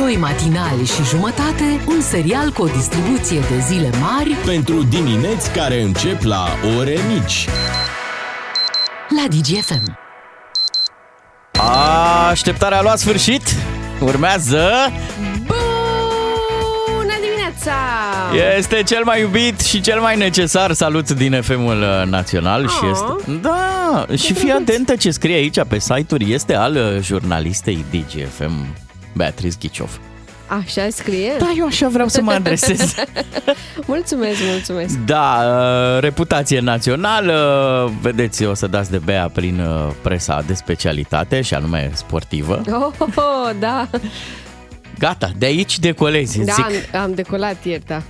[0.00, 5.80] Doi matinali și jumătate, un serial cu o distribuție de zile mari Pentru dimineți care
[5.82, 6.46] încep la
[6.78, 7.46] ore mici.
[9.16, 9.98] la DGFM.
[12.30, 13.42] Așteptarea a luat sfârșit.
[14.00, 14.70] Urmează.
[15.46, 17.72] Bună dimineața!
[18.58, 22.90] Este cel mai iubit și cel mai necesar salut din FM-ul național și Oh.
[22.92, 23.38] este...
[23.40, 24.68] Da, și fii drăguț.
[24.68, 26.32] atentă ce scrie aici pe site-uri.
[26.32, 28.66] Este al uh, jurnalistei DGFM,
[29.14, 30.00] Beatrice Ghiciov.
[30.46, 31.32] Așa scrie?
[31.38, 32.94] Da, eu așa vreau să mă adresez.
[33.86, 34.94] Mulțumesc, mulțumesc.
[34.98, 35.38] Da,
[35.94, 41.54] uh, reputație națională, vedeți, o să dați de bea prin uh, presa de specialitate și
[41.54, 42.62] anume sportivă.
[42.72, 43.88] Oh, oh, oh da.
[44.98, 46.94] Gata, de aici decolezi, Da, zic.
[46.94, 48.02] am, am decolat ieri, da.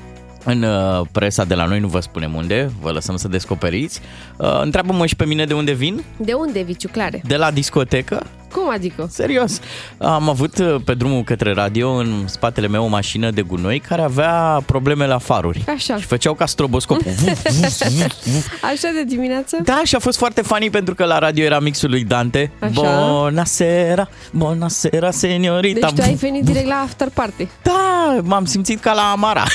[0.45, 4.01] În uh, presa de la noi nu vă spunem unde, vă lăsăm să descoperiți.
[4.37, 7.21] Uh, Întreabă-mă și pe mine de unde vin, De unde, Viciu Clare?
[7.27, 8.27] de la discotecă.
[8.53, 9.09] Cum adică?
[9.11, 9.61] Serios.
[9.99, 14.03] Am avut uh, pe drumul către radio în spatele meu o mașină de gunoi care
[14.03, 15.65] avea probleme la faruri.
[15.74, 15.97] Așa.
[15.97, 17.13] Și făceau ca stroboscopul.
[17.21, 18.47] Vuf, vuf, vuf, vuf.
[18.63, 19.57] Așa de dimineață?
[19.65, 22.52] Da, și a fost foarte funny pentru că la radio era mixul lui Dante.
[22.59, 22.71] Așa.
[22.73, 25.87] Bunasera, bunasera, seniorita.
[25.87, 27.49] Deci tu ai Vuf, venit direct la after party.
[27.63, 29.45] Da, m-am simțit ca la Amara.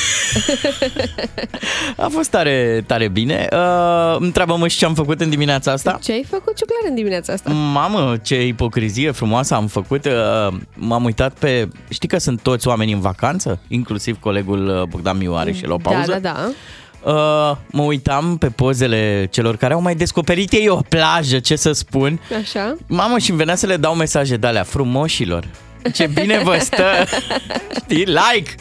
[1.97, 3.47] A fost tare, tare bine.
[3.51, 5.99] Uh, întreabă-mă și ce am făcut în dimineața asta.
[6.03, 7.51] Ce ai făcut, Ciuclare, în dimineața asta?
[7.51, 10.05] Mamă, ce ipocrizie frumoasă am făcut.
[10.05, 11.67] Uh, M-am uitat pe...
[11.89, 13.59] Știi că sunt toți oameni în vacanță?
[13.67, 16.11] Inclusiv colegul uh, Bogdan Mioare și la o pauză.
[16.11, 16.49] Da, da, da.
[17.11, 21.71] Uh, mă uitam pe pozele celor care au mai descoperit ei o plajă, ce să
[21.71, 22.19] spun.
[22.41, 22.75] Așa.
[22.87, 25.47] Mamă, și îmi venea să le dau mesaje de alea frumoșilor.
[25.93, 26.83] Ce bine vă stă!
[27.83, 28.05] Știi?
[28.05, 28.51] Like!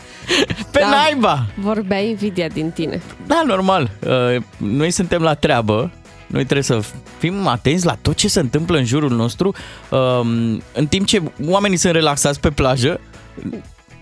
[0.70, 0.88] Pe Da.
[0.88, 1.46] naiba!
[1.54, 3.02] Vorbea invidia din tine.
[3.26, 3.90] Da, normal.
[4.06, 5.90] Uh, Noi suntem la treabă.
[6.34, 6.80] Noi trebuie să
[7.18, 9.54] fim atenți la tot ce se întâmplă în jurul nostru.
[9.90, 10.28] Um,
[10.74, 13.00] În timp ce oamenii sunt relaxați pe plajă,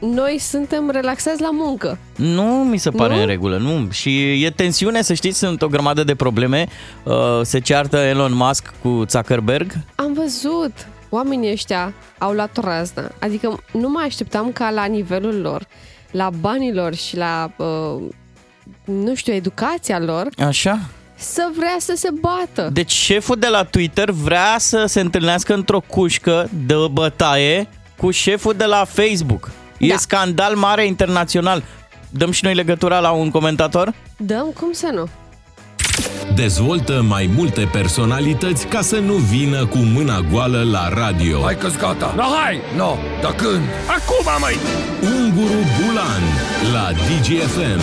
[0.00, 1.98] Noi suntem relaxați la muncă.
[2.16, 3.20] nu mi se pare Nu?
[3.20, 3.88] în regulă, nu.
[3.90, 6.66] Și e tensiune, să știți, sunt o grămadă de probleme.
[7.04, 9.72] Uh, Se ceartă Elon Musk cu Zuckerberg.
[9.94, 10.72] Am văzut.
[11.08, 13.10] Oamenii ăștia au luat o raznă.
[13.20, 15.66] Adică nu mă așteptam ca la nivelul lor,
[16.10, 18.02] la banii lor și la, uh,
[18.84, 20.78] nu știu, educația lor, Așa?
[21.22, 22.68] Să vrea să se bată.
[22.72, 28.54] Deci șeful de la Twitter vrea să se întâlnească într-o cușcă de bătaie cu șeful
[28.56, 29.50] de la Facebook.
[29.78, 29.96] E Da.
[29.96, 31.62] scandal mare internațional.
[32.10, 33.94] Dăm și noi legătura la un comentator?
[34.16, 35.08] Dăm cum să nu?
[36.34, 41.40] Dezvoltă mai multe personalități ca să nu vină cu mâna goală la radio.
[41.42, 42.12] Hai că-s gata.
[42.16, 42.60] No, hai!
[42.76, 43.60] No, dar când?
[43.86, 44.56] Acum, măi!
[45.14, 46.22] Unguru Bulan
[46.72, 47.80] la DGFM.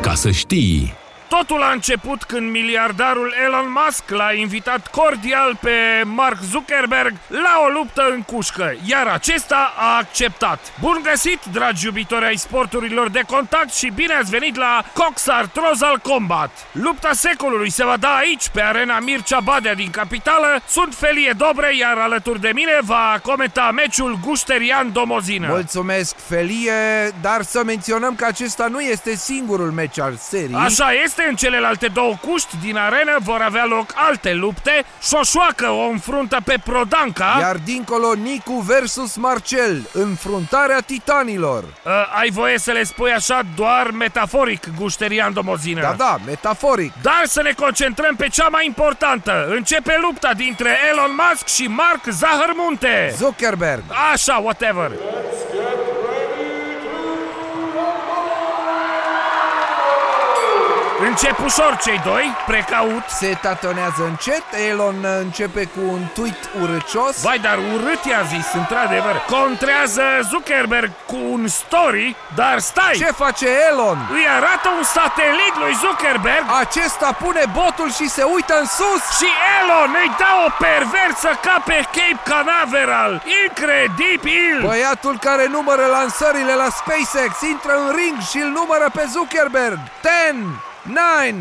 [0.00, 0.94] Ca să știi.
[1.38, 7.68] Totul a început când miliardarul Elon Musk l-a invitat cordial pe Mark Zuckerberg la o
[7.68, 10.72] luptă în cușcă, iar acesta a acceptat.
[10.80, 15.98] Bun găsit, dragi iubitori ai sporturilor de contact și bine ați venit la Cox Artrozal
[16.02, 16.50] Combat.
[16.72, 20.60] Lupta secolului se va da aici, pe arena Mircea Badea din capitală.
[20.68, 25.46] Sunt Felie Dobre, iar alături de mine va comenta meciul Gușterian Domozină.
[25.48, 26.72] Mulțumesc, Felie,
[27.20, 30.54] dar să menționăm că acesta nu este singurul meci al serii.
[30.54, 34.84] Așa este, în celelalte două cuști din arenă vor avea loc alte lupte.
[35.02, 37.36] Șoșoacă o înfruntă pe Prodanca.
[37.40, 41.62] Iar dincolo Nicu versus Marcel, înfruntarea titanilor.
[41.62, 45.80] Uh, ai voie să le spui așa doar metaforic, Gușterian Domozină.
[45.80, 46.92] Da, da, metaforic.
[47.02, 49.46] Dar să ne concentrăm pe cea mai importantă.
[49.50, 53.14] Începe lupta dintre Elon Musk și Mark Zahărmunte.
[53.16, 53.82] Zuckerberg.
[54.12, 54.90] Așa, whatever.
[61.08, 63.04] Încep ușor cei doi, precaut.
[63.08, 67.22] Se tatonează încet, Elon începe cu un tweet urâcios.
[67.22, 69.14] Vai, dar urât i-a zis, într-adevăr.
[69.36, 72.94] Contrează Zuckerberg cu un story, dar stai!
[73.04, 73.98] Ce face Elon?
[74.12, 79.02] Îi arată un satelit lui Zuckerberg Acesta pune botul și se uită în sus.
[79.18, 79.28] și
[79.58, 83.12] Elon îi dă o perversă ca pe Cape Canaveral.
[83.44, 84.54] Incredibil!
[84.66, 89.78] Băiatul care numără lansările la SpaceX intră în ring și îl numără pe Zuckerberg.
[90.02, 91.32] 10, 9,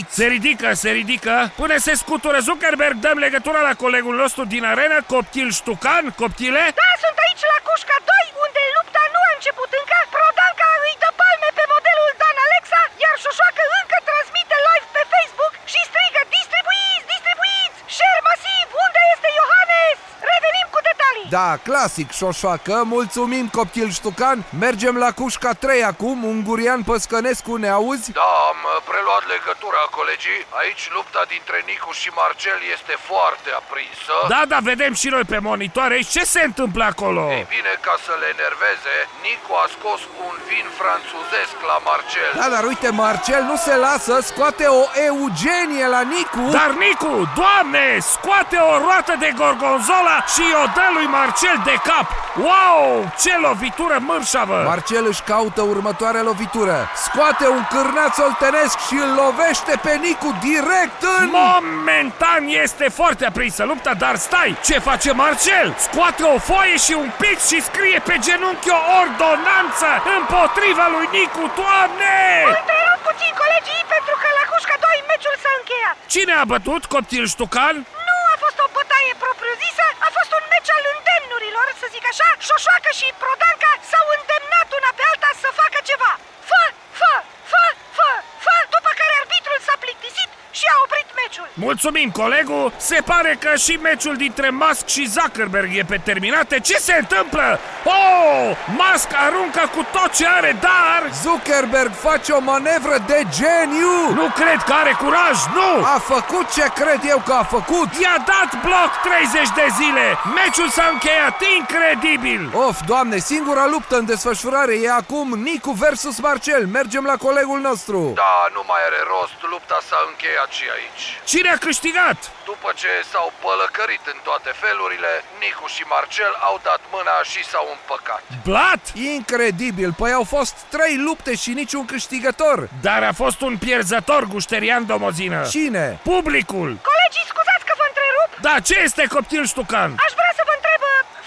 [0.00, 0.10] 8.
[0.18, 4.98] Se ridică, se ridică, pune se scutură Zuckerberg, dăm legătura la colegul nostru din arenă,
[5.12, 6.62] Coptil Ștucan, Coptile.
[6.82, 9.98] Da, sunt aici la Cușca 2, unde lupta nu a început încă.
[10.14, 15.52] Prodanca îi dă palme pe modelul Dan Alexa, iar Șoșoacă încă transmite live pe Facebook
[15.72, 17.76] și strigă Distribuiți, distribuiți!
[17.96, 19.96] Share masiv, unde este Iohannes?
[20.30, 21.12] Revenim cu detalii!
[21.38, 28.12] Da, clasic șoșoacă, mulțumim copil ștucan Mergem la cușca 3 acum, Ungurian Păscănescu, ne auzi?
[28.20, 30.40] Da, am uh, preluat legătura, colegii.
[30.60, 34.14] Aici lupta dintre Nicu și Marcel este foarte aprinsă.
[34.34, 35.96] Da, da, vedem și noi pe monitoare.
[36.14, 37.22] Ce se întâmplă acolo?
[37.38, 38.94] Ei bine, ca să le enerveze,
[39.26, 42.30] Nicu a scos un vin franțuzesc la Marcel.
[42.40, 46.44] Da, dar uite, Marcel nu se lasă, scoate o Eugenie la Nicu.
[46.58, 51.20] Dar Nicu, doamne, scoate o roată de gorgonzola și o dă lui Marcel
[51.64, 52.06] de cap.
[52.48, 54.62] Wow, ce lovitură mărșavă!
[54.66, 56.90] Marcel își caută următoarea lovitură.
[57.06, 61.26] Scoate un cârnaț oltenesc și îl lovește pe Nicu direct în...
[61.30, 64.50] Momentan este foarte aprinsă lupta, dar stai!
[64.68, 65.68] Ce face Marcel?
[65.86, 71.44] Scoate o foaie și un pix și scrie pe genunchi o ordonanță împotriva lui Nicu,
[71.60, 72.16] doamne!
[72.58, 75.94] Întrerup puțin colegii pentru că la Cușca 2 meciul s-a încheiat.
[76.14, 77.76] Cine a bătut Coptil Ștucan?
[78.08, 82.30] Nu a fost o bătaie propriu-zisă, a fost un meci al îndemnurilor, să zic așa.
[82.46, 86.12] Șoșoacă și Prodanca s-au îndemnat una pe alta să facă ceva.
[86.50, 86.62] Fă,
[86.98, 87.12] fă,
[87.50, 87.64] fă,
[87.96, 88.10] fă,
[88.44, 91.48] fă, după care arbitrul s-a plictisit și a oprit meciul.
[91.54, 92.72] Mulțumim, colegu!
[92.76, 96.60] Se pare că și meciul dintre Musk și Zuckerberg e pe terminate.
[96.60, 97.58] Ce se întâmplă?
[97.84, 98.56] Oh!
[98.80, 101.00] Musk aruncă cu tot ce are, dar...
[101.22, 103.98] Zuckerberg face o manevră de geniu!
[104.14, 105.84] Nu cred că are curaj, nu!
[105.94, 107.88] A făcut ce cred eu că a făcut!
[108.02, 108.90] I-a dat bloc
[109.32, 110.04] 30 de zile!
[110.38, 112.42] Meciul s-a încheiat, incredibil!
[112.66, 116.66] Of, doamne, singura luptă în desfășurare e acum Nicu versus Marcel.
[116.66, 118.12] Mergem la colegul nostru.
[118.14, 121.21] Da, nu mai are rost, lupta s-a încheiat și aici.
[121.24, 122.18] Cine a câștigat?
[122.44, 127.66] După ce s-au pălăcărit în toate felurile, Nicu și Marcel au dat mâna și s-au
[127.76, 128.22] împăcat.
[128.48, 128.82] Blat?
[129.16, 132.58] Incredibil, păi au fost trei lupte și niciun câștigător.
[132.86, 135.38] Dar a fost un pierzător gușterian domozină.
[135.56, 135.84] Cine?
[136.12, 136.70] Publicul!
[136.90, 138.30] Colegii, scuzați că vă întrerup.
[138.46, 139.90] Da, ce este copil ștucan?
[140.06, 140.82] Aș vrea să vă întreb,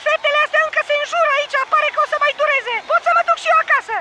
[0.05, 2.73] fetele astea încă se înjură aici, pare că o să mai dureze.
[2.91, 3.97] Pot să mă duc și eu acasă.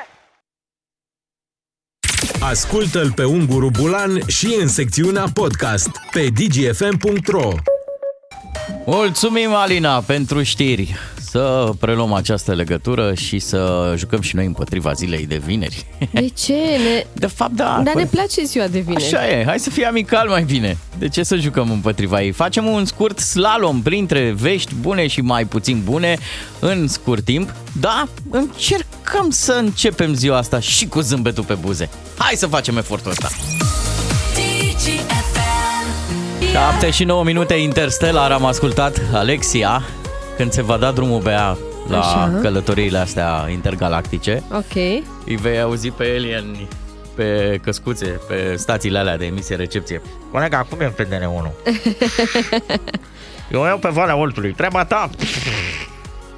[2.49, 7.53] Ascultă-l pe Unguru Bulan și în secțiunea podcast pe dgfm.ro
[8.87, 10.95] Mulțumim, Alina, pentru știri.
[11.35, 15.87] Să preluăm această legătură și să jucăm și noi împotriva zilei de vineri.
[16.13, 16.53] De ce?
[16.53, 17.07] Ne...
[17.13, 17.81] De fapt, da.
[17.85, 19.05] Dar păi- ne place ziua de vineri.
[19.05, 20.77] Așa e, hai să fie amical mai bine.
[20.99, 22.31] De ce să jucăm împotriva ei?
[22.31, 26.19] Facem un scurt slalom printre vești bune și mai puțin bune
[26.59, 27.55] în scurt timp.
[27.81, 31.89] Da, încercăm să începem ziua asta și cu zâmbetul pe buze.
[32.19, 33.29] Hai să facem efortul ăsta.
[36.53, 39.83] 7 și 9 minute Interstellar am ascultat Alexia
[40.37, 41.57] când se va da drumul pe ea
[41.89, 42.39] la Așa.
[42.43, 44.43] călătoriile astea intergalactice.
[44.53, 44.75] Ok.
[45.27, 46.57] Îi vei auzi pe alien
[47.15, 50.03] pe căscuțe, pe stațiile alea de emisie-recepție.
[50.33, 51.51] Colega, cum e pe DN1?
[53.53, 55.11] Eu iau pe Valea Oltului, treaba ta!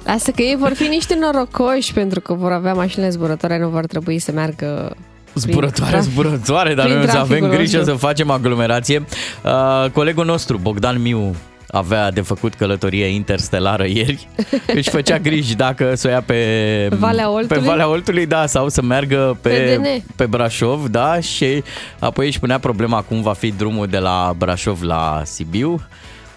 [0.05, 3.85] Lasă că ei vor fi niște norocoși pentru că vor avea mașinile zburătoare, nu vor
[3.85, 4.95] trebui să meargă
[5.33, 7.95] prin Zburătoare, traf- zburătoare, dar prin noi o să avem traficul grijă nostru.
[7.95, 9.05] să facem aglomerație.
[9.43, 11.35] Uh, colegul nostru, Bogdan Miu,
[11.67, 14.27] avea de făcut călătorie interstelară ieri.
[14.75, 17.61] Își făcea griji dacă să o ia pe Valea Oltului?
[17.61, 20.13] Pe Valea Oltului, da, sau să meargă pe, Pe DN.
[20.15, 21.63] pe Brașov, da, și
[21.99, 25.81] apoi își punea problema cum va fi drumul de la Brașov la Sibiu.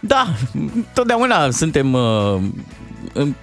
[0.01, 0.27] Da,
[0.95, 2.37] totdeauna suntem uh,
[3.13, 3.35] în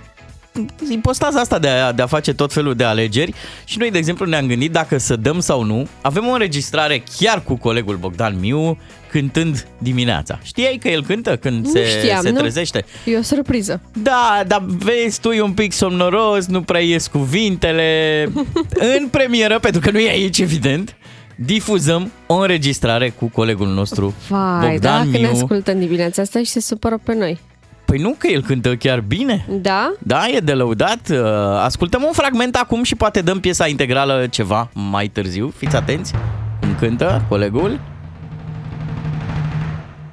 [0.89, 4.25] ipostaza asta de a, de a face tot felul de alegeri și noi, de exemplu,
[4.25, 5.87] ne-am gândit dacă să dăm sau nu.
[6.01, 8.77] Avem o înregistrare chiar cu colegul Bogdan Miu
[9.11, 10.39] cântând dimineața.
[10.43, 12.39] Știai că el cântă când Nu se, știam, se nu?
[12.39, 12.85] trezește?
[13.05, 13.81] E o surpriză.
[13.93, 18.23] Da, dar vezi, tu e un pic somnoros, nu prea ies cuvintele.
[18.97, 20.95] în premieră, pentru că nu e aici, evident,
[21.35, 25.29] difuzăm o înregistrare cu colegul nostru, Vai, Bogdan dacă ne Miu.
[25.31, 27.39] ascultăm dimineața asta și se supără pe noi.
[27.85, 29.45] Păi nu, că el cântă chiar bine.
[29.61, 29.93] Da?
[29.99, 30.99] Da, e de lăudat.
[31.11, 31.17] Uh,
[31.63, 35.53] Ascultăm un fragment acum și poate dăm piesa integrală ceva mai târziu.
[35.57, 36.13] Fiți atenți.
[36.61, 37.79] Cum cântă colegul.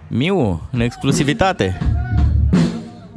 [0.09, 1.79] Miu, în exclusivitate.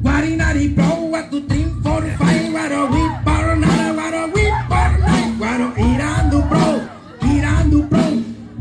[0.01, 4.13] Wari nari bro, what to think for the fight, what a whip, bar nada, what
[4.13, 6.67] a whip, bar night, what a irando bro,
[7.35, 8.05] irando bro,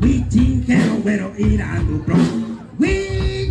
[0.01, 2.17] we think hell, what a irando bro.
[2.79, 2.95] We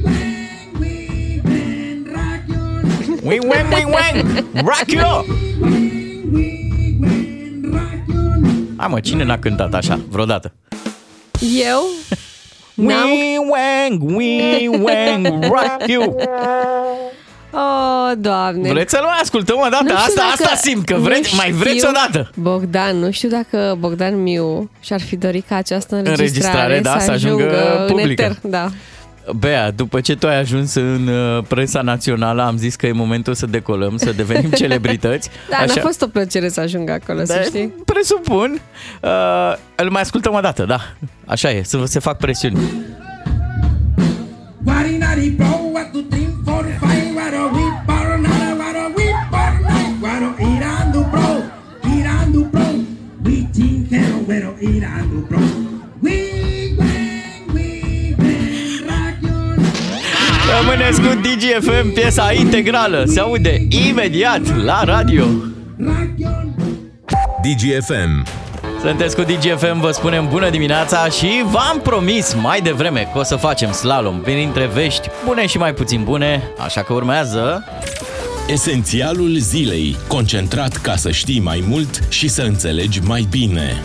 [0.04, 4.18] wang, we wang, rock your, Wing, wang, wing, wang!
[4.66, 5.10] Rock you!
[6.34, 6.46] we
[7.02, 8.38] wang, rock your.
[8.76, 10.54] Hai mă, cine n-a cântat așa vreodată?
[11.66, 11.82] Eu
[12.76, 13.10] n-am...
[13.10, 16.16] We wang, we wang, rock you!
[17.58, 18.72] Oh, doamne.
[18.72, 19.84] Vreți să-l mai ascultăm o dată?
[19.84, 22.32] Nu știu Asta, dacă- asta simt, că nu vreți, mai vreți știu- o dată.
[22.36, 27.06] Bogdan, nu știu dacă Bogdan Miu și-ar fi dorit ca această Înregistrare, înregistrare da, să
[27.06, 28.22] să ajungă ajungă în publică.
[28.22, 28.36] eter.
[28.42, 28.70] Da.
[29.34, 33.34] Bea, după ce tu ai ajuns în uh, presa națională, am zis că e momentul
[33.34, 35.30] să decolăm, să devenim celebrități.
[35.50, 35.74] Da, Așa.
[35.76, 37.74] n-a fost o plăcere să ajung acolo, da, să știi.
[37.86, 38.62] Presupun.
[39.02, 39.10] Uh,
[39.76, 40.80] îl mai ascultăm o dată, da.
[41.26, 42.58] Așa e, să se fac presiuni.
[44.64, 46.00] Guarinari pro, what to
[60.78, 65.26] Rămâneți cu DGFM, piesa integrală se aude imediat la radio.
[67.42, 68.26] DGFM
[68.82, 73.36] sunteți cu DGFM, vă spunem bună dimineața și v-am promis mai devreme că o să
[73.36, 77.64] facem slalom printre vești bune și mai puțin bune, așa că urmează...
[78.48, 83.82] Esențialul zilei, concentrat ca să știi mai mult și să înțelegi mai bine.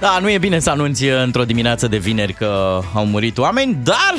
[0.00, 4.14] Da, nu e bine să anunți într-o dimineață de vineri că au murit oameni, dar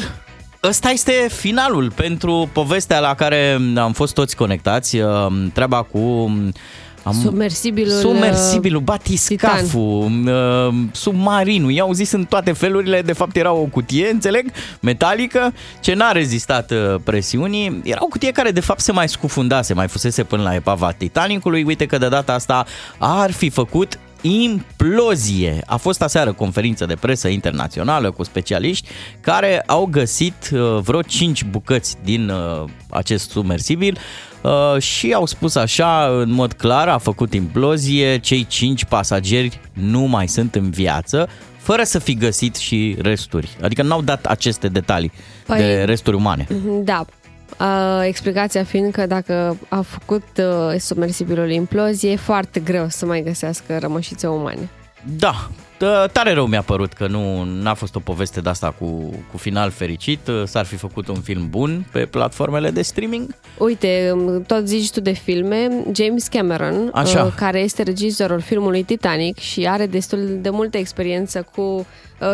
[0.63, 4.97] Ăsta este finalul pentru povestea la care am fost toți conectați,
[5.53, 5.99] treaba cu
[7.03, 13.63] am, submersibilul, submersibilul batiscaful, uh, submarinul, i-au zis în toate felurile, de fapt era o
[13.63, 17.81] cutie, înțeleg, metalică, ce n-a rezistat uh, presiunii.
[17.83, 21.63] Era o cutie care de fapt se mai scufundase, mai fusese până la epava Titanicului.
[21.63, 22.65] Uite că de data asta
[22.97, 25.61] ar fi făcut implozie.
[25.65, 28.87] A fost aseară conferință de presă internațională cu specialiști
[29.21, 33.97] care au găsit uh, vreo 5 bucăți din uh, acest submersibil
[34.41, 40.01] uh, și au spus așa în mod clar, a făcut implozie, cei 5 pasageri nu
[40.01, 43.57] mai sunt în viață, fără să fi găsit și resturi.
[43.61, 45.11] Adică n-au dat aceste detalii
[45.45, 46.47] păi, de resturi umane.
[46.83, 47.05] Da,
[47.59, 53.21] Uh, explicația fiind că dacă a făcut uh, submersibilul implozie, e foarte greu să mai
[53.23, 54.69] găsească rămășițe umane.
[55.17, 55.49] Da,
[56.11, 59.69] tare rău mi-a părut că nu a fost o poveste de asta cu, cu final
[59.69, 60.19] fericit.
[60.45, 63.35] S-ar fi făcut un film bun pe platformele de streaming.
[63.57, 67.23] Uite, um, tot zici tu de filme, James Cameron, Așa.
[67.23, 71.85] Uh, care este regizorul filmului Titanic și are destul de multă experiență cu Uh,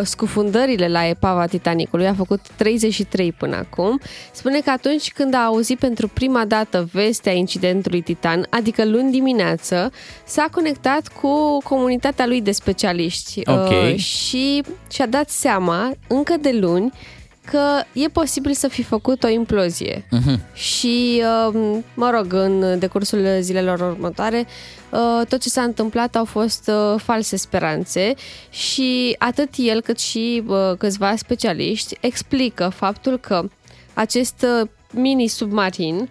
[0.02, 4.00] scufundările la epava Titanicului, a făcut 33 până acum,
[4.32, 9.92] spune că atunci când a auzit pentru prima dată vestea incidentului Titan, adică luni dimineață,
[10.24, 13.40] s-a conectat cu comunitatea lui de specialiști.
[13.44, 13.92] Okay.
[13.92, 16.92] uh, și și-a dat seama încă de luni
[17.50, 20.04] că e posibil să fi făcut o implozie.
[20.04, 20.54] Uh-huh.
[20.54, 21.22] Și,
[21.52, 24.46] um, mă rog, în decursul zilelor următoare,
[24.90, 28.14] uh, tot ce s-a întâmplat au fost uh, false speranțe
[28.50, 33.48] și atât el cât și uh, câțiva specialiști explică faptul că
[33.94, 34.46] acest
[34.90, 36.08] mini-submarin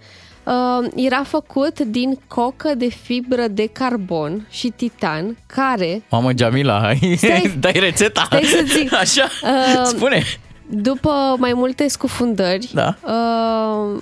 [0.96, 6.04] era făcut din cocă de fibră de carbon și titan, care...
[6.10, 8.24] Mamă, Jamila, stai, dai rețeta.
[8.26, 8.94] Stai să zic.
[8.94, 10.24] Așa, uh, spune.
[10.70, 12.98] După mai multe scufundări, da.
[13.04, 14.02] uh,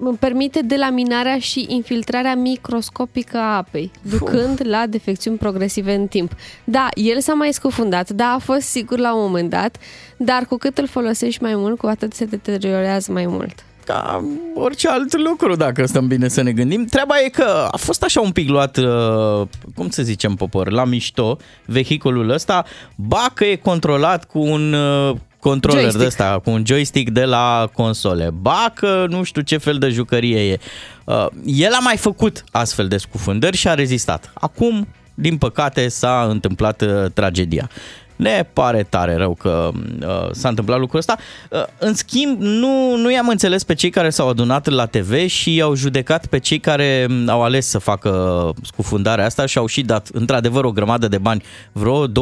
[0.00, 4.66] îmi permite delaminarea și infiltrarea microscopică a apei, ducând Uf.
[4.66, 6.32] la defecțiuni progresive în timp.
[6.64, 9.76] Da, el s-a mai scufundat, da, a fost sigur la un moment dat,
[10.16, 14.88] dar cu cât îl folosești mai mult, cu atât se deteriorează mai mult ca orice
[14.88, 16.84] alt lucru, dacă stăm bine să ne gândim.
[16.84, 20.84] Treaba e că a fost așa un pic luat, uh, cum să zicem, popor, la
[20.84, 25.16] mișto, vehiculul ăsta, ba că e controlat cu un uh,
[25.50, 26.00] controller joystick.
[26.00, 28.30] de ăsta, cu un joystick de la console.
[28.40, 30.58] Ba că nu știu ce fel de jucărie e.
[31.04, 34.30] Uh, el a mai făcut astfel de scufundări și a rezistat.
[34.34, 37.70] Acum, din păcate, s-a întâmplat uh, tragedia.
[38.18, 41.16] Ne pare tare rău că uh, s-a întâmplat lucrul ăsta.
[41.50, 45.54] Uh, în schimb, nu, nu i-am înțeles pe cei care s-au adunat la TV și
[45.54, 49.80] i-au judecat pe cei care um, au ales să facă scufundarea asta și au și
[49.80, 52.12] dat, într-adevăr, o grămadă de bani, vreo 250.000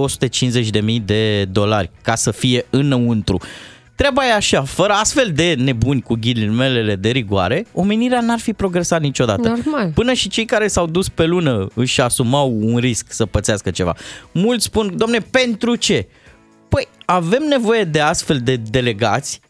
[1.05, 3.41] de dolari, ca să fie înăuntru.
[3.97, 9.01] Treaba e așa, fără astfel de nebuni cu ghilimelele de rigoare, omenirea n-ar fi progresat
[9.01, 9.49] niciodată.
[9.49, 9.91] Normal.
[9.95, 13.95] Până și cei care s-au dus pe lună își asumau un risc să pățească ceva.
[14.33, 16.09] Mulți spun, domne, pentru ce?
[16.69, 19.41] Păi avem nevoie de astfel de delegați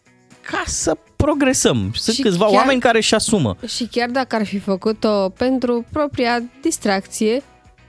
[0.41, 1.91] ca să progresăm.
[1.95, 3.57] Sunt și câțiva chiar, oameni care își asumă.
[3.67, 7.43] Și chiar dacă ar fi făcut-o pentru propria distracție,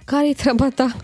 [0.05, 0.95] care-i treaba ta?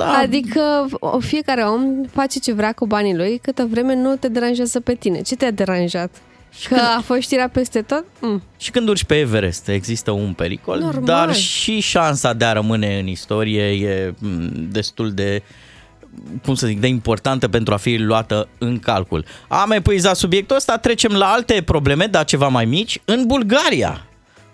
[0.00, 0.12] Da.
[0.12, 0.88] Adică
[1.18, 5.20] fiecare om face ce vrea cu banii lui câtă vreme nu te deranjează pe tine.
[5.20, 6.10] Ce te-a deranjat?
[6.50, 6.86] Și că când...
[6.96, 8.04] a fost știrea peste tot?
[8.20, 8.42] Mm.
[8.56, 11.04] Și când urci pe Everest există un pericol, Normal.
[11.04, 15.42] dar și șansa de a rămâne în istorie e mm, destul de
[16.44, 19.24] cum să zic, de importantă pentru a fi luată în calcul.
[19.48, 23.00] Am epuizat subiectul ăsta, trecem la alte probleme, dar ceva mai mici.
[23.04, 24.06] În Bulgaria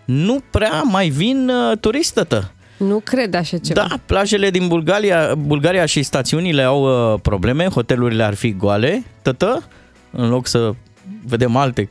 [0.05, 2.51] nu prea mai vin uh, turistătă.
[2.77, 3.87] Nu cred așa ceva.
[3.89, 9.63] Da, plajele din Bulgaria, Bulgaria și stațiunile au uh, probleme, hotelurile ar fi goale, tătă.
[10.11, 10.75] în loc să
[11.25, 11.89] vedem alte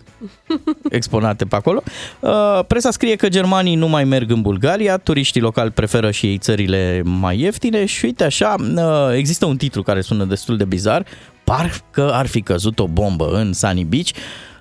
[0.89, 1.83] exponate pe acolo.
[2.19, 6.37] Uh, Presa scrie că germanii nu mai merg în Bulgaria, turiștii locali preferă și ei
[6.37, 11.05] țările mai ieftine și uite așa, uh, există un titlu care sună destul de bizar,
[11.43, 14.09] parcă ar fi căzut o bombă în Sunny Beach,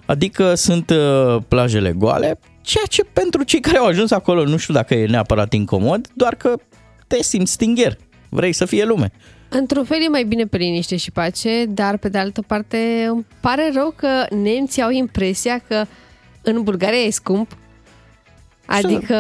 [0.07, 4.75] adică sunt uh, plajele goale, ceea ce pentru cei care au ajuns acolo nu știu
[4.75, 6.55] dacă e neapărat incomod, doar că
[7.07, 7.97] te simți stingher,
[8.29, 9.13] vrei să fie lume.
[9.49, 13.27] Într-un fel e mai bine pe liniște și pace, dar pe de altă parte îmi
[13.41, 15.85] pare rău că nemții au impresia că
[16.43, 17.57] în Bulgaria e scump.
[18.67, 19.15] Adică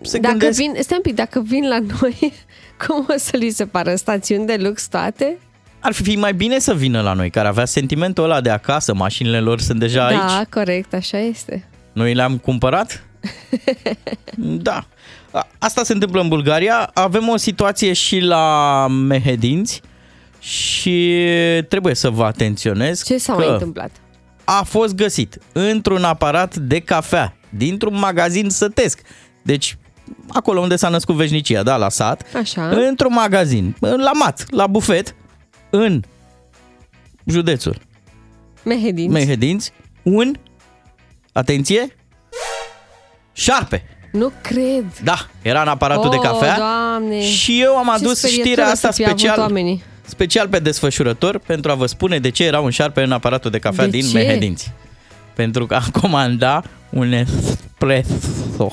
[0.00, 2.32] Se dacă gândesc- vin, stai un pic, dacă vin la noi,
[2.86, 5.38] cum o să li se pară stațiuni de lux toate?
[5.80, 9.40] Ar fi mai bine să vină la noi, care avea sentimentul ăla de acasă, mașinile
[9.40, 10.18] lor sunt deja aici.
[10.18, 11.68] Da, corect, așa este.
[11.94, 13.06] Noi le-am cumpărat?
[14.62, 14.86] da.
[15.32, 16.90] A- Asta se întâmplă în Bulgaria.
[16.94, 19.80] Avem o situație și la Mehedinți
[20.38, 21.24] și
[21.68, 23.90] trebuie să vă atenționez Ce s-a că mai întâmplat?
[24.44, 29.00] a fost găsit într-un aparat de cafea dintr-un magazin sătesc.
[29.42, 29.76] Deci
[30.28, 32.68] acolo unde s-a născut veșnicia, da, la sat, Așa.
[32.68, 35.14] într-un magazin, la mat, la bufet,
[35.70, 36.02] în
[37.26, 37.76] județul
[38.64, 39.12] Mehedinți.
[39.12, 39.72] Mehedinți,
[40.02, 40.34] un,
[41.34, 41.96] atenție,
[43.32, 43.84] șarpe.
[44.12, 44.84] nu cred.
[45.02, 47.22] Da, era în aparatul de Oh, cafea Doamne.
[47.22, 49.82] și eu am Ce adus sperietură știrea asta să fi avut special, oamenii.
[50.06, 53.58] special pe desfășurător pentru a vă spune de ce era un șarpe în aparatul de
[53.58, 54.12] cafea De din ce?
[54.18, 54.72] Mehedinți.
[55.34, 58.68] Pentru că a comanda un espresso.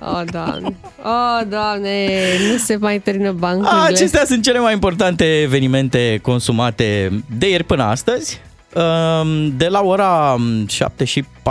[0.00, 0.76] Oh, Doamne.
[1.02, 2.08] Oh, Doamne.
[2.50, 3.80] Nu se mai termină bancurile.
[3.86, 8.40] Acestea sunt cele mai importante evenimente consumate de ieri până astăzi.
[8.74, 11.44] Um, De la ora 7 și 40-45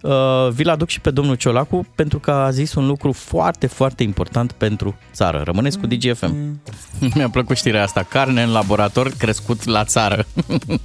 [0.00, 4.02] uh, vi-l aduc și pe domnul Ciolacu pentru că a zis un lucru foarte, foarte
[4.02, 5.42] important pentru țară.
[5.44, 6.60] Rămâneți cu DGFM.
[7.14, 8.06] Mi-a plăcut știrea asta.
[8.08, 10.26] Carne în laborator crescut la țară.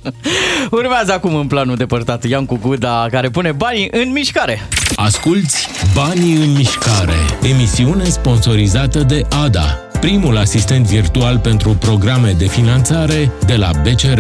[0.72, 4.62] Urmează acum în planul depărtat Iancu Guda care pune banii în mișcare.
[4.96, 13.32] Asculți Banii în mișcare, emisiune sponsorizată de ADA, primul asistent virtual pentru programe de finanțare
[13.46, 14.20] de la BCR.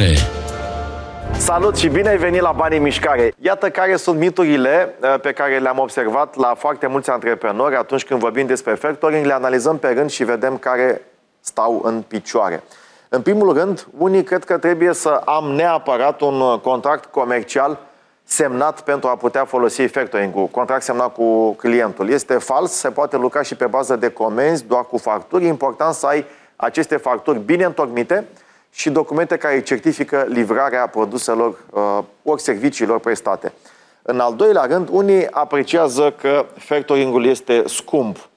[1.37, 3.33] Salut și bine ai venit la Banii în Mișcare!
[3.39, 8.19] Iată care sunt miturile uh, pe care le-am observat la foarte mulți antreprenori atunci când
[8.19, 11.01] vorbim despre factoring, le analizăm pe rând și vedem care
[11.39, 12.63] stau în picioare.
[13.10, 17.79] În primul rând, unii cred că trebuie să am neapărat un uh, contract comercial
[18.23, 22.10] semnat pentru a putea folosi factoring-ul, contract semnat cu clientul.
[22.10, 25.45] Este fals, se poate lucra și pe bază de comenzi, doar cu facturi.
[25.45, 28.25] E important să ai aceste facturi bine întocmite
[28.73, 33.53] și documente care certifică livrarea produselor uh, ori serviciilor prestate.
[34.01, 38.29] În al doilea rând, unii apreciază că factoring-ul este scump.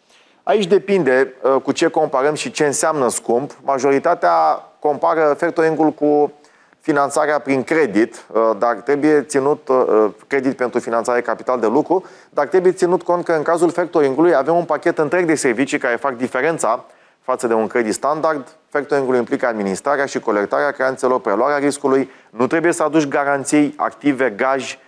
[0.43, 3.53] Aici depinde uh, cu ce comparăm și ce înseamnă scump.
[3.63, 4.33] Majoritatea
[4.79, 6.33] compară factoring-ul cu
[6.81, 12.47] finanțarea prin credit, uh, dar trebuie ținut uh, credit pentru finanțare capital de lucru, dar
[12.47, 16.17] trebuie ținut cont că în cazul factoring-ului avem un pachet întreg de servicii care fac
[16.17, 16.85] diferența
[17.21, 18.57] față de un credit standard.
[18.77, 22.11] Factoring-ul implică administrarea și colectarea creanțelor, preluarea riscului.
[22.31, 24.79] Nu trebuie să aduci garanții, active, gaj,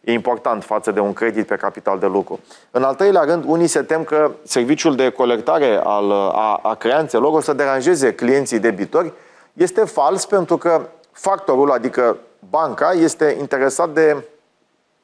[0.00, 2.40] e important față de un credit pe capital de lucru.
[2.70, 7.32] În al treilea rând, unii se tem că serviciul de colectare al, a, a creanțelor
[7.32, 9.12] o să deranjeze clienții debitori.
[9.52, 12.16] Este fals pentru că factorul, adică
[12.50, 14.16] banca, este interesat de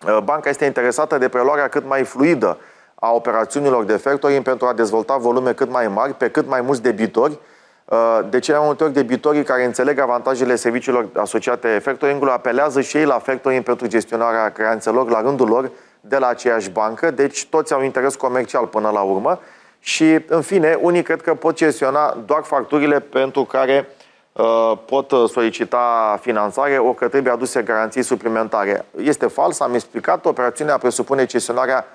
[0.06, 2.58] Uh, banca este interesată de preluarea cât mai fluidă
[2.94, 6.82] a operațiunilor de factoring pentru a dezvolta volume cât mai mari pe cât mai mulți
[6.82, 7.38] debitori.
[7.84, 12.96] Uh, De cele mai multe ori, debitorii care înțeleg avantajele serviciilor asociate factoring-ului apelează și
[12.96, 17.72] ei la factoring pentru gestionarea creanțelor la rândul lor de la aceeași bancă, deci toți
[17.72, 19.40] au interes comercial până la urmă.
[19.80, 23.88] Și, în fine, unii cred că pot gestiona doar facturile pentru care
[24.32, 28.84] uh, pot uh, solicita finanțare, o că trebuie aduse garanții suplimentare.
[28.96, 31.86] Este fals, am explicat, operațiunea presupune cesionarea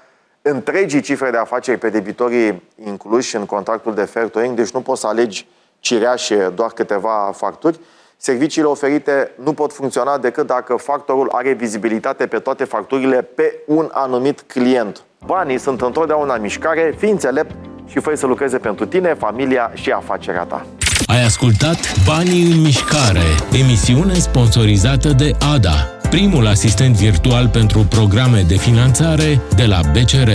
[0.42, 5.08] întregii cifre de afaceri pe debitorii incluși în contractul de factoring, deci nu poți să
[5.08, 5.48] alegi
[5.88, 7.80] cireașe doar câteva facturi.
[8.18, 13.90] Serviciile oferite nu pot funcționa decât dacă factorul are vizibilitate pe toate facturile pe un
[13.92, 15.04] anumit client.
[15.26, 19.92] Banii sunt întotdeauna în mișcare, fii înțelept și fă să lucreze pentru tine, familia și
[19.92, 20.66] afacerea ta.
[21.06, 23.28] Ai ascultat Banii în mișcare,
[23.62, 25.78] emisiune sponsorizată de ADA,
[26.10, 30.32] primul asistent virtual pentru programe de finanțare de la BCR.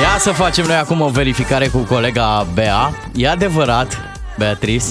[0.00, 2.90] Ia să facem noi acum o verificare cu colega Bea.
[3.14, 3.98] E adevărat,
[4.38, 4.84] Beatrice,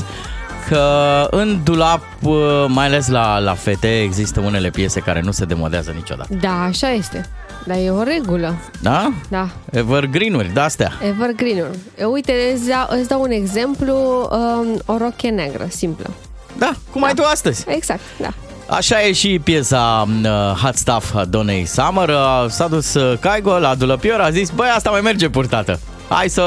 [0.67, 5.45] că în dulap, uh, mai ales la, la fete, există unele piese care nu se
[5.45, 6.33] demodează niciodată.
[6.41, 7.25] Da, așa este.
[7.65, 8.55] Dar e o regulă.
[8.81, 9.13] Da?
[9.29, 9.47] Da.
[9.71, 10.91] Evergreen-uri, de-astea.
[11.07, 11.77] Evergreen-uri.
[11.97, 13.95] E, Uite, îți dau, îți dau un exemplu,
[14.31, 16.09] um, o rochie neagră, simplă.
[16.57, 17.65] Da, cum ai tu astăzi.
[17.67, 18.33] Exact, da.
[18.73, 20.29] Așa e și piesa uh,
[20.61, 22.09] Hot Stuff a Donei Summer.
[22.09, 25.79] Uh, s-a dus uh, Caigo la dulăpior, a zis, băi, asta mai merge purtată.
[26.09, 26.43] Hai să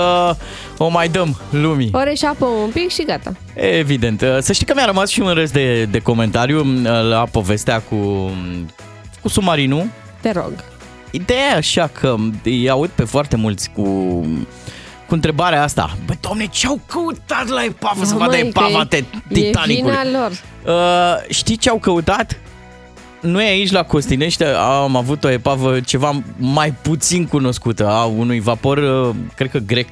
[0.79, 1.91] o mai dăm lumii.
[1.93, 3.33] O reșapă un pic și gata.
[3.55, 4.21] Evident.
[4.21, 7.81] Uh, Să știi că mi-a rămas și un rest de, de comentariu uh, la povestea
[7.81, 8.31] cu,
[9.23, 9.87] cu submarinul.
[10.21, 10.53] Te rog.
[11.11, 13.83] Ideea e așa că îi aud pe foarte mulți cu,
[15.07, 15.97] cu întrebarea asta.
[16.07, 19.05] Bă, domne, ce-au căutat la epavă să Da, vadă măi, că epava e- te- E
[19.33, 19.97] Titanicului?
[20.03, 20.31] vina lor.
[20.75, 22.39] Uh, știi ce au căutat?
[23.21, 28.79] Noi aici la Costinești am avut o epavă ceva mai puțin cunoscută a unui vapor,
[28.79, 29.89] uh, cred că grec.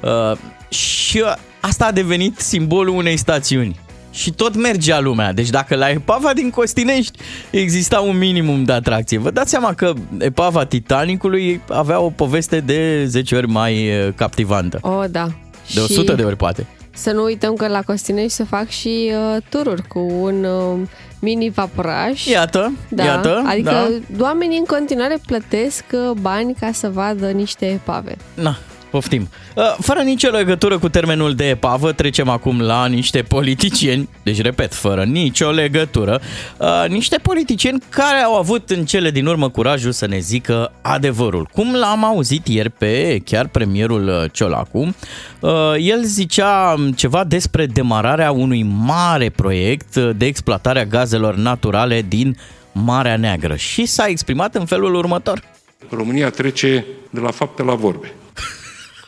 [0.00, 0.36] Uh,
[0.68, 3.80] și uh, asta a devenit simbolul unei stațiuni.
[4.14, 5.32] Și tot mergea lumea.
[5.32, 7.18] Deci dacă la epava din Costinești
[7.50, 9.18] exista un minimum de atracție.
[9.18, 14.78] Vă dați seama că epava Titanicului avea o poveste de 10 ori mai uh, captivantă.
[14.82, 15.26] O, da.
[15.74, 16.66] De 100 de ori poate.
[16.96, 21.50] Să nu uităm că la Costinești se fac și uh, tururi cu un uh, mini
[21.50, 22.26] vaporaj.
[22.26, 23.42] Iată, da, iată.
[23.46, 24.24] Adică da.
[24.24, 28.16] oamenii în continuare plătesc uh, bani ca să vadă niște epave.
[28.34, 28.58] Na,
[28.94, 29.28] poftim.
[29.54, 34.74] Uh, Fără nicio legătură cu termenul de epavă, trecem acum la niște politicieni, deci repet,
[34.74, 36.20] fără nicio legătură,
[36.58, 41.48] uh, niște politicieni care au avut în cele din urmă curajul să ne zică adevărul.
[41.52, 44.94] Cum l-am auzit ieri pe chiar premierul uh, Ciolacu,
[45.40, 52.04] uh, el zicea ceva despre demararea unui mare proiect uh, de exploatare a gazelor naturale
[52.08, 52.36] din
[52.72, 55.42] Marea Neagră și s-a exprimat în felul următor.
[55.90, 58.12] România trece de la fapte la vorbe.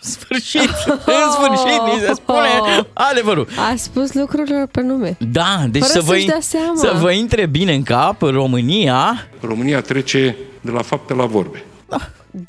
[0.06, 2.48] Sfârșit, în sfârșit, ni se spune
[2.92, 3.48] adevărul.
[3.70, 5.16] A spus lucrurilor pe nume.
[5.18, 6.74] Da, deci Fără să vă, să-și dea seama.
[6.76, 11.64] să vă intre bine în cap, România, România trece de la fapte la vorbe.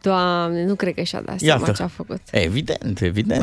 [0.01, 1.71] Doamne, nu cred că și-a dat seama Iată.
[1.77, 2.21] ce a făcut.
[2.31, 3.41] evident, evident.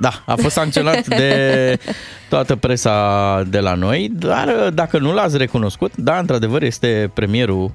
[0.00, 1.78] Da, a fost sancționat de
[2.28, 7.72] toată presa de la noi, dar dacă nu l-ați recunoscut, da, într-adevăr este premierul,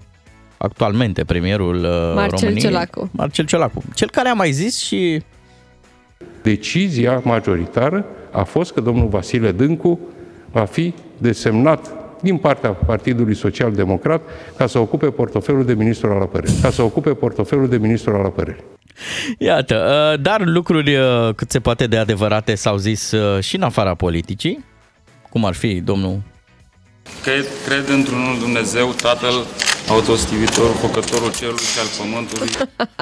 [0.57, 2.61] actualmente premierul uh, Marcel României.
[2.61, 3.09] Ciolacu.
[3.11, 3.83] Marcel Ciolacu.
[3.93, 5.23] Cel care a mai zis și
[6.41, 9.99] Decizia majoritară a fost că domnul Vasile Dâncu
[10.51, 14.21] va fi desemnat din partea Partidului Social Democrat
[14.57, 16.55] ca să ocupe portofelul de ministru al apărării.
[16.61, 18.63] Ca să ocupe portofelul de ministru al apărării.
[19.37, 19.75] Iată,
[20.13, 23.95] uh, dar lucruri uh, cât se poate de adevărate s-au zis uh, și în afara
[23.95, 24.65] politicii,
[25.29, 26.21] cum ar fi domnul
[27.23, 29.33] Cred, cred într-unul Dumnezeu, Tatăl,
[29.91, 32.49] autostivitorul, făcătorul cerului și al pământului.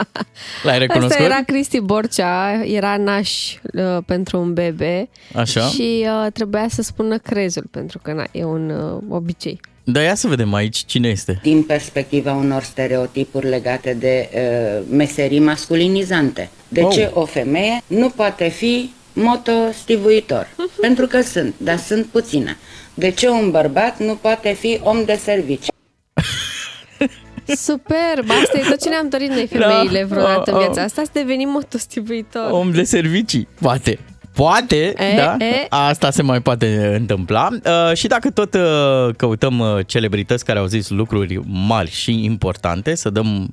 [0.64, 1.12] L-ai recunoscut?
[1.12, 5.68] Asta era Cristi Borcea, era naș uh, pentru un bebe Așa.
[5.68, 9.60] și uh, trebuia să spună crezul, pentru că na, e un uh, obicei.
[9.84, 11.40] Dar ia să vedem aici cine este.
[11.44, 16.50] din perspectiva unor stereotipuri legate de uh, meserii masculinizante.
[16.68, 16.94] De Oh.
[16.94, 20.48] ce o femeie nu poate fi motostivuitor?
[20.82, 22.58] Pentru că sunt, dar sunt puține.
[22.94, 25.66] De ce un bărbat nu poate fi om de servici?
[27.68, 28.30] Superb!
[28.30, 30.06] Asta e tot ce ne-am dorit noi femeile Da.
[30.06, 30.66] vreodată în Oh, oh.
[30.66, 32.52] viața asta, să devenim motostivuitori.
[32.52, 34.00] Om de servicii, poate.
[34.34, 35.36] Poate, E, da?
[35.46, 35.66] e.
[35.70, 37.48] Asta se mai poate întâmpla.
[37.52, 42.96] Uh, și dacă tot uh, căutăm uh, celebrități care au zis lucruri mari și importante,
[42.96, 43.50] să dăm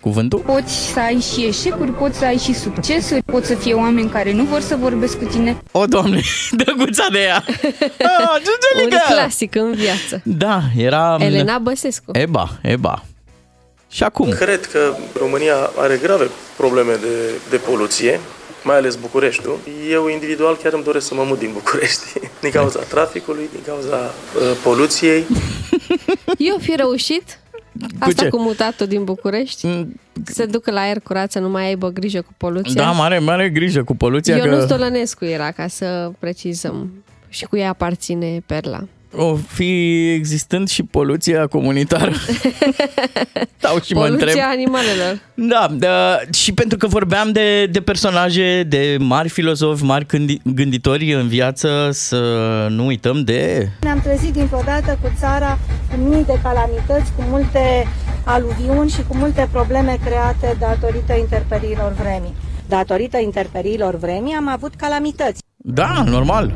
[0.00, 0.38] cuvântul?
[0.38, 4.32] Poți să ai și eșecuri, poți să ai și succesuri, poți să fie oameni care
[4.32, 5.62] nu vor să vorbesc cu tine.
[5.72, 6.20] O, doamne,
[6.64, 7.44] dăguța de ea!
[7.98, 9.02] Ah, un Giurgiulică!
[9.08, 10.20] clasic în viață.
[10.24, 11.16] Da, era...
[11.20, 12.10] Elena Băsescu.
[12.12, 13.04] Eba, Eba.
[13.90, 14.28] Și acum?
[14.28, 18.20] Cred că România are grave probleme de, de poluție,
[18.64, 19.58] mai ales Bucureștiul.
[19.90, 22.04] Eu individual chiar îmi doresc să mă mut din București,
[22.40, 25.26] din cauza traficului, din cauza uh, poluției.
[26.38, 27.38] Eu fi reușit
[27.98, 28.28] asta ce?
[28.28, 29.86] cu mutatul din București,
[30.24, 32.82] se ducă la aer curat să nu mai aibă grijă cu poluția.
[32.82, 34.54] Da, mare, mare grijă cu poluția Eu că...
[34.54, 37.04] nu Stolănescu era, ca să precizăm.
[37.28, 38.84] Și cu ea aparține Perla.
[39.12, 42.12] O fi existând și poluția comunitară.
[43.58, 44.44] Stau și mă Poluția întreb.
[44.50, 45.18] animalelor.
[45.34, 51.12] Da, da, și pentru că vorbeam de, de personaje, de mari filozofi, mari gândi- gânditori
[51.14, 52.16] în viață, să
[52.70, 53.68] nu uităm de...
[53.80, 55.58] Ne-am trezit dintr-o dată cu țara
[55.90, 57.86] cu mii de calamități, cu multe
[58.24, 62.34] aluviuni și cu multe probleme create datorită interperiilor vremii.
[62.68, 65.40] Datorită interperiilor vremii am avut calamități.
[65.56, 66.54] Da, normal.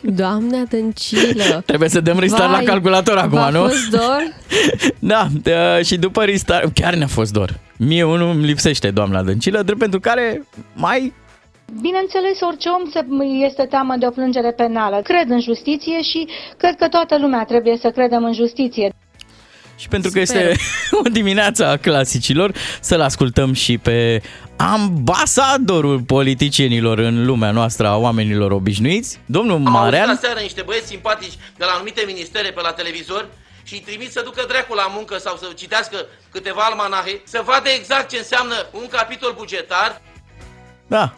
[0.00, 1.62] Doamne adâncilă!
[1.66, 3.60] Trebuie să dăm restart Vai, la calculator acum, v-a nu?
[3.60, 4.22] fost dor?
[4.98, 7.58] Da, da, și după restart, chiar ne-a fost dor.
[7.78, 11.12] Mie unul îmi lipsește, doamna Dăncilă, drept pentru care mai
[11.80, 13.06] Bineînțeles, orice om se,
[13.46, 15.00] este teamă de o plângere penală.
[15.02, 18.92] Cred în justiție și cred că toată lumea trebuie să credem în justiție.
[19.80, 20.48] Și pentru că Sper.
[20.50, 20.62] este
[21.04, 24.22] o dimineață a clasicilor, să-l ascultăm și pe
[24.56, 30.08] ambasadorul politicienilor în lumea noastră a oamenilor obișnuiți, domnul Am auzit Marean.
[30.08, 33.28] aseară niște băieți simpatici de la anumite ministere pe la televizor
[33.62, 35.96] și îi trimit să ducă dracul la muncă sau să citească
[36.32, 40.00] câteva almanahe, să vadă exact ce înseamnă un capitol bugetar.
[40.86, 41.14] Da,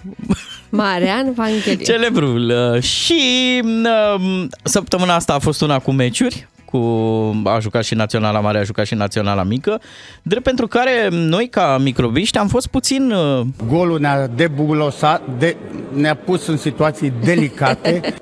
[0.68, 1.84] Marian Vanghelie.
[1.84, 2.50] celebrul.
[2.74, 3.22] Uh, Și
[3.64, 8.62] uh, săptămâna asta a fost una cu meciuri, cu a jucat și Naționala Mare, a
[8.62, 9.80] jucat și Naționala Mică,
[10.22, 13.10] drept pentru care noi ca microbiști am fost puțin...
[13.10, 15.56] uh, Golul ne-a debulosat, de,
[15.92, 18.00] ne-a pus în situații delicate.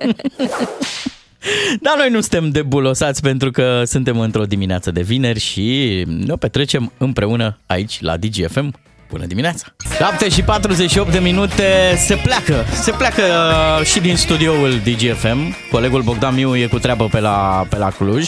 [1.81, 6.93] Dar noi nu suntem debulosați pentru că suntem într-o dimineață de vineri și ne petrecem
[6.99, 8.75] împreună aici la DGFM.
[9.11, 9.67] Bună dimineața!
[9.97, 15.57] 7 și 48 de minute se pleacă, se pleacă uh, și din studioul DGFM.
[15.71, 18.27] Colegul Bogdan Miu e cu treabă pe la, pe la Cluj,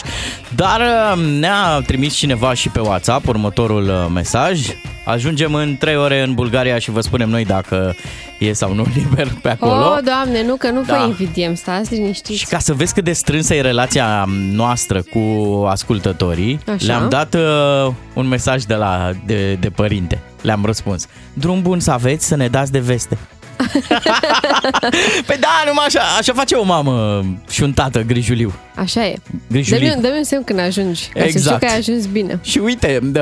[0.55, 4.59] dar uh, ne-a trimis cineva și pe WhatsApp următorul uh, mesaj.
[5.05, 7.95] Ajungem în 3 ore în Bulgaria și vă spunem noi dacă
[8.39, 9.91] e sau nu liber pe acolo.
[9.91, 11.03] Oh, doamne, nu, că nu vă Da.
[11.05, 12.39] invidiem, stați liniștiți.
[12.39, 15.19] Și ca să vezi cât de strânsă e relația noastră cu
[15.67, 16.85] ascultătorii, Așa.
[16.85, 20.21] le-am dat uh, un mesaj de, la, de, de părinte.
[20.41, 21.07] Le-am răspuns.
[21.33, 23.17] Drum bun să aveți, să ne dați de veste.
[25.27, 28.53] păi da, numai așa, așa face o mamă și un tată grijuliu.
[28.75, 29.15] Așa e.
[29.51, 29.89] Grijulit.
[29.89, 31.59] Dă-mi, dă-mi un semn când ajungi, ca să știu Exact.
[31.59, 32.39] că ai ajuns bine.
[32.41, 33.21] Și uite, uh,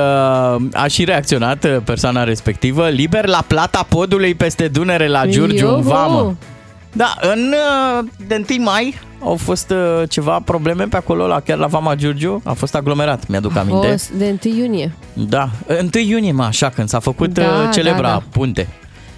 [0.72, 5.74] a și reacționat uh, persoana respectivă, liber la plata podului peste Dunăre la Giurgiu, în
[5.74, 5.88] Iuhu!
[5.88, 6.36] vamă.
[6.92, 7.54] Da, în
[7.98, 11.94] uh, de 1 mai au fost uh, ceva probleme pe acolo, la, chiar la Vama
[11.94, 12.40] Giurgiu.
[12.44, 13.86] A fost aglomerat, mi-aduc A aminte.
[13.86, 14.92] fost de 1 iunie.
[15.12, 18.22] Da, 1 iunie, mă, așa, când s-a făcut Da, da, celebra da, da, da.
[18.32, 18.68] punte.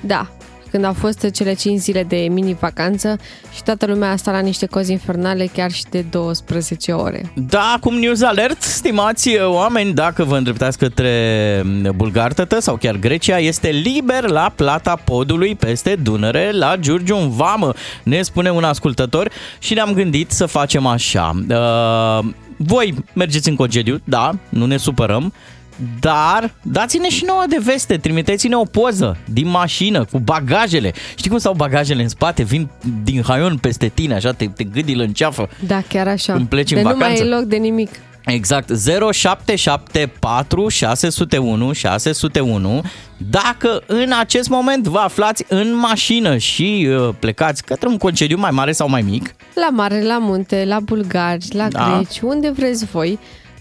[0.01, 0.29] Da,
[0.75, 3.19] când au fost cele 5 zile de mini-vacanță
[3.55, 7.33] și toată lumea a stat la niște cozi infernale chiar și de 12 ore.
[7.35, 12.97] Da, acum News Alert, stimați uh, oameni, dacă vă îndreptați către mm, Bulgartătă sau chiar
[12.97, 18.65] Grecia, este liber la plata podului peste Dunăre, la Giurgiu în Vamă, ne spune un
[18.65, 21.45] ascultător și ne-am gândit să facem așa.
[21.49, 25.33] Uh, voi mergeți în concediu, da, nu ne supărăm,
[26.01, 30.93] dar dați-ne și nouă de veste, trimiteți-ne o poză din mașină cu bagajele.
[31.17, 32.43] Știi cum stau bagajele în spate?
[32.43, 32.69] Vin
[33.05, 35.49] din haion peste tine, așa, te, te gâdil în ceafă.
[35.67, 36.33] Da, chiar așa.
[36.33, 37.23] Când pleci de în nu vacanță.
[37.23, 37.91] mai e loc de nimic.
[38.27, 38.71] Exact,
[39.13, 42.83] 0774 601 601
[43.31, 48.51] Dacă în acest moment vă aflați în mașină și uh, plecați către un concediu mai
[48.51, 51.95] mare sau mai mic La mare, la munte, la bulgari, la Da.
[51.95, 53.19] greci, unde vreți voi,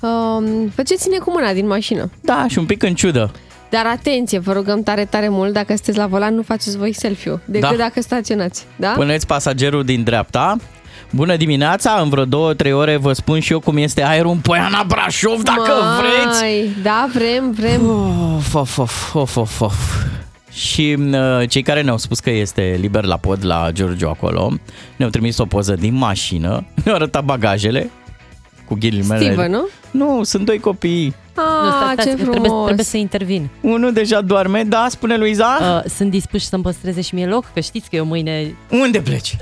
[0.07, 2.09] um, faceți-ne cu mâna din mașină.
[2.21, 3.31] Da, și un pic în ciudă
[3.69, 7.39] Dar atenție, vă rugăm tare, tare mult, dacă sunteți la volan, nu faceți voi selfie-ul,
[7.45, 7.75] decât Da.
[7.75, 8.65] dacă staționați.
[8.75, 8.89] Da?
[8.89, 10.57] Puneți pasagerul din dreapta
[11.15, 14.37] Bună dimineața, în vreo două, trei ore vă spun și eu cum este aerul în
[14.37, 17.89] Poiana Brașov, dacă vreți Mai, Da, vrem, vrem.
[18.35, 20.05] Of, of, of, of, of, of.
[20.51, 24.51] Și uh, cei care ne-au spus că este liber la pod la Giurgiu acolo,
[24.95, 27.89] ne-au trimis o poză din mașină, ne-au arătat bagajele
[28.65, 29.23] cu ghilimele.
[29.25, 29.67] Steven, nu?
[29.91, 31.13] Nu, sunt doi copii.
[31.35, 32.39] Ah, Nu, stați, stați, ce că frumos.
[32.39, 33.49] trebuie, trebuie să intervin.
[33.61, 35.81] Unul deja doarme, da, spune Luiza?
[35.85, 37.45] Uh, sunt dispuși să-mi păstreze și mie loc?
[37.53, 38.55] Că știți că eu mâine...
[38.71, 39.37] Unde pleci?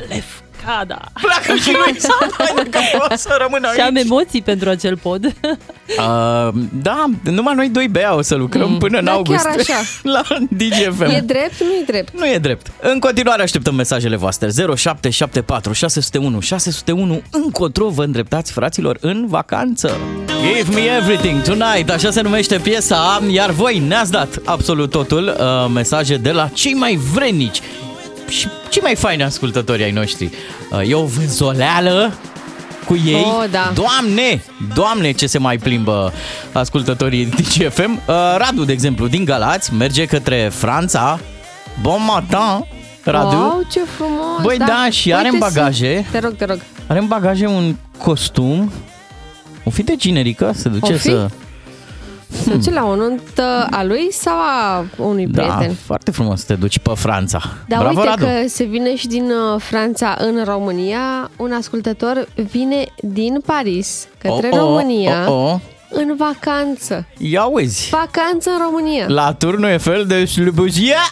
[0.62, 1.02] Lefcada.
[1.22, 3.74] Pleacă și Luiza, hai dacă poți să rămân aici.
[3.74, 5.26] Și am emoții pentru acel pod.
[5.98, 8.78] Uh, da, numai noi doi bea o să lucrăm mm.
[8.78, 9.82] până în Da, august chiar așa.
[10.16, 11.02] la DGFM.
[11.02, 12.20] E drept, nu e drept.
[12.20, 12.72] Nu e drept.
[12.82, 19.98] În continuare așteptăm mesajele voastre 0774 601 601 încotro vă îndreptați fraților în vacanță.
[20.26, 25.72] Give me everything tonight, așa se numește piesa, iar voi ne-ați dat absolut totul, uh,
[25.74, 27.62] mesaje de la cei mai vrenici
[28.32, 30.30] și cei mai faini ascultători ai noștri.
[30.72, 32.14] Uh, e o vânzoleală
[32.86, 33.26] cu ei.
[33.26, 33.72] Oh, da.
[33.74, 36.14] Doamne, doamne, ce se mai plimbă
[36.52, 37.92] ascultătorii DGFM.
[38.08, 41.20] Uh, Radu, de exemplu, din Galați, merge către Franța.
[41.82, 42.66] Bon matin,
[43.04, 43.36] Radu.
[43.36, 44.42] Wow, ce frumos.
[44.42, 46.60] Băi, da, și are în Uite, bagaje- sunt- Te rog, te rog.
[46.88, 48.72] Are în bagaje un costum.
[49.64, 51.02] O fi de generică, se duce O fi?
[51.02, 51.30] să...
[52.44, 55.76] Se duce la o nuntă a lui sau a unui Da, prieten?
[55.86, 57.42] foarte frumos să te duci pe Franța.
[57.68, 58.26] Dar Bravo, uite Radu.
[58.26, 61.32] că se vine și din uh, Franța în România.
[61.38, 65.60] Un ascultător vine din Paris către Oh, oh, România oh, oh.
[65.90, 67.06] în vacanță.
[67.18, 67.90] Ia uzi.
[67.90, 69.06] Vacanță în România.
[69.08, 71.02] La turnul Eiffel de Slubuzia.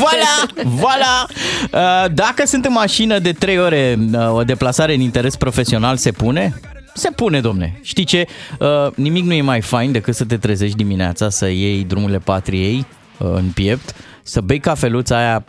[0.00, 1.26] Voilà, voilà.
[1.72, 6.10] Uh, Dacă sunt în mașină de 3 ore, uh, o deplasare în interes profesional se
[6.12, 6.60] pune?
[6.96, 7.78] Se pune, domne.
[7.82, 8.26] Știi ce?
[8.58, 12.86] Uh, Nimic nu e mai fain decât să te trezești dimineața, să iei drumurile patriei
[13.18, 15.44] uh, în piept, să bei cafeluța aia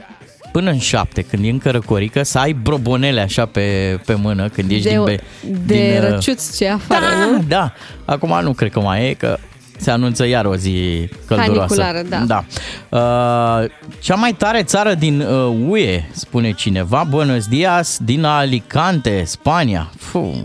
[0.52, 4.72] până în 7, când e încă răcorică, să ai brobonele așa pe, pe mână când
[4.72, 5.04] ești De, din...
[5.04, 7.44] Be, de din, uh, răciuți ce afară, da, nu?
[7.48, 7.74] da.
[8.06, 9.38] Acum nu cred că mai e, că
[9.78, 11.76] se anunță iar o zi călduroasă.
[11.76, 12.24] Caniculară, da.
[12.26, 12.46] da.
[12.90, 19.92] Uh, cea mai tare țară din uh, UE, spune cineva, Buenos Dias, din Alicante, Spania.
[19.98, 20.36] Fuh.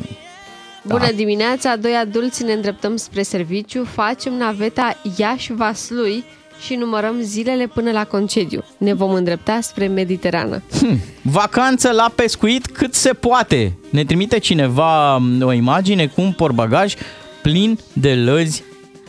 [0.82, 6.24] Bună dimineața, doi adulți ne îndreptăm spre serviciu, facem naveta Iași-Vaslui
[6.64, 8.64] și numărăm zilele până la concediu.
[8.78, 10.62] Ne vom îndrepta spre Mediterană.
[10.78, 10.98] Hm.
[11.22, 13.72] Vacanță la pescuit cât se poate.
[13.90, 16.94] Ne trimite cineva m, o imagine cu un porbagaj
[17.42, 18.62] plin de lăzi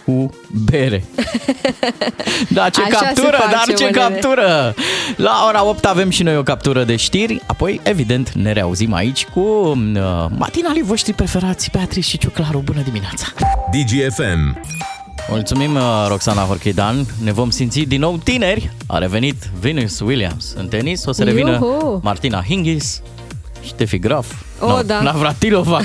[0.05, 0.29] cu
[0.71, 1.03] bere.
[2.49, 3.99] Da, ce Așa se captură, face, dar ce unele.
[3.99, 4.75] captură!
[5.15, 9.25] La ora 8 avem și noi o captură de știri, apoi, evident, ne reauzim aici
[9.25, 12.61] cu uh, matinalii voștri preferați, Beatrice și Ciuclaru.
[12.65, 13.25] Bună dimineața!
[13.71, 14.61] DGFM.
[15.29, 17.05] Mulțumim, uh, Roxana Horchidan.
[17.23, 18.71] Ne vom simți din nou tineri.
[18.87, 21.05] A revenit Venus Williams în tenis.
[21.05, 21.99] O să revină Iuhu!
[22.03, 23.01] Martina Hingis,
[23.65, 24.27] Ștefi Graf,
[24.59, 25.01] Oh, no, da.
[25.01, 25.79] Navratilova.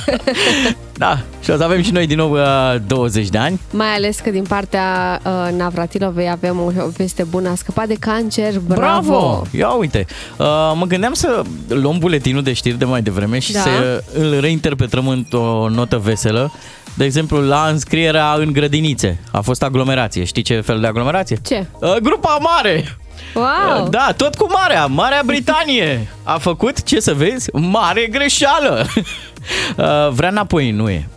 [0.96, 3.60] da, și o să avem și noi din nou uh, 20 de ani.
[3.70, 7.48] Mai ales că din partea uh, Navratilovei avem o veste bună.
[7.48, 8.58] A scăpat de cancer.
[8.58, 9.10] Bravo!
[9.10, 9.42] Bravo!
[9.50, 13.60] Ia uite, uh, mă gândeam să luăm buletinul de știri de mai devreme și Da.
[13.60, 16.52] să îl reinterpretăm într-o notă veselă.
[16.94, 20.24] De exemplu, la înscrierea în grădinițe a fost aglomerație.
[20.24, 21.38] Știi ce fel de aglomerație?
[21.46, 21.66] Ce?
[21.80, 22.96] Uh, grupa mare!
[23.34, 23.82] Wow!
[23.84, 24.86] Uh, Da, tot cu Marea.
[24.86, 28.86] Marea Britanie a făcut, ce să vezi, mare greșeală.
[29.76, 31.08] Uh, Vrea înapoi, nu e.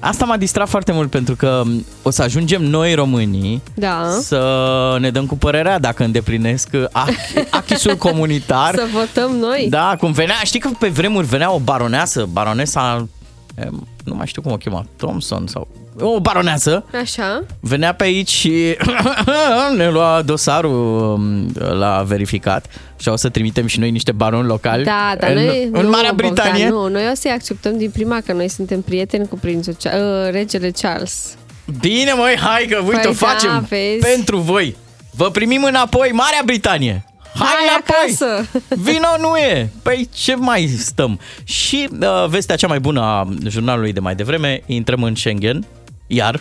[0.00, 4.02] Asta m-a distrat foarte mult pentru că m, o să ajungem noi românii Da.
[4.20, 8.74] să ne dăm cu părerea dacă îndeplinesc ach- achisul comunitar.
[8.74, 9.66] Să votăm noi.
[9.70, 13.06] Da, cum venea, știi că pe vremuri venea o baroneasă, baronesa,
[13.54, 15.68] em, nu mai știu cum o chema, Thompson sau
[16.00, 17.44] o baroneasă, Așa.
[17.60, 18.76] venea pe aici și
[19.76, 24.84] ne lua dosarul um, la verificat și o să trimitem și noi niște baroni locali
[24.84, 25.68] Da, dar în, noi...
[25.72, 26.68] în nu, Marea Bogdan, Britanie.
[26.68, 30.30] nu, noi o să-i acceptăm din prima, că noi suntem prieteni cu prințul, Cha- uh,
[30.30, 31.36] regele Charles.
[31.80, 34.06] Bine măi, hai că uite Păi o da, facem vezi.
[34.14, 34.76] pentru voi.
[35.16, 37.04] Vă primim înapoi, Marea Britanie.
[37.34, 37.96] Hai, Hai înapoi!
[38.26, 38.48] acasă!
[38.90, 39.70] Vino nu e!
[39.82, 41.20] Păi ce mai stăm?
[41.44, 45.66] Și uh, vestea cea mai bună a jurnalului de mai devreme, intrăm în Schengen,
[46.08, 46.40] iar,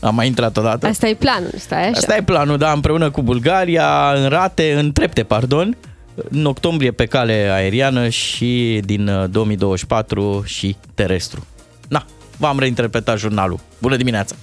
[0.00, 0.86] am mai intrat odată.
[0.86, 1.90] Asta e planul, stai așa.
[1.94, 5.76] Asta e planul, da, împreună cu Bulgaria, în rate, în trepte, pardon,
[6.14, 11.46] în octombrie pe cale aeriană și din uh, 2024 și terestru.
[11.88, 12.04] Na,
[12.36, 13.60] v-am reinterpretat jurnalul.
[13.78, 14.34] Bună dimineața!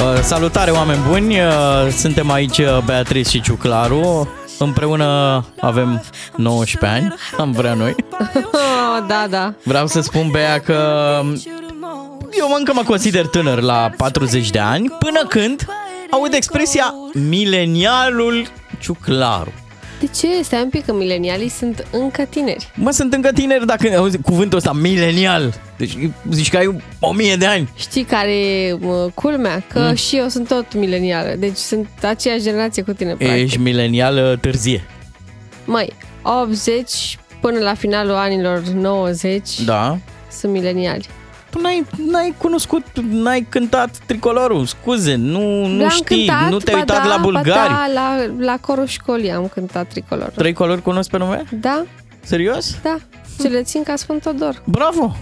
[0.00, 1.38] Uh, salutare, oameni buni!
[1.38, 1.52] Uh,
[1.96, 4.28] suntem aici, uh, Beatrice și Ciuclaru.
[4.58, 6.02] Împreună avem
[6.36, 7.94] 19 ani, am vrea noi.
[8.52, 9.54] Oh, da, da.
[9.62, 11.20] Vreau să spun, Bea, că
[12.38, 15.66] eu încă mă consider tânăr la 40 de ani, până când
[16.10, 18.46] aud expresia milenialul
[18.80, 19.52] Ciuclaru.
[20.00, 20.42] De ce?
[20.42, 22.70] Stai un pic că milenialii sunt încă tineri.
[22.74, 25.54] Mă, sunt încă tineri dacă auzi cuvântul ăsta, milenial.
[25.76, 25.96] Deci
[26.30, 27.68] zici că ai o mie de ani.
[27.76, 29.62] Știi care e mă, culmea?
[29.72, 29.94] Că Mm.
[29.94, 31.34] și eu sunt tot milenială.
[31.38, 33.42] Deci sunt aceeași generație cu tine, practic.
[33.42, 34.84] Ești milenial uh, târzie.
[35.64, 39.98] Măi, 80 până la finalul anilor 90 Da.
[40.40, 41.06] sunt mileniali.
[41.56, 46.74] Tu n-ai, n-ai cunoscut, n-ai cântat tricolorul, scuze, nu, nu L-am știi, cântat, nu te-ai
[46.74, 47.68] ba uitat da, la ba bulgari.
[47.72, 50.28] Da, la, la corul școlii am cântat tricolor.
[50.28, 51.42] Trei colori cunosc pe nume?
[51.50, 51.84] Da,
[52.22, 52.78] Serios?
[52.82, 52.96] da.
[53.40, 54.62] Ce le țin ca Sfânt Todor.
[54.64, 55.16] Bravo!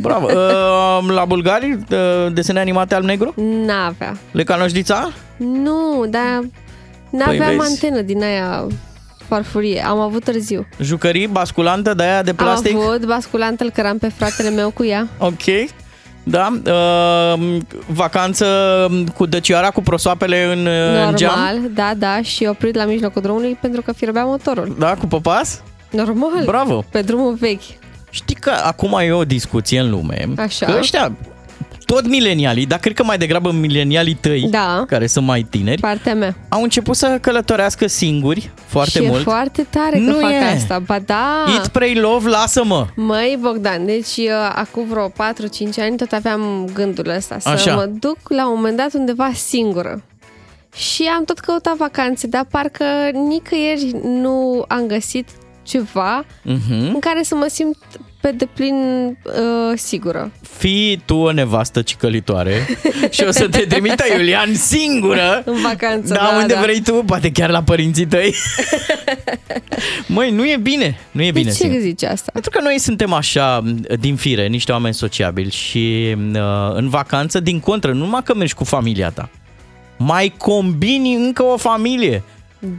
[0.00, 0.26] Bravo!
[0.26, 3.34] uh, la bulgari, uh, desene animate alb-negru?
[3.66, 4.16] N-avea.
[4.30, 5.10] Le canoșdița?
[5.36, 6.44] Nu, dar
[7.10, 7.70] n-aveam Păi vezi.
[7.70, 8.66] antenă din aia
[9.28, 9.84] farfurie.
[9.86, 10.66] Am avut târziu.
[10.80, 12.74] Jucării, basculantă de aia de plastic?
[12.74, 15.08] Am avut basculant, îl căram pe fratele meu cu ea.
[15.18, 15.44] Ok.
[16.22, 18.46] Da, uh, vacanță
[19.16, 21.34] cu dăcioara, cu prosoapele în, uh, în geam?
[21.38, 24.76] Normal, da, da, și oprit la mijlocul drumului pentru că fierbea motorul.
[24.78, 25.62] Da, cu popas?
[25.90, 26.44] Normal.
[26.44, 26.84] Bravo.
[26.90, 27.62] Pe drumul vechi.
[28.10, 30.66] Știi că acum e o discuție în lume Așa.
[30.66, 31.12] că ăștia,
[31.94, 34.84] tot milenialii, dar cred că mai degrabă milenialii tăi, Da.
[34.88, 36.36] care sunt mai tineri, Partea mea.
[36.48, 39.20] au început să călătorească singuri foarte și mult.
[39.20, 40.44] e foarte tare că Nu fac e.
[40.54, 40.78] asta.
[40.78, 41.44] Ba da.
[41.54, 42.86] Eat, pray, love, lasă-mă!
[42.96, 45.12] Măi, Bogdan, deci uh, acum vreo 4-5
[45.80, 47.74] ani tot aveam gândul ăsta să Așa.
[47.74, 50.02] mă duc la un moment dat undeva singură.
[50.76, 52.84] Și am tot căutat vacanțe, dar parcă
[53.28, 55.28] nicăieri nu am găsit
[55.62, 56.72] ceva Mhm.
[56.94, 57.76] în care să mă simt
[58.20, 58.74] pe deplin
[59.24, 59.32] uh,
[59.74, 60.32] sigură.
[60.58, 62.66] Fii tu o nevastă cicălitoare
[63.10, 66.60] și o să te trimită Iulian singură În vacanță, da, da, unde da.
[66.60, 68.34] vrei tu, poate chiar la părinții tăi.
[70.06, 71.44] Măi, nu e bine, nu e bine.
[71.44, 71.80] de ce singur.
[71.80, 72.30] zici asta?
[72.32, 73.62] Pentru că noi suntem așa,
[74.00, 76.40] din fire, niște oameni sociabili și uh,
[76.72, 79.28] în vacanță, din contră, nu numai că mergi cu familia ta,
[79.96, 82.22] mai combini încă o familie.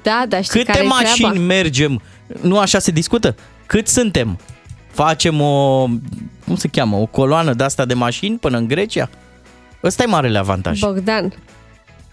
[0.02, 1.46] Da, dar știi Câte care mașini treaba?
[1.46, 2.02] mergem?
[2.42, 3.36] Nu așa se discută?
[3.66, 4.40] Cât suntem?
[4.92, 5.88] Facem o,
[6.46, 9.10] cum se cheamă, o coloană de asta de mașini până în Grecia?
[9.84, 10.80] Ăsta e marele avantaj.
[10.80, 11.34] Bogdan,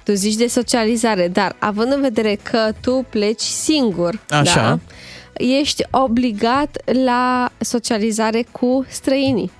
[0.04, 4.60] tu zici de socializare, dar având în vedere că tu pleci singur, Așa.
[4.60, 4.78] Da,
[5.44, 9.50] ești obligat la socializare cu străinii.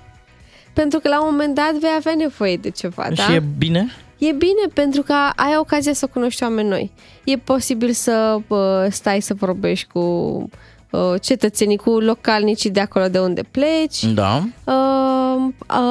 [0.73, 3.23] Pentru că la un moment dat vei avea nevoie de ceva, da?
[3.23, 3.87] Și e bine?
[4.17, 6.91] E bine pentru că ai ocazia să cunoști oameni noi.
[7.23, 8.57] E posibil să uh,
[8.89, 10.49] stai să vorbești cu uh,
[11.21, 14.03] cetățenii, cu localnicii de acolo de unde pleci.
[14.03, 14.43] Da.
[14.63, 15.16] Uh, uh,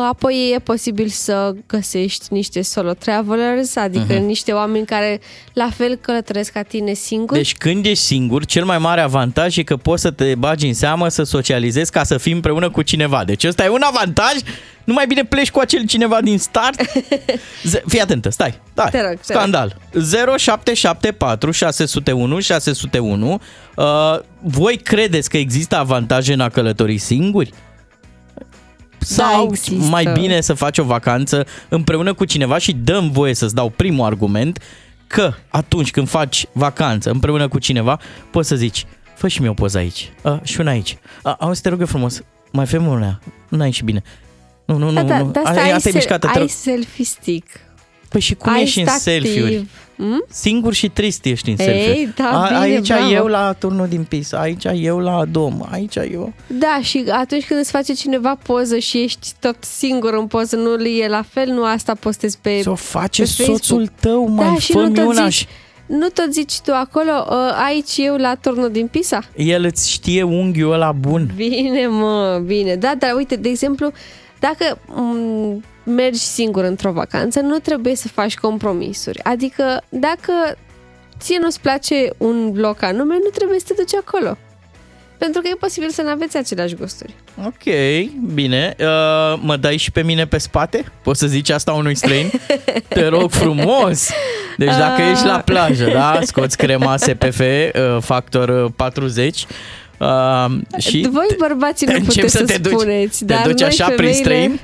[0.08, 4.24] apoi e posibil să găsești niște solo travelers, adică Mhm.
[4.24, 5.20] niște oameni care
[5.52, 7.38] la fel călătoresc ca tine singuri.
[7.38, 10.74] Deci când ești singur, cel mai mare avantaj e că poți să te bagi în
[10.74, 13.24] seamă, să socializezi ca să fii împreună cu cineva.
[13.24, 14.32] Deci ăsta e un avantaj.
[14.84, 16.80] Nu mai bine pleci cu acel cineva din start.
[17.70, 18.60] Z- Fii atentă, stai.
[18.72, 18.88] stai.
[18.90, 19.40] Te rog, te rog.
[19.40, 19.76] Scandal.
[20.08, 23.38] 0774 601 601.
[23.76, 23.84] Uh,
[24.42, 27.52] voi credeți că există avantaje în a călători singuri?
[29.14, 29.84] Sau Da, există.
[29.88, 34.04] mai bine să faci o vacanță împreună cu cineva și dăm voie să-ți dau primul
[34.06, 34.58] argument
[35.06, 38.00] că atunci când faci vacanță împreună cu cineva,
[38.30, 38.84] poți să zici,
[39.14, 40.98] fă și mie o poză aici a, și una aici.
[41.22, 44.02] A, auzi, te rog eu frumos, mai fă una, n-ai și bine.
[44.64, 45.30] Nu, nu, da, nu, da, nu.
[45.30, 46.48] da, asta Ai- ai, asta e se- mișcată, te ai rog.
[46.48, 47.46] selfie stick.
[48.16, 49.02] Păi și cum ai ești în stativ.
[49.02, 49.66] selfie-uri?
[49.96, 50.24] Mm?
[50.28, 52.12] Singur și trist ești în Ei, selfie.
[52.16, 53.10] da, bine, aici bravo.
[53.12, 56.32] eu la turnul din pis, aici eu la dom, aici eu...
[56.46, 60.74] Da, și atunci când îți face cineva poză și ești tot singur în poză, nu
[60.74, 63.56] li e la fel, nu asta postezi pe Să o face pe Facebook.
[63.58, 65.46] soțul tău, mai da, și fă-mi nu tot una zici, și-
[65.86, 69.20] Nu tot zici tu acolo, "Ă, aici eu la turnul din Pisa?
[69.36, 71.30] El îți știe unghiul ăla bun.
[71.36, 72.74] Bine, mă, bine.
[72.76, 73.92] Da, dar uite, de exemplu,
[74.38, 79.24] dacă m- mergi singur într-o vacanță, nu trebuie să faci compromisuri.
[79.24, 80.32] Adică, dacă
[81.18, 84.36] ție nu-ți place un loc anume, nu trebuie să te duci acolo.
[85.18, 87.14] Pentru că e posibil să nu aveți aceleași gusturi.
[87.46, 87.62] Ok,
[88.34, 88.74] bine.
[88.80, 88.86] Uh,
[89.42, 90.84] mă dai și pe mine pe spate?
[91.02, 92.30] Poți să zici asta unui străin?
[92.88, 94.10] Te rog frumos!
[94.56, 95.10] Deci dacă Ah.
[95.12, 96.18] ești la plajă, da?
[96.22, 97.66] Scoți crema SPF, uh,
[98.00, 99.46] factor uh, 40
[99.98, 100.06] uh,
[100.78, 103.60] și Voi bărbații te nu începi puteți să să, te duci- spuneți, te dar duci
[103.60, 104.60] noi așa prin femeile, străini?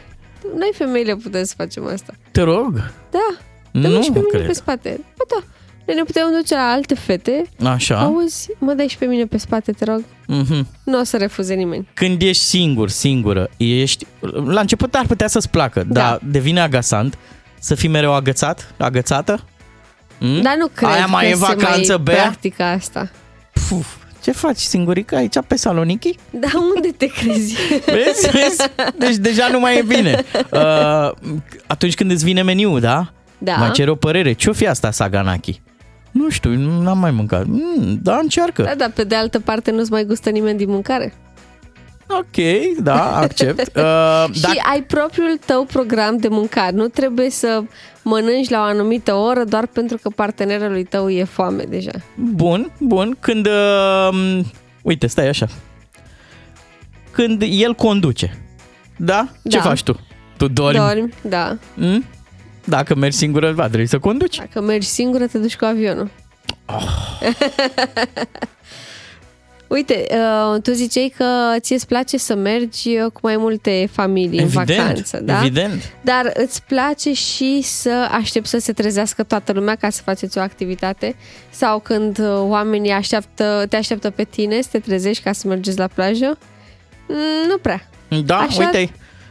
[0.57, 2.12] Noi femeile putem să facem asta.
[2.30, 2.74] te rog.
[3.11, 3.26] Da,
[3.70, 4.47] Nu dă-mă și pe mă mine cred.
[4.47, 5.01] pe spate.
[5.16, 5.45] Ba da,
[5.86, 7.45] noi ne putem duce la alte fete.
[7.64, 7.99] Așa.
[8.01, 10.05] Auzi, mă dai și pe mine pe spate, te rog.
[10.26, 10.66] Mhm.
[10.84, 11.88] Nu o să refuze nimeni.
[11.95, 14.07] Când ești singur, singură, ești...
[14.45, 16.01] La început ar putea să-ți placă, Da.
[16.01, 17.18] dar devine agasant
[17.61, 19.45] să fii mereu agățat, agățată.
[20.20, 20.43] Mm?
[20.43, 22.22] Dar nu cred Aia mai că e vacanță, se mai Bea?
[22.22, 23.11] practică asta.
[23.68, 23.86] Puf,
[24.23, 26.18] ce faci singurică aici pe Saloniki?
[26.31, 27.57] Da, unde te crezi?
[27.87, 28.31] Vezi?
[28.31, 28.68] Vezi?
[28.99, 30.25] Deci deja nu mai e bine.
[30.53, 31.11] Uh,
[31.66, 33.12] atunci când îți vine meniu, da?
[33.39, 33.55] Da.
[33.55, 34.33] Mai cer o părere.
[34.33, 35.61] Ce-o fi asta Saganaki?
[36.11, 36.51] Nu știu,
[36.81, 37.47] n-am mai mâncat.
[37.47, 38.62] Mm, da, încearcă.
[38.62, 41.14] Da, dar pe de altă parte nu-ți mai gustă nimeni din mâncare.
[42.09, 42.36] Ok,
[42.82, 43.70] da, accept.
[43.76, 46.76] Uh, Și ai propriul tău program de mâncare.
[46.76, 47.62] Nu trebuie să
[48.03, 51.90] mănânci la o anumită oră doar pentru că partenerului tău e foame deja.
[52.16, 53.16] Bun, bun.
[53.20, 54.40] Când, uh,
[54.82, 55.46] uite, stai așa.
[57.11, 58.38] Când el conduce,
[58.96, 59.28] da?
[59.48, 59.62] Ce Da.
[59.62, 60.00] faci tu?
[60.36, 60.78] Tu dormi?
[60.78, 61.57] Dormi, da.
[61.74, 62.05] Mm?
[62.64, 64.36] Dacă mergi singură, va trebui să conduci.
[64.36, 66.11] Dacă mergi singură, te duci cu avionul.
[66.66, 66.82] Oh.
[69.73, 71.25] Uite, uh, tu ziceai că
[71.61, 75.39] ție îți place să mergi uh, cu mai multe familii Evident, în vacanță, da?
[75.41, 75.93] evident.
[76.01, 80.41] Dar îți place și să aștepți să se trezească toată lumea ca să faceți o
[80.41, 81.16] activitate?
[81.51, 85.79] Sau când uh, oamenii așteaptă, te așteaptă pe tine să te trezești ca să mergeți
[85.79, 86.39] la plajă?
[87.09, 87.89] Mm, nu prea.
[88.25, 88.91] Da, Așa- uite,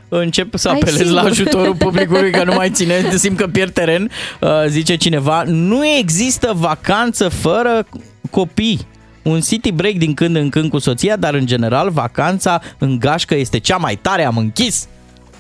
[0.10, 1.26] încep să Ai apelez la singur.
[1.30, 4.12] ajutorul publicului că nu mai ține, simt că pierd teren,
[4.42, 5.44] uh, zice cineva.
[5.46, 7.88] Nu există vacanță fără
[8.32, 8.88] copii.
[9.24, 13.36] Un city break din când în când cu soția, dar în general vacanța în gașcă
[13.36, 14.88] este cea mai tare, am închis.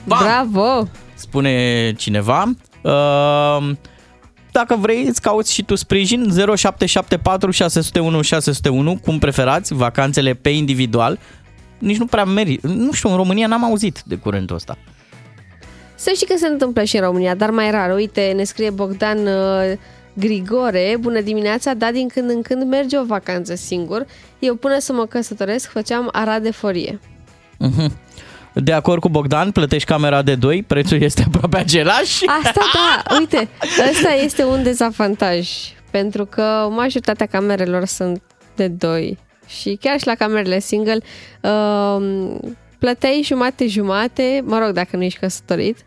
[0.07, 0.19] Bam!
[0.23, 0.87] Bravo!
[1.13, 2.43] Spune cineva.
[2.81, 3.69] Uh,
[4.51, 6.23] dacă vrei, îți cauți și tu sprijin
[6.55, 11.19] 0774 601 601, cum preferați, vacanțele pe individual.
[11.77, 12.63] Nici nu prea merit.
[12.63, 14.77] Nu știu, în România n-am auzit de curentul ăsta.
[15.95, 17.93] Să știi că se întâmplă și în România, dar mai rar.
[17.95, 19.77] Uite, ne scrie Bogdan uh,
[20.13, 24.05] Grigore, bună dimineața, da, din când în când merge o vacanță singur.
[24.39, 26.99] Eu până să mă căsătoresc făceam arad de forie.
[27.57, 27.91] Mhm.
[28.53, 32.25] De acord cu Bogdan, plătești camera de 2, prețul este aproape același.
[32.43, 33.49] Asta da, uite,
[33.91, 35.49] ăsta este un dezavantaj,
[35.91, 38.21] pentru că majoritatea camerelor sunt
[38.55, 40.99] de 2 și chiar și la camerele single
[41.41, 42.37] uh,
[42.79, 45.77] plăteai jumate-jumate, mă rog, dacă nu ești căsătorit,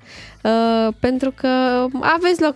[0.42, 1.48] uh, pentru că
[2.00, 2.54] aveți loc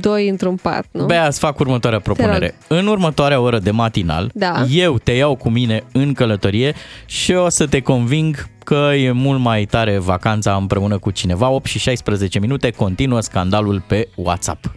[0.00, 1.04] doi într-un pat, nu?
[1.04, 2.54] Bea, îți fac următoarea propunere.
[2.68, 4.64] În următoarea oră de matinal, Da.
[4.70, 6.74] eu te iau cu mine în călătorie
[7.06, 11.48] și o să te conving că e mult mai tare vacanța împreună cu cineva.
[11.48, 14.72] 8 și 16 minute, continuă scandalul pe WhatsApp.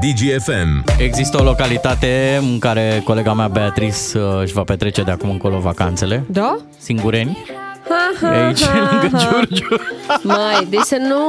[0.00, 0.84] DGFM.
[0.98, 5.58] Există o localitate în care colega mea Beatrice uh, își va petrece de acum încolo
[5.58, 6.24] vacanțele.
[6.28, 6.56] Da?
[6.78, 7.38] Singureni.
[7.88, 9.28] Ha, E ha, aici, ha, lângă ha.
[9.30, 9.68] Giurgiu.
[10.22, 11.20] Mai, deci să nu,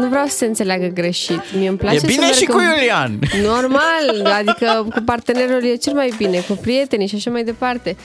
[0.00, 1.40] nu vreau să se înțeleagă greșit.
[1.58, 3.18] Mie îmi place E să bine merg și cu în- Iulian.
[3.42, 7.96] Normal, adică cu partenerul e cel mai bine, cu prietenii și așa mai departe.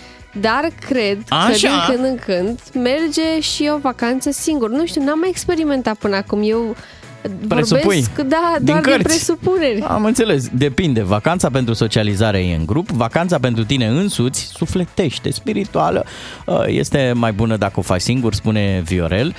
[0.42, 1.48] Dar cred Așa.
[1.48, 4.70] că din când în când merge și o vacanță singur.
[4.70, 6.40] Nu știu, n-am mai experimentat până acum.
[6.44, 6.76] Eu
[7.48, 7.82] Presupui.
[7.84, 9.04] vorbesc, da, Din doar din, cărți.
[9.08, 9.82] presupuneri.
[9.82, 11.02] Am înțeles, depinde.
[11.04, 16.06] Vacanța pentru socializare e în grup, vacanța pentru tine însuți, sufletește, spirituală,
[16.46, 19.36] uh, este mai bună dacă o faci singur, spune Viorel.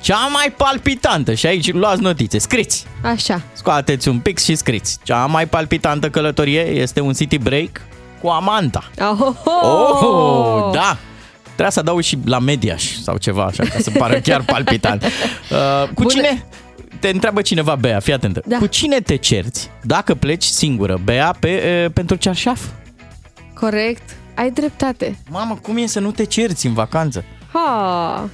[0.00, 3.42] Cea mai palpitantă, și aici luați notițe, scriți, Așa.
[3.52, 4.98] scoateți un pic și scriți.
[5.02, 7.80] Cea mai palpitantă călătorie este un city break
[8.20, 8.90] cu Amanta.
[9.00, 10.96] Oh, Oh, da!
[11.44, 15.02] Trebuia să adaug și la Mediaș sau ceva așa, ca să pară chiar palpitant.
[15.04, 15.08] Uh,
[15.86, 16.08] cu Bună.
[16.08, 16.44] cine?
[17.04, 18.42] Te întreabă cineva, Bea, fii atentă.
[18.46, 18.56] Da.
[18.58, 22.60] Cu cine te cerți dacă pleci singură, Bea, pe, uh, pentru cearșaf?
[23.54, 24.02] Corect.
[24.34, 25.18] Ai dreptate.
[25.30, 27.24] Mamă, cum e să nu te cerți în vacanță?
[27.52, 28.30] Ha.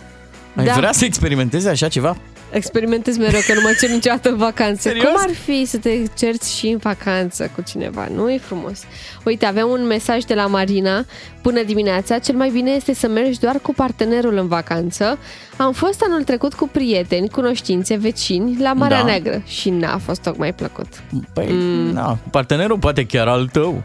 [0.57, 0.73] Ai Da.
[0.73, 2.17] vrea să experimentezi așa ceva?
[2.53, 4.81] Experimentez mereu că nu mă cer niciodată în vacanță.
[4.89, 5.05] Serios?
[5.05, 8.09] Cum ar fi să te cerți și în vacanță cu cineva?
[8.15, 8.81] Nu e frumos.
[9.25, 11.05] Uite, avem un mesaj de la Marina.
[11.43, 15.19] Bună dimineața, cel mai bine este să mergi doar cu partenerul în vacanță.
[15.57, 19.05] Am fost anul trecut cu prieteni, cunoștințe, vecini la Marea Da.
[19.05, 20.87] Neagră și n-a fost tocmai plăcut.
[21.33, 21.93] Păi, mm.
[21.93, 23.83] na, partenerul poate chiar al tău.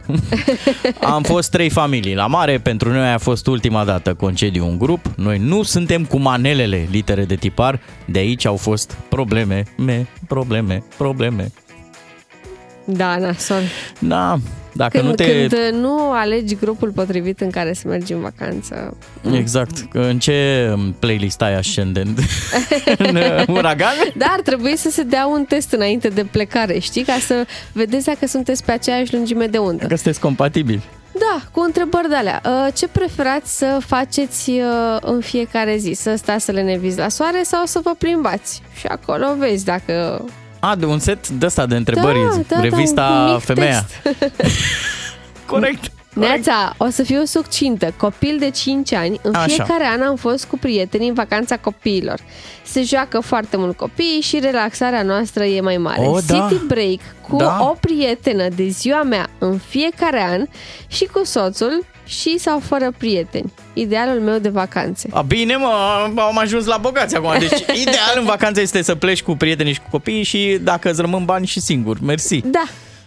[1.16, 5.06] Am fost trei familii la mare, pentru noi a fost ultima dată concediu în grup.
[5.16, 10.84] Noi nu suntem cu manelele litere de tipar, de aici au fost probleme, me, probleme,
[10.98, 11.52] probleme.
[12.86, 13.62] Da, nasol.
[14.00, 14.38] Da,
[14.76, 15.26] dacă Când, nu te...
[15.26, 18.98] când uh, nu alegi grupul potrivit în care să mergi în vacanță.
[19.34, 19.88] Exact.
[19.92, 22.20] Că În ce playlist ai ascendent?
[22.98, 23.94] în uh, uragan?
[24.16, 27.04] Dar ar trebui să se dea un test înainte de plecare, știi?
[27.04, 29.86] Ca să vedeți dacă sunteți pe aceeași lungime de undă.
[29.86, 30.82] Că sunteți compatibili.
[31.20, 32.42] Da, cu întrebări de alea.
[32.46, 35.92] Uh, Ce preferați să faceți uh, în fiecare zi?
[35.94, 38.62] Să stați să le neviți la soare sau să vă plimbați?
[38.76, 40.26] Și acolo vezi dacă...
[40.70, 43.86] A, de un set de ăsta de întrebări, Da, da, da, revista un mic Femeia.
[44.04, 44.28] text.
[45.46, 45.92] Corect.
[46.20, 47.94] Neața, o să fiu succintă.
[47.98, 49.46] Copil de 5 ani, în Așa.
[49.46, 52.20] fiecare an am fost cu prietenii în vacanța copiilor.
[52.66, 56.02] Se joacă foarte mult copiii și relaxarea noastră e mai mare.
[56.08, 56.48] Oh, da.
[56.50, 57.00] City break
[57.30, 57.58] cu Da.
[57.62, 60.46] o prietenă de ziua mea în fiecare an
[60.88, 63.54] și cu soțul și sau fără prieteni.
[63.74, 65.10] Idealul meu de vacanțe.
[65.14, 65.68] A, bine, mă,
[66.22, 67.32] am ajuns la bogați acum.
[67.40, 71.02] Deci, ideal în vacanță este să pleci cu prietenii și cu copiii și dacă îți
[71.02, 71.98] rămân bani și singur.
[72.02, 72.42] Mersi.
[72.46, 72.64] Da.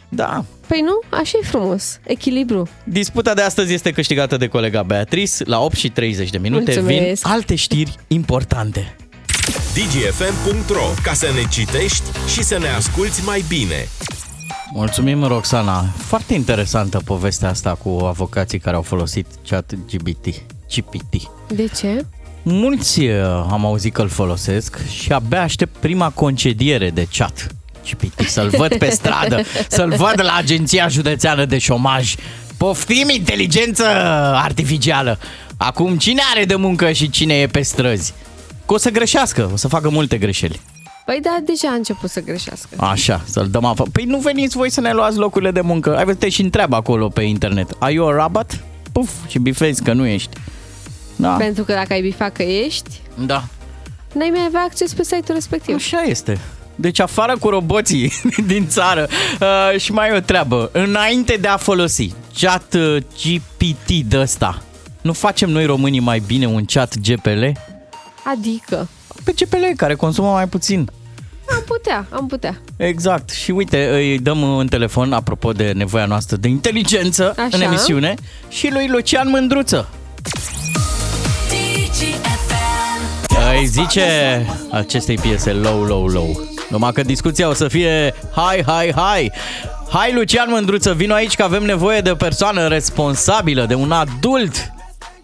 [0.09, 0.45] Da.
[0.67, 1.19] Păi nu?
[1.19, 1.99] Așa e frumos.
[2.07, 2.69] Echilibru.
[2.85, 5.45] Disputa de astăzi este câștigată de colega Beatrice.
[5.45, 7.23] La 8 și 30 de minute Mulțumesc.
[7.23, 8.97] vin alte știri importante.
[9.75, 12.03] dgfm.ro Ca să ne citești
[12.33, 13.89] și să ne asculti mai bine.
[14.73, 15.83] Mulțumim, Roxana.
[15.97, 20.27] Foarte interesantă povestea asta cu avocații care au folosit chat GPT.
[20.75, 21.31] GPT.
[21.49, 22.07] De ce?
[22.43, 27.47] Mulți uh, am auzit că îl folosesc și abia aștept prima concediere de chat
[27.91, 32.15] GPT, să-l văd pe stradă, să-l văd la Agenția Județeană de Șomaj.
[32.57, 33.85] Poftim inteligență
[34.35, 35.19] artificială!
[35.57, 38.15] Acum cine are de muncă și cine e pe străzi?
[38.67, 40.61] Că o să greșească, o să facă multe greșeli.
[41.05, 42.69] Păi da, deja a început să greșească.
[42.77, 43.91] Așa, să-l dăm afară.
[43.93, 45.97] Păi nu veniți voi să ne luați locurile de muncă.
[45.97, 47.71] Ai văzut, te și întreabă acolo pe internet.
[47.79, 48.65] Are you a robot?
[48.93, 50.37] Puf, și bifezi că nu ești.
[51.17, 53.45] Da, Pentru că dacă ai bifat că ești, da.
[54.15, 55.75] n-ai mai avea acces pe site-ul respectiv.
[55.75, 56.39] Așa este.
[56.81, 58.13] Deci afară cu roboții
[58.47, 59.09] din țară.
[59.41, 60.71] Uh, și mai e o treabă.
[60.73, 64.63] Înainte de a folosi chat uh, GPT de ăsta,
[65.01, 67.45] nu facem noi românii mai bine un chat GPL?
[68.25, 68.89] Adică,
[69.25, 70.91] Pe GPL, care consumă mai puțin.
[71.51, 72.61] am putea, am putea.
[72.77, 73.31] Exact.
[73.31, 77.49] Și uite, îi dăm în telefon, apropo de nevoia noastră de inteligență Așa.
[77.57, 78.15] în emisiune,
[78.49, 79.89] și lui Lucian Mândruță.
[83.59, 84.07] Îi zice
[84.71, 86.48] acestei piese low, low, low.
[86.69, 89.33] Numai că discuția o să fie hai, hai, hai.
[89.91, 94.73] Hai, Lucian Mândruță, vino aici că avem nevoie de o persoană responsabilă, de un adult.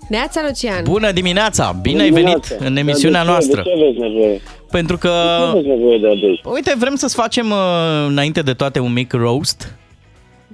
[0.09, 0.83] Neața, Lucian.
[0.83, 1.77] Bună dimineața!
[1.83, 3.47] Bine ai venit în emisiunea Dar de ce?
[3.55, 3.63] noastră.
[3.63, 4.41] De ce aveți nevoie?
[4.71, 5.09] Pentru că...
[5.09, 6.45] De ce aveți nevoie de adult?
[6.45, 7.59] Uite, vrem să-ți facem uh,
[8.07, 9.75] înainte de toate un mic roast.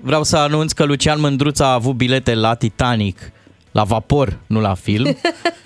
[0.03, 3.33] Vreau să anunț că Lucian Mândruța a avut bilete la Titanic,
[3.73, 5.17] la vapor, nu la film.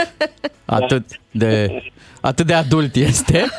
[0.65, 1.83] Atât de,
[2.21, 3.45] atât de adult este.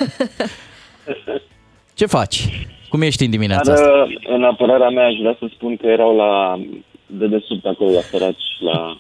[1.96, 2.68] Ce faci?
[2.90, 4.06] Cum ești în dimineața Dar asta?
[4.08, 6.60] uh, în apărarea mea aș vrea să spun că erau la
[7.06, 8.98] de desubt acolo la săraci, la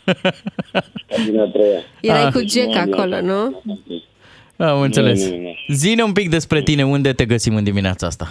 [1.09, 1.79] cabina a treia.
[2.01, 2.31] Erai Ah.
[2.33, 3.61] cu Jack acolo, nu?
[4.65, 5.29] Am înțeles.
[5.29, 5.53] Nu, nu, nu.
[5.67, 8.25] Zine un pic despre tine, unde te găsim în dimineața asta?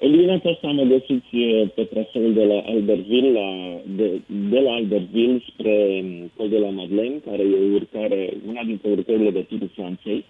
[0.00, 3.48] În dimineața asta mă găsiți uh, pe traseul de la Albertville, la,
[3.96, 4.20] de,
[4.50, 6.04] de la Albertville spre
[6.36, 10.24] Col de la Madeleine, care e o urcare, una dintre urcările de tipul Franței.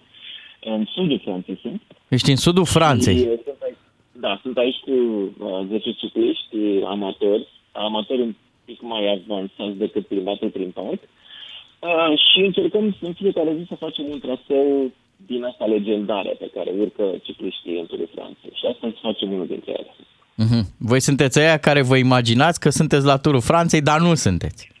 [0.73, 1.81] În sudul Franței sunt.
[2.07, 3.17] Ești în sudul Franței.
[3.17, 8.33] Și, uh, sunt aici, da, sunt aici cu uh, 10 cicliști uh, amatori, amatori un
[8.65, 10.99] pic mai avansați decât plimbatul prin parc.
[10.99, 14.91] Uh, și încercăm în fiecare zi să facem un traseu
[15.25, 18.51] din asta legendare pe care urcă cicliștii în Turul Franței.
[18.53, 19.93] Și astăzi facem unul dintre ele.
[20.35, 20.67] Mhm.
[20.77, 24.74] Voi sunteți aia care vă imaginați că sunteți la turul Franței, dar nu sunteți.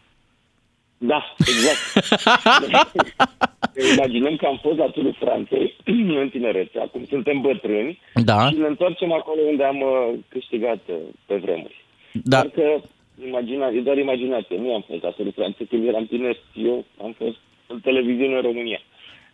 [1.11, 1.81] Da, exact.
[3.75, 5.75] ne imaginăm că am fost la Turul Franței
[6.21, 8.49] în tinerețe, acum suntem bătrâni Da.
[8.49, 10.95] și ne întoarcem acolo unde am uh, câștigat uh,
[11.25, 11.83] pe vremuri.
[12.11, 12.41] Da.
[12.41, 12.87] Doar că
[13.27, 14.57] imagina, e doar imaginație.
[14.57, 17.37] Nu am fost la Turul Franței când eram tiner, eu am fost
[17.67, 18.81] în televiziune în România.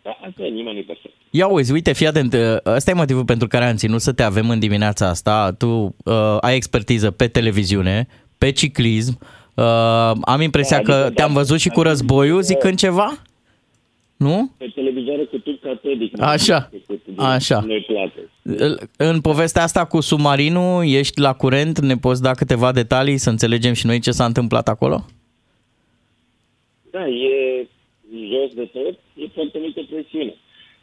[0.02, 1.14] Dar asta e nimeni nu e perfect.
[1.30, 4.50] Ia uzi, uite, fii atent, ăsta e motivul pentru care am ținut să te avem
[4.50, 5.54] în dimineața asta.
[5.58, 8.06] Tu uh, ai expertiză pe televiziune,
[8.38, 9.18] pe ciclism.
[9.20, 9.41] Uh,
[10.22, 13.12] am impresia Da, că adică, te-am da, văzut și cu adică, războiul zicând ceva?
[14.16, 14.50] Nu?
[14.56, 16.16] Pe televizoare cu tub catodic.
[16.16, 16.24] nu?
[16.24, 17.60] Așa, Decât din așa.
[17.66, 18.30] Noi plate.
[18.96, 21.78] În povestea asta cu submarinul, ești la curent?
[21.78, 25.04] Ne poți da câteva detalii să înțelegem și noi ce s-a întâmplat acolo?
[26.90, 27.66] Da, e
[28.10, 30.34] jos de tot, e foarte multă presiune.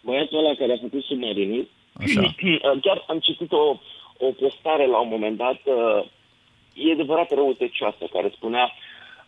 [0.03, 2.35] Băiatul ăla care a făcut submarinul, Așa.
[2.85, 3.77] chiar am citit o,
[4.17, 6.05] o postare la un moment dat, uh,
[6.79, 8.71] e adevărat răutăcioasă, care spunea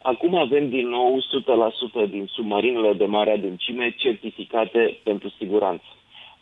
[0.02, 1.18] Acum avem din nou
[2.06, 5.86] 100% din submarinele de mare adâncime certificate pentru siguranță.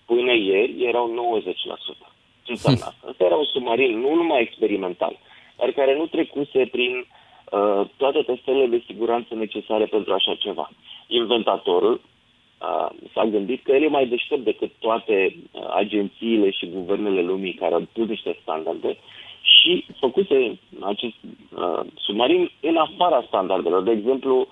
[0.06, 2.10] Până ieri erau 90%.
[2.44, 3.08] Ce înseamnă asta?
[3.10, 5.20] Asta era un submarin nu numai experimental,
[5.58, 10.72] dar care nu trecuse prin uh, toate testele de siguranță necesare pentru așa ceva.
[11.08, 17.22] Inventatorul uh, s-a gândit că el e mai deștept decât toate uh, agențiile și guvernele
[17.22, 18.98] lumii care au pus niște standarde
[19.42, 23.84] și făcuse acest uh, submarin în afara standardelor.
[23.84, 24.48] De exemplu,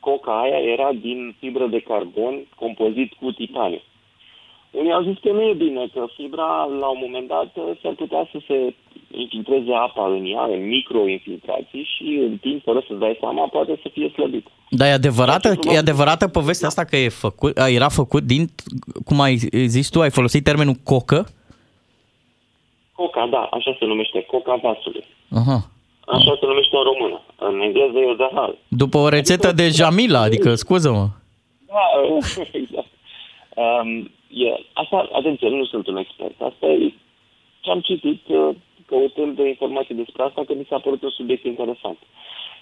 [0.00, 3.80] coca aia era din fibră de carbon compozit cu titaniu.
[4.70, 8.28] Unii au zis că nu e bine, că fibra, la un moment dat, s-ar putea
[8.32, 8.74] să se
[9.10, 13.88] infiltreze apa în ea, în microinfiltrații și în timp, fără să-ți dai seama, poate să
[13.92, 14.46] fie slăbit.
[14.70, 18.46] Dar e adevărată, e adevărată povestea asta că e făcut, a, era făcut din,
[19.04, 19.36] cum ai
[19.66, 21.26] zis tu, ai folosit termenul cocă?
[23.00, 25.04] Coca, da, așa se numește, coca vasului.
[25.40, 25.58] Aha.
[26.06, 27.20] Așa se numește în română.
[27.36, 28.58] În engleză e de hal.
[28.68, 31.06] După o rețetă de Jamila, adică, scuză-mă.
[31.70, 31.84] Da,
[32.60, 32.92] exact.
[33.62, 34.10] Um,
[34.46, 36.40] e, asta, atenție, nu sunt un expert.
[36.40, 36.92] Asta e
[37.60, 38.48] ce am citit uh,
[38.86, 41.98] căutând de informații despre asta, că mi s-a părut un subiect interesant.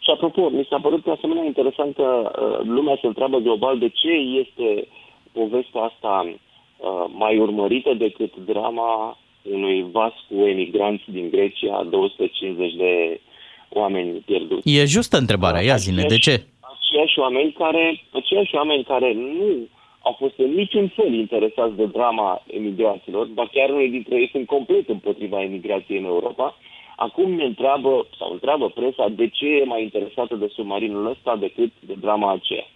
[0.00, 3.88] Și apropo, mi s-a părut de asemenea interesant că uh, lumea se întreabă global de
[3.88, 4.12] ce
[4.42, 4.88] este
[5.32, 13.20] povestea asta uh, mai urmărită decât drama unui vas cu emigranți din Grecia, 250 de
[13.68, 14.78] oameni pierduți.
[14.78, 16.44] E justă întrebarea, ia zine, de ce?
[16.88, 19.68] aceiași oameni care, aceiași oameni care nu
[20.02, 24.46] au fost în niciun fel interesați de drama emigranților, ba chiar unii dintre ei sunt
[24.46, 26.56] complet împotriva emigrației în Europa,
[26.96, 31.72] acum ne întreabă, sau întreabă presa, de ce e mai interesată de submarinul ăsta decât
[31.80, 32.66] de drama aceea.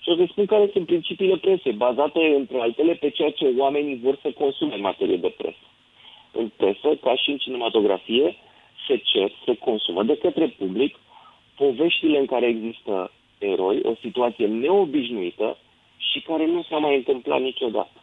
[0.00, 4.00] Și o să spun care sunt principiile presei, bazate, între altele, pe ceea ce oamenii
[4.02, 5.64] vor să consume în materie de presă.
[6.32, 8.36] În presă, ca și în cinematografie,
[8.86, 10.96] se cer, se consumă de către public
[11.56, 15.58] poveștile în care există eroi, o situație neobișnuită
[15.96, 18.00] și care nu s-a mai întâmplat niciodată.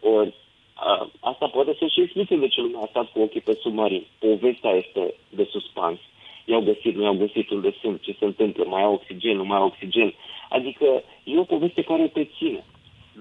[0.00, 0.34] Ori,
[0.74, 4.04] a, asta poate să și explice de ce lumea a stat cu ochii pe submarin.
[4.18, 5.98] Povestea este de suspans.
[6.44, 9.58] I-au găsit, nu i-au găsit unde sunt, ce se întâmplă, mai au oxigen, nu mai
[9.58, 10.14] au oxigen.
[10.48, 12.64] Adică e o poveste care te ține.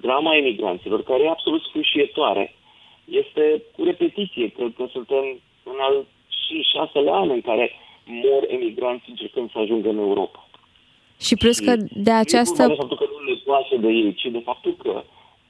[0.02, 2.56] Drama emigranților, care e absolut sfârșietoare,
[3.06, 4.48] este cu repetiție.
[4.50, 7.72] Cred că suntem în al și șasele an în care
[8.06, 10.50] mor emigranți încercând să ajungă în Europa.
[11.20, 12.68] Și plus că de Nu această...
[12.68, 15.04] de faptul că nu le place de ei, ci de faptul că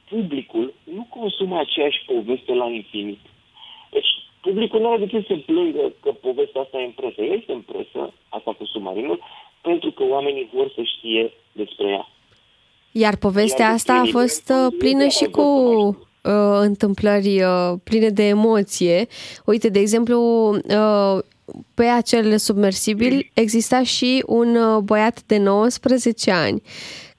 [0.08, 3.18] publicul nu consumă aceeași poveste la infinit.
[3.90, 7.22] Deci, publicul nu are decât să plângă că povestea asta e în presă.
[7.22, 9.20] Ea este în presă, asta cu submarinul,
[9.60, 12.08] pentru că oamenii vor să știe despre ea.
[12.92, 15.42] Iar povestea asta a fost uh, plină și cu
[16.22, 19.06] uh, întâmplări uh, pline de emoție.
[19.44, 20.18] Uite, de exemplu,
[20.50, 21.18] uh,
[21.74, 26.62] pe acel submersibil exista și un uh, băiat de 19 ani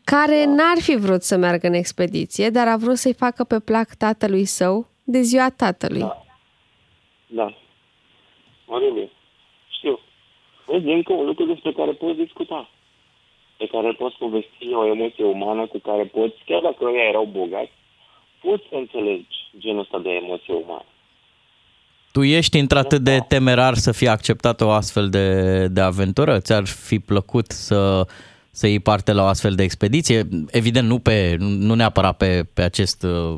[0.04, 3.88] care n-ar fi vrut să meargă în expediție, dar a vrut să-i facă pe plac
[3.98, 6.00] tatălui său de ziua tatălui.
[6.00, 6.24] Da.
[7.28, 7.54] Da.
[8.66, 9.12] Oribil.
[9.70, 10.00] Știu.
[10.66, 12.70] Vezi, e încă un lucru despre care poți discuta.
[13.58, 17.72] Pe care poți povesti o emoție umană cu care poți, chiar dacă ei erau bogați,
[18.44, 20.86] poți să înțelegi genul ăsta de emoție umană.
[22.12, 25.28] Tu ești într-atât de temerar să fie acceptată o astfel de,
[25.68, 26.40] de aventură?
[26.40, 28.06] Ți-ar fi plăcut să,
[28.52, 30.28] să iei parte la o astfel de expediție?
[30.52, 33.36] Evident, nu, pe, nu neapărat pe, pe acest uh,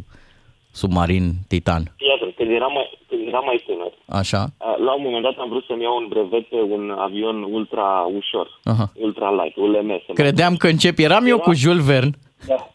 [0.71, 1.83] submarin Titan.
[2.09, 4.41] Iată, când eram mai, când eram mai tânăr, Așa?
[4.43, 8.07] uh, la un moment dat am vrut să-mi iau un brevet pe un avion ultra
[8.15, 8.91] ușor, Aha.
[8.95, 10.01] ultra light, ULM.
[10.05, 10.97] se Credeam că încep.
[10.97, 12.11] Eram eu cu Jules Verne.
[12.47, 12.69] Da.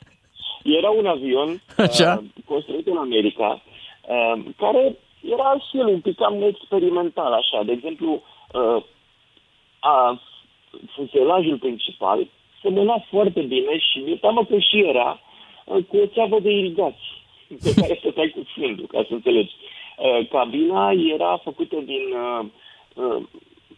[0.62, 2.22] Era un avion Așa.
[2.22, 3.62] uh, construit în America,
[4.08, 7.62] uh, care era și el un pic cam experimental, așa.
[7.62, 8.82] De exemplu, uh,
[9.78, 10.20] a,
[10.94, 12.28] fuselajul principal
[12.62, 15.20] semăna foarte bine și mi-e teamă că și era
[15.64, 17.22] uh, cu o țeavă de irigații
[17.64, 19.54] pe care stăteai cu fundul, ca să înțelegi.
[19.98, 22.44] Uh, cabina era făcută din uh,
[22.94, 23.22] uh,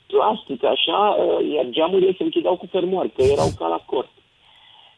[0.07, 4.11] plastic, așa, uh, iar geamurile se închideau cu fermoar, că erau ca la cort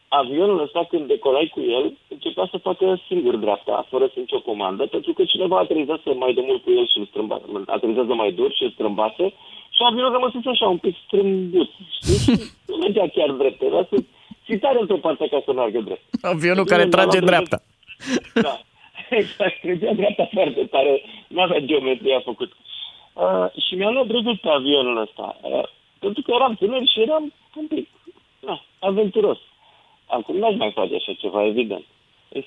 [0.07, 4.85] avionul ăsta, când decolai cu el, începea să facă singur dreapta, fără să nicio comandă,
[4.85, 8.51] pentru că cineva aterizase mai de mult cu el și îl strâmba, aterizează mai dur
[8.53, 9.33] și îl strâmbase
[9.75, 12.19] și avionul rămăsese așa, un pic strâmbuț, știi?
[12.25, 12.31] Și
[12.69, 13.95] nu mergea chiar drept, era să
[14.45, 16.03] ți tare într-o parte ca să meargă drept.
[16.21, 17.57] Avionul care trage dreapta.
[18.33, 18.59] Da,
[19.19, 22.51] exact, trăgea dreapta foarte tare, nu avea geometria făcut.
[23.13, 25.63] Uh, și mi-am luat dreptul pe avionul ăsta, uh,
[25.99, 27.87] pentru că eram tânăr și eram un pic
[28.39, 29.37] na, aventuros.
[30.19, 31.85] Acum n-aș mai face așa ceva, evident.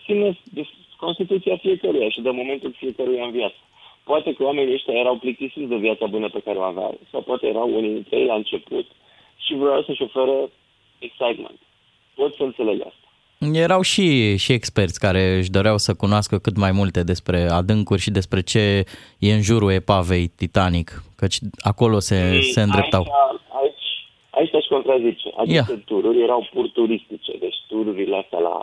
[0.05, 0.63] Ține de
[0.97, 3.61] Constituția fiecăruia și de momentul fiecăruia în viață.
[4.05, 7.47] Poate că oamenii ăștia erau plictisiți de viața bună pe care o aveau, sau poate
[7.47, 8.87] erau unii dintre ei la început
[9.45, 10.51] și vreau să-și oferă
[10.99, 11.59] excitement.
[12.15, 13.09] Pot să înțeleg asta.
[13.53, 18.11] Erau și, și experți care își doreau să cunoască cât mai multe despre adâncuri și
[18.11, 18.85] despre ce
[19.19, 23.01] e în jurul epavei Titanic, căci acolo se, se îndreptau.
[23.01, 23.78] Aici, aici,
[24.39, 25.29] aici aș contrazice.
[25.37, 25.85] Aceste yeah.
[25.87, 28.57] tururi erau pur turistice, deci tururile astea la,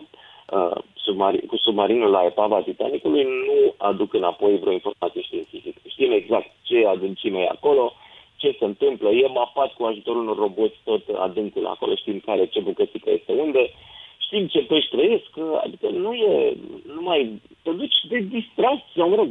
[0.58, 5.80] uh, submarin, cu submarinul la epava Titanicului nu aduc înapoi vreo informație științifică.
[5.88, 7.94] Știm exact ce adâncime e acolo,
[8.36, 12.60] ce se întâmplă, e mapat cu ajutorul unor roboți tot adâncul acolo, știm care, ce
[12.60, 13.72] bucățică este unde,
[14.18, 15.30] știm ce pești trăiesc,
[15.64, 16.58] adică nu e
[16.96, 19.28] numai, te duci de distracție, sau mă rog,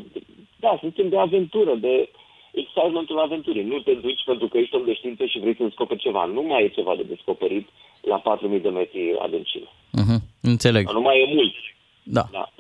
[0.60, 2.08] da, suntem de aventură, de
[2.54, 3.62] excitementul aventurii.
[3.62, 6.24] Nu te duci pentru că ești om de știință și vrei să descoperi ceva.
[6.24, 7.68] Nu mai e ceva de descoperit
[8.00, 8.22] la
[8.56, 9.68] 4.000 de metri adâncime.
[10.00, 10.20] Uh-huh.
[10.42, 10.90] Înțeleg.
[10.90, 11.54] Nu mai e mult.
[12.02, 12.24] Da.
[12.32, 12.52] da.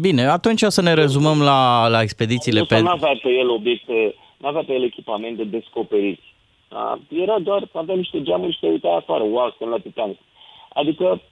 [0.00, 2.80] Bine, atunci o să ne rezumăm la, la expedițiile nu, pe...
[2.80, 6.20] Nu avea pe el obiecte, nu avea pe el echipament de descoperit.
[6.68, 6.98] Da?
[7.08, 10.18] Era doar, avea niște geamuri și te uita afară, wow, sunt la Titanic.
[10.72, 11.22] Adică,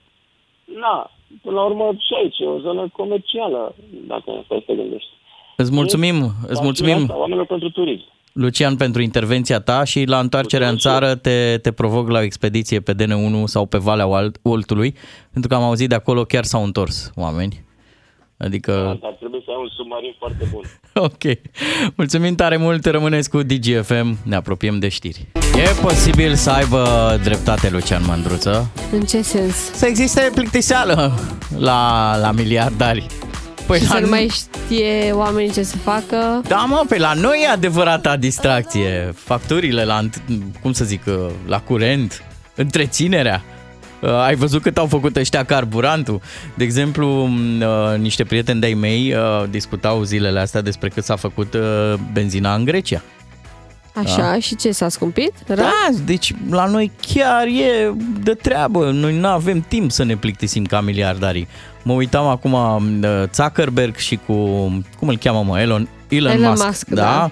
[0.65, 5.09] na, până la urmă și aici e o zonă comercială, dacă stai să te gândești.
[5.55, 7.09] Îți mulțumim, îți mulțumim.
[7.13, 8.03] Oamenilor pentru turism.
[8.33, 12.79] Lucian, pentru intervenția ta și la întoarcerea în țară te, te provoc la o expediție
[12.79, 14.07] pe DN1 sau pe Valea
[14.41, 14.95] Oltului,
[15.31, 17.63] pentru că am auzit de acolo chiar s-au întors oameni.
[18.37, 18.71] Adică...
[18.71, 20.63] Da, dar trebuie să ai un submarin foarte bun.
[21.09, 21.23] ok.
[21.95, 25.25] Mulțumim tare mult, rămâneți cu DGFM, ne apropiem de știri.
[25.55, 26.83] E posibil să aibă
[27.23, 28.71] dreptate Lucian Mândruță?
[28.91, 29.55] În ce sens?
[29.55, 31.11] Să existe plictiseală
[31.57, 33.05] la, la miliardari.
[33.71, 36.41] Păi și să nu mai știe oamenii ce să facă.
[36.47, 39.13] Da, mă, pe la noi e adevărata distracție.
[39.15, 40.09] Facturile la,
[40.61, 41.01] cum să zic,
[41.45, 42.23] la curent,
[42.55, 43.43] întreținerea.
[44.25, 46.21] Ai văzut cât au făcut ăștia carburantul?
[46.55, 47.29] De exemplu,
[47.97, 49.15] niște prieteni de-ai mei
[49.49, 51.55] discutau zilele astea despre cât s-a făcut
[52.13, 53.01] benzina în Grecia.
[53.93, 54.39] Așa, da.
[54.39, 55.31] și ce, s-a scumpit?
[55.47, 55.55] Rău?
[55.55, 58.91] Da, deci la noi chiar e de treabă.
[58.91, 61.47] Noi nu avem timp să ne plictisim ca miliardarii.
[61.83, 62.57] Mă uitam acum
[63.33, 64.33] Zuckerberg și cu,
[64.99, 66.65] cum îl cheamă mă, Elon, Elon, Elon Musk.
[66.65, 67.01] Musk da.
[67.01, 67.31] da.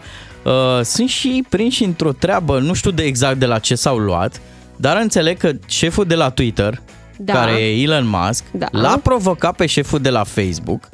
[0.52, 4.42] Uh, sunt și prinși într-o treabă, nu știu de exact de la ce s-au luat,
[4.76, 6.82] dar înțeleg că șeful de la Twitter,
[7.18, 7.34] da.
[7.34, 8.68] care e Elon Musk, da.
[8.72, 10.90] l-a provocat pe șeful de la Facebook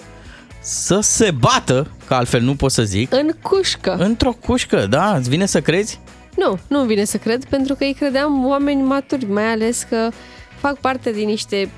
[0.65, 3.13] să se bată, că altfel nu pot să zic.
[3.13, 3.95] În cușcă.
[3.99, 5.15] Într-o cușcă, da?
[5.15, 5.99] Îți vine să crezi?
[6.35, 10.09] Nu, nu vine să cred, pentru că îi credeam oameni maturi, mai ales că
[10.59, 11.69] fac parte din niște,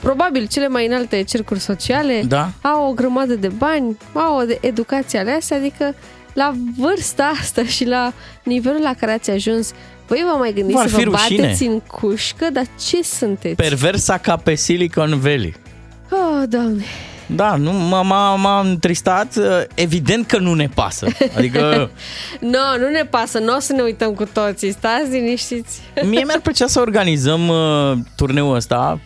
[0.00, 2.50] probabil cele mai înalte cercuri sociale, da.
[2.62, 5.94] au o grămadă de bani, au o de educație aleasă, adică
[6.32, 9.72] la vârsta asta și la nivelul la care ați ajuns,
[10.06, 11.40] voi vă mai gândiți să vă rușine.
[11.42, 13.54] bateți în cușcă, dar ce sunteți?
[13.54, 15.54] Perversa ca pe Silicon Valley.
[16.10, 16.84] Oh, doamne!
[17.26, 19.38] Da, nu, m-a, m-a întristat.
[19.74, 21.06] Evident că nu ne pasă.
[21.36, 21.90] Adică...
[22.40, 23.38] nu, no, nu ne pasă.
[23.38, 24.72] Nu o să ne uităm cu toții.
[24.72, 25.80] Stați liniștiți.
[26.10, 29.00] Mie mi-ar plăcea să organizăm uh, turneul ăsta,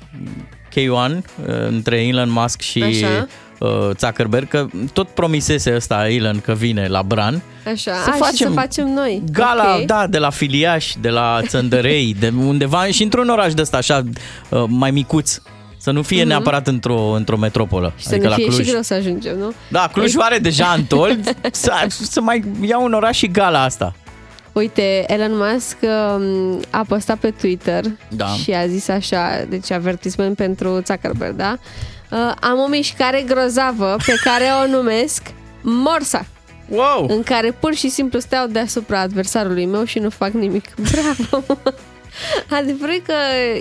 [0.71, 1.23] K1, uh,
[1.69, 3.27] între Elon Musk și Așa.
[3.59, 7.43] uh, Zuckerberg, că tot promisese ăsta Elon că vine la Bran.
[7.67, 9.23] Așa, Să a, facem și să facem noi.
[9.33, 9.85] Gala, Ok.
[9.85, 14.03] da, de la Filiaș, de la Țăndărei, de undeva și într-un oraș de ăsta așa
[14.49, 15.39] uh, mai micuț.
[15.81, 16.29] Să nu fie Mhm.
[16.29, 17.93] neapărat într-o, într-o metropolă.
[17.97, 19.53] Și să ne fie și greu să ajungem, nu?
[19.69, 23.95] Da, Cluj are deja Antold, să, să mai ia un oraș și gala asta.
[24.53, 28.27] Uite, Elon Musk um, a postat pe Twitter Da.
[28.27, 31.57] și a zis așa, deci avertisment pentru Zuckerberg, da?
[32.11, 35.23] Uh, am o mișcare grozavă pe care o numesc
[35.63, 36.27] Morsa.
[36.69, 37.07] Wow!
[37.09, 40.65] În care pur și simplu steau deasupra adversarului meu și nu fac nimic.
[40.91, 41.45] Bravo!
[42.59, 43.15] Adevărul e că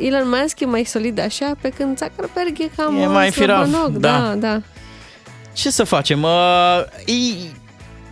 [0.05, 3.67] Elon Musk e mai solid așa, pe când Zuckerberg e cam E uh, mai firav,
[3.67, 4.19] slăbănoc, da.
[4.19, 4.61] da, da.
[5.53, 6.23] Ce să facem?
[6.23, 7.13] Uh, e,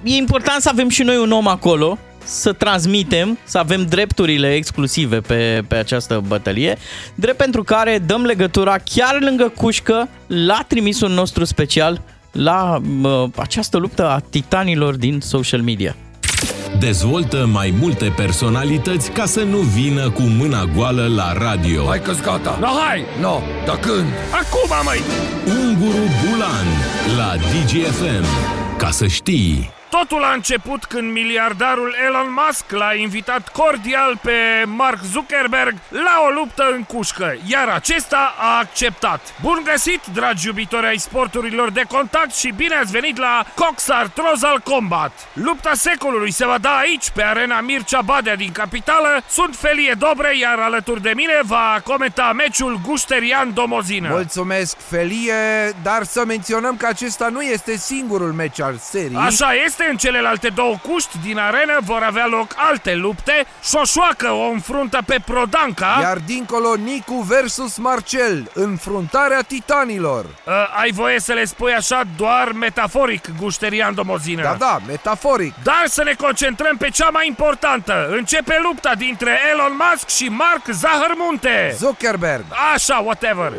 [0.03, 5.19] e important să avem și noi un om acolo, să transmitem, să avem drepturile exclusive
[5.19, 6.77] pe, pe această bătălie,
[7.15, 13.77] drept pentru care dăm legătura chiar lângă cușcă la trimisul nostru special la uh, această
[13.77, 15.95] luptă a titanilor din social media.
[16.79, 21.85] Dezvoltă mai multe personalități ca să nu vină cu mâna goală la radio.
[21.85, 22.57] Hai că-s gata.
[22.59, 23.05] No, hai!
[23.21, 24.07] No, dar când?
[24.31, 25.01] Acum, măi!
[25.59, 26.67] Unguru Bulan
[27.17, 28.25] la DGFM.
[28.77, 29.76] Ca să știi...
[29.89, 36.29] Totul a început când miliardarul Elon Musk l-a invitat cordial pe Mark Zuckerberg la o
[36.29, 39.33] luptă în cușcă, iar acesta a acceptat.
[39.41, 44.59] Bun găsit, dragi iubitori ai sporturilor de contact și bine ați venit la Coxar Trozal
[44.63, 45.11] Combat.
[45.33, 49.21] Lupta secolului se va da aici, pe arena Mircea Badea din capitală.
[49.29, 54.09] Sunt Felie Dobre, iar alături de mine va comenta meciul Gușterian Domozină.
[54.09, 55.33] Mulțumesc, Felie,
[55.83, 59.17] dar să menționăm că acesta nu este singurul meci al serii.
[59.17, 63.45] Așa este, în celelalte două cuști din arenă vor avea loc alte lupte.
[63.63, 65.97] Șoșoacă o înfruntă pe Prodanca.
[66.01, 70.25] Iar dincolo Nicu versus Marcel, înfruntarea titanilor.
[70.25, 74.41] Uh, ai voie să le spui așa doar metaforic, Gușterian Domozină.
[74.41, 75.53] Da, da, metaforic.
[75.63, 78.07] Dar să ne concentrăm pe cea mai importantă.
[78.11, 81.75] Începe lupta dintre Elon Musk și Mark Zaharmunte.
[81.78, 82.43] Zuckerberg.
[82.73, 83.51] Așa, whatever.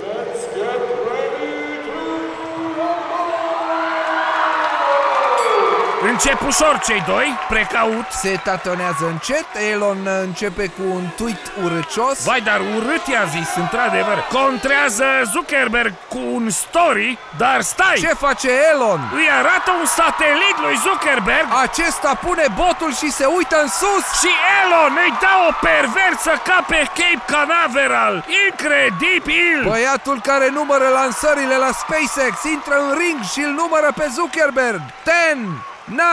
[6.12, 8.06] Încep ușor cei doi, precaut.
[8.10, 12.24] Se tatonează încet, Elon începe cu un tweet urâcios.
[12.24, 14.18] Vai, dar urât i-a zis, într-adevăr.
[14.38, 17.96] Contrează Zuckerberg cu un story, dar stai!
[18.04, 19.00] Ce face Elon?
[19.18, 24.04] Îi arată un satelit lui Zuckerberg Acesta pune botul și se uită în sus.
[24.20, 24.30] și
[24.60, 28.14] Elon îi dă o perversă ca pe Cape Canaveral.
[28.46, 29.58] Incredibil!
[29.70, 34.80] Băiatul care numără lansările la SpaceX intră în ring și îl numără pe Zuckerberg.
[35.04, 36.04] 10, 9,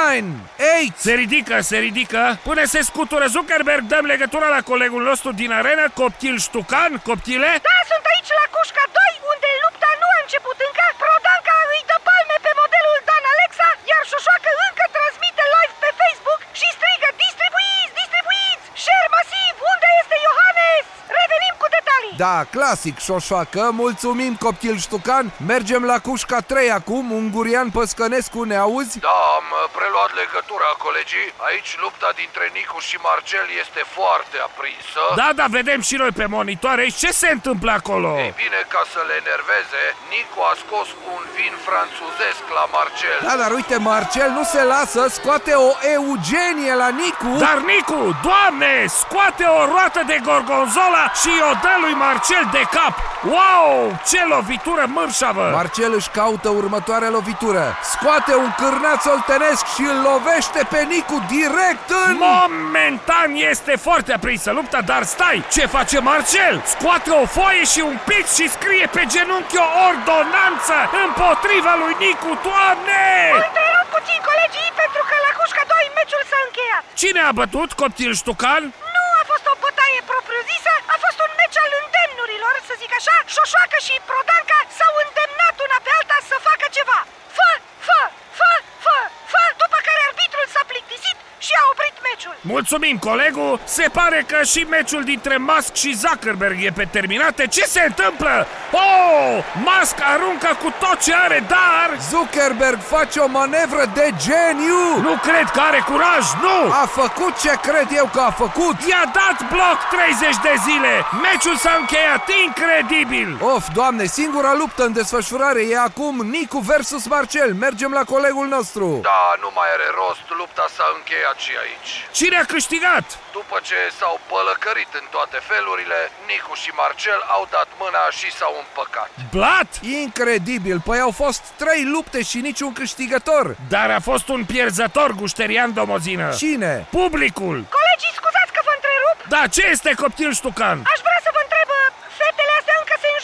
[0.88, 0.98] 8.
[1.06, 2.22] Se ridică, se ridică.
[2.50, 6.92] Până se scutură Zuckerberg, dăm legătura la colegul nostru din arenă, Coptil Ștucan.
[7.10, 7.52] Coptile?
[7.70, 10.86] Da, sunt aici la Cușca 2, unde lupta nu a început încă.
[11.02, 16.42] Prodanca îi dă palme pe modelul Dan Alexa, iar Șoșoacă încă transmite live pe Facebook
[16.60, 18.66] și strigă Distribuiți, distribuiți!
[18.84, 20.86] Share masiv, unde este Iohannes?
[21.18, 22.05] Revenim cu detalii!
[22.18, 29.00] Da, clasic, șoșoacă, mulțumim copil ștucan Mergem la cușca 3 acum, Ungurian Păscănescu, ne auzi?
[29.00, 31.28] Da, am uh, preluat legătura, colegii.
[31.50, 35.02] Aici lupta dintre Nicu și Marcel este foarte aprinsă.
[35.22, 36.84] Da, da, vedem și noi pe monitoare.
[37.02, 38.10] Ce se întâmplă acolo?
[38.26, 39.82] Ei bine, ca să le enerveze,
[40.14, 43.18] Nicu a scos un vin franțuzesc la Marcel.
[43.28, 48.74] Da, dar uite, Marcel nu se lasă, scoate o Eugenie la Nicu Dar Nicu, doamne,
[49.02, 52.05] scoate o roată de gorgonzola și o dă lui Marcel
[52.52, 52.96] de cap.
[53.36, 55.50] Wow, ce lovitură mărșavă!
[55.60, 61.88] Marcel își caută următoarea lovitură Scoate un cârnaț oltenesc și îl lovește pe Nicu direct
[62.06, 62.14] în...
[62.18, 65.38] Momentan este foarte aprinsă lupta, dar stai!
[65.56, 66.56] Ce face Marcel?
[66.74, 70.76] Scoate o foaie și un pix și scrie pe genunchi o ordonanță
[71.06, 73.04] împotriva lui Nicu, doamne!
[73.46, 76.84] Întrerup puțin colegii pentru că la Cușca 2 meciul s-a încheiat.
[77.02, 78.64] Cine a bătut Coptil Ștucan?
[78.96, 83.16] Nu a fost o bătaie propriu-zisă, a fost un meci al îndemnurilor, să zic așa.
[83.34, 87.00] Șoșoacă și Prodanca s-au îndemnat una pe alta să facă ceva.
[87.38, 87.50] Fă,
[87.88, 88.02] fă,
[88.40, 88.52] fă,
[88.84, 88.98] fă,
[89.32, 92.36] fă, după care arbitrul s-a plictisit și a oprit meciul.
[92.42, 93.60] Mulțumim, colegul!
[93.64, 97.48] Se pare că și meciul dintre Musk și Zuckerberg e pe terminate.
[97.48, 98.48] Ce se întâmplă?
[98.72, 99.44] Oh!
[99.68, 101.88] Musk aruncă cu tot ce are, dar...
[102.10, 106.72] Zuckerberg face o manevră de geniu Nu cred că are curaj, nu!
[106.72, 109.78] A făcut ce cred eu că a făcut I-a dat bloc
[110.20, 110.94] 30 de zile!
[111.26, 113.38] Meciul s-a încheiat, incredibil!
[113.56, 119.00] Of, doamne, singura luptă în desfășurare e acum Nicu versus Marcel Mergem la colegul nostru
[119.02, 122.05] Da, nu mai are rost, lupta s-a încheiat și aici.
[122.12, 123.06] Cine a a câștigat?
[123.40, 126.00] După ce s-au pălăcărit în toate felurile,
[126.32, 129.10] Nicu și Marcel au dat mâna și s-au împăcat.
[129.36, 129.70] Blat?
[130.04, 133.46] Incredibil, păi au fost trei lupte și niciun câștigător.
[133.76, 136.28] Dar a fost un pierzător, Gușterian Domozină.
[136.44, 136.74] Cine?
[137.02, 137.58] Publicul.
[137.78, 139.18] Colegii, scuzați că vă întrerup.
[139.34, 140.78] Da, ce este copil ștucan?
[140.94, 141.95] Aș vrea să vă întreb, fetele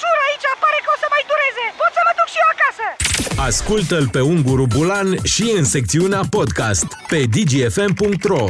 [0.01, 1.65] astea încă se înjură aici, pare că o să mai dureze.
[1.81, 2.85] Pot să mă duc și eu acasă.
[3.49, 8.45] Ascultă-l pe Unguru Bulan și în secțiunea podcast pe dgfm.ro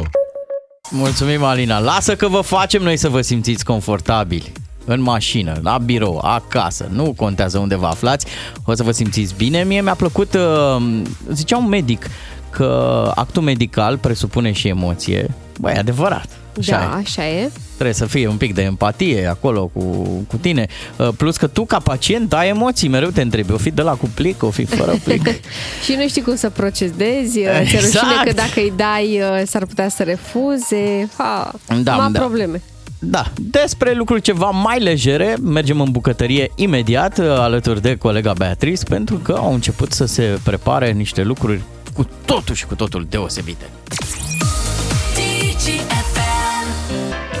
[0.90, 1.78] Mulțumim, Alina.
[1.78, 4.52] Lasă că vă facem noi să vă simțiți confortabili.
[4.84, 8.26] În mașină, la birou, acasă, nu contează unde vă aflați,
[8.64, 9.64] o să vă simțiți bine.
[9.64, 12.06] Mie mi-a plăcut, uh, zicea un medic,
[12.50, 15.34] că actul medical presupune și emoție.
[15.60, 16.41] Băi, adevărat.
[16.58, 17.02] Așa da, e.
[17.04, 17.50] așa e.
[17.74, 19.82] Trebuie să fie un pic de empatie acolo cu,
[20.28, 20.66] cu tine.
[20.96, 23.52] Uh, Plus că tu, ca pacient, ai emoții, mereu te întrebi.
[23.52, 25.26] O fi de la cu plic, o fi fără plic.
[25.84, 27.66] Și nu știi cum să procedezi, exact.
[27.68, 28.04] ți-e Exact.
[28.04, 31.08] rușine că dacă îi dai uh, s-ar putea să refuze.
[31.16, 32.18] Ha, Da, da, da.
[32.18, 32.62] probleme.
[33.04, 38.82] Da, despre lucruri ceva mai legere, mergem în bucătărie imediat uh, alături de colega Beatrice
[38.84, 41.60] pentru că au început să se prepare niște lucruri
[41.94, 43.64] cu totul și cu totul deosebite.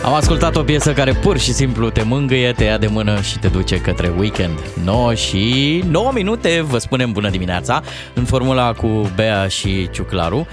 [0.04, 3.38] Am ascultat o piesă care pur și simplu te mângâie, te ia de mână și
[3.38, 4.58] te duce către weekend.
[4.84, 7.82] 9 și 9 minute, vă spunem bună dimineața,
[8.14, 10.46] în formula cu Bea și Ciuclaru.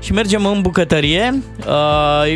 [0.00, 1.42] Și mergem în bucătărie.
[1.66, 2.34] Uh,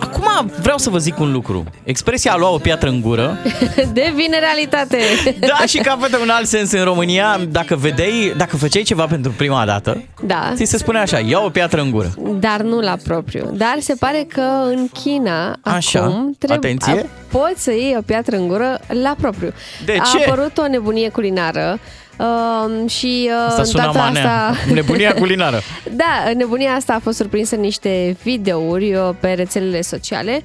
[0.00, 1.64] Acum vreau să vă zic un lucru.
[1.82, 3.38] Expresia a lua o piatră în gură
[3.92, 4.98] Devine realitate.
[5.40, 7.40] Da, și capătă un alt sens în România.
[7.50, 10.52] Dacă vedeai, dacă făceai ceva pentru prima dată, Da.
[10.54, 12.14] ți se spune așa, ia o piatră în gură.
[12.40, 13.50] Dar nu la propriu.
[13.52, 16.92] Dar se pare că în China Așa, acum atenție.
[16.92, 19.52] a- poți să iei o piatră în gură la propriu.
[19.84, 20.24] De a ce?
[20.24, 21.78] apărut o nebunie culinară
[22.18, 24.46] uh, și uh, Asta sună data manea.
[24.48, 24.56] asta...
[24.74, 25.60] Nebunia culinară.
[25.96, 30.42] Da, nebunia asta a fost surprinsă în niște videouri uh, pe rețelele sociale.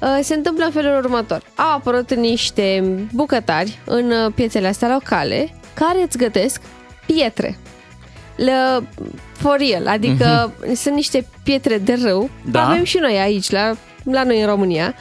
[0.00, 1.42] Uh, Se întâmplă în felul următor.
[1.54, 6.60] Au apărut niște bucătari în uh, piețele astea locale care îți gătesc
[7.06, 7.58] pietre.
[8.36, 8.52] Le,
[9.32, 10.72] for real, adică uh-huh.
[10.82, 12.68] sunt niște pietre de râu, Da.
[12.68, 13.74] avem și noi aici, la,
[14.04, 14.94] la noi în România,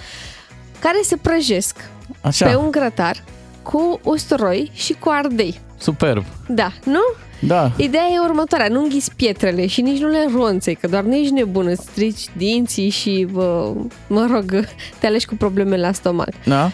[0.79, 1.77] care se prăjesc
[2.21, 2.45] Așa.
[2.45, 3.23] pe un grătar
[3.61, 5.59] cu usturoi și cu ardei.
[5.85, 6.23] Superb.
[6.47, 6.99] Da, nu?
[7.39, 7.71] Da.
[7.77, 11.33] Ideea e următoarea, nu înghiți pietrele și nici nu le ronței, că doar nu ești
[11.33, 13.71] nebun, îți strici dinții și, bă,
[14.07, 14.65] mă rog,
[14.99, 16.29] te alegi cu probleme la stomac.
[16.43, 16.71] Da?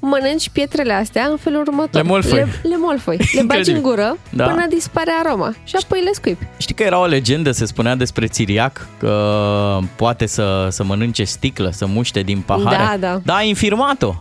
[0.00, 2.02] Mănânci pietrele astea în felul următor.
[2.02, 2.38] Le molfăi.
[2.38, 3.16] Le, le molfăi.
[3.16, 3.80] Le bagi în Incredibil.
[3.80, 4.44] gură Da.
[4.44, 6.46] până dispare aroma și apoi le scuipi.
[6.56, 11.70] Știi că era o legendă, se spunea despre țiriac, că poate să, să mănânce sticlă,
[11.72, 12.76] să muște din pahare.
[12.76, 13.20] Da, da.
[13.24, 14.14] Da, a infirmat-o.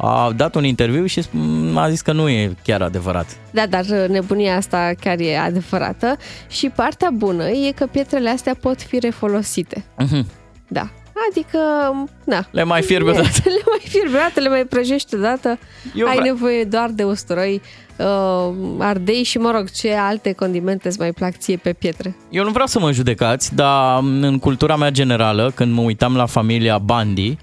[0.00, 3.26] A dat un interviu și sp- a zis că nu e chiar adevărat.
[3.50, 6.16] Da, dar nebunia asta chiar e adevărată
[6.48, 9.84] și partea bună e că pietrele astea pot fi refolosite.
[9.98, 10.26] Mhm.
[10.68, 10.88] Da.
[11.30, 11.58] Adică,
[12.24, 12.46] na.
[12.50, 13.28] Le mai fierbi E, odată.
[13.44, 15.58] Le mai fierbi odată, le mai prăjești odată.
[15.94, 17.60] Eu Ai vre- nevoie doar de usturoi,
[17.96, 22.16] uh, ardei și, mă rog, ce alte condimente îți mai plac ție pe pietre.
[22.30, 26.26] Eu nu vreau să mă judecați, dar în cultura mea generală, când mă uitam la
[26.26, 27.36] familia Bandi,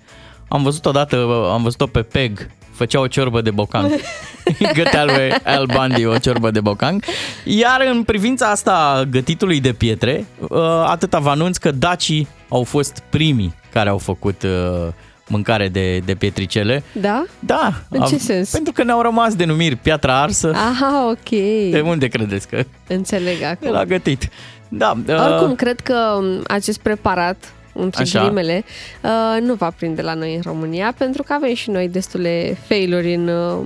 [0.48, 1.16] am văzut odată,
[1.52, 3.92] am văzut-o pe Peg, făcea o ciorbă de bocang.
[4.74, 7.04] Gătea lui Al Bundy o ciorbă de bocang.
[7.44, 13.04] Iar în privința asta gătitului de pietre, uh, atâta vă anunț că dacii au fost
[13.10, 14.88] primii care au făcut uh,
[15.28, 16.84] mâncare de, de pietricele.
[16.92, 17.24] Da?
[17.40, 17.74] Da.
[17.90, 18.50] În ce sens?
[18.50, 20.52] Pentru că ne-au rămas denumiri piatra arsă.
[20.56, 21.30] Aha, ok.
[21.72, 23.72] De unde credeți că Înțeleg acum.
[23.72, 24.30] l-a gătit?
[24.70, 24.98] Da.
[25.08, 28.20] uh, Oricum, cred că um, acest preparat, între Așa.
[28.20, 28.64] ghilimele,
[29.02, 33.14] uh, nu va prinde la noi în România, pentru că avem și noi destule failuri
[33.14, 33.66] în, uh,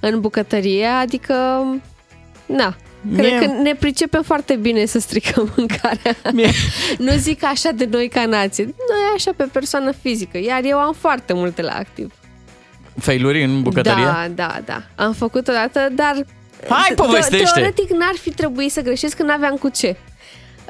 [0.00, 1.34] în bucătărie, adică,
[2.46, 2.76] na,
[3.14, 6.16] cred Mie- că ne pricepem foarte bine să stricăm mâncarea.
[6.32, 6.50] Mie...
[6.98, 10.94] nu zic așa de noi ca nație, noi așa pe persoană fizică, iar eu am
[10.98, 12.12] foarte multe la activ.
[12.98, 14.04] Failuri în bucătărie?
[14.04, 14.82] Da, da, da.
[15.04, 16.24] Am făcut odată, dar
[16.68, 17.50] Hai, te- povestește!
[17.54, 19.96] Teoretic n-ar fi trebuit să greșesc când n-aveam cu ce.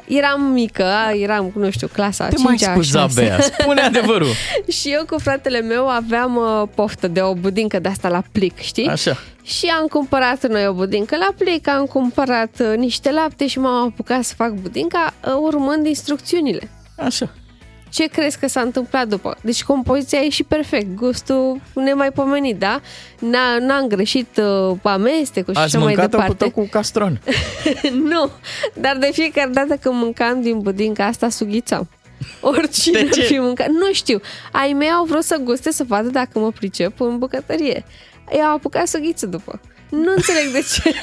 [0.07, 0.85] Eram mică,
[1.21, 4.27] eram, nu știu, clasa Te 5 mai scuza, Bea, spune adevărul.
[4.79, 8.59] și eu cu fratele meu aveam uh, poftă de o budincă de asta la plic,
[8.59, 8.87] știi?
[8.87, 9.17] Așa.
[9.43, 13.85] Și am cumpărat noi o budincă la plic, am cumpărat uh, niște lapte și m-am
[13.85, 16.69] apucat să fac budinca uh, urmând instrucțiunile.
[16.97, 17.29] Așa.
[17.89, 19.37] Ce crezi că s-a întâmplat după?
[19.41, 22.81] Deci compoziția a ieșit perfect, gustul nemaipomenit, da?
[23.19, 26.43] N-a, n-am greșit uh, amestecul și Ați așa mai mâncat-o cu departe.
[26.43, 27.21] tot cu castron.
[28.11, 28.31] nu,
[28.73, 31.89] dar de fiecare dată când mâncam din budinca asta, sughițam.
[32.41, 33.21] Oricine De ce?
[33.21, 33.67] ar fi mâncat.
[33.67, 34.19] Nu știu.
[34.51, 37.85] Ai mei au vrut să guste să vadă dacă mă pricep în bucătărie.
[38.31, 39.59] Eu am apucat să ghiță după.
[39.89, 40.93] Nu înțeleg de ce.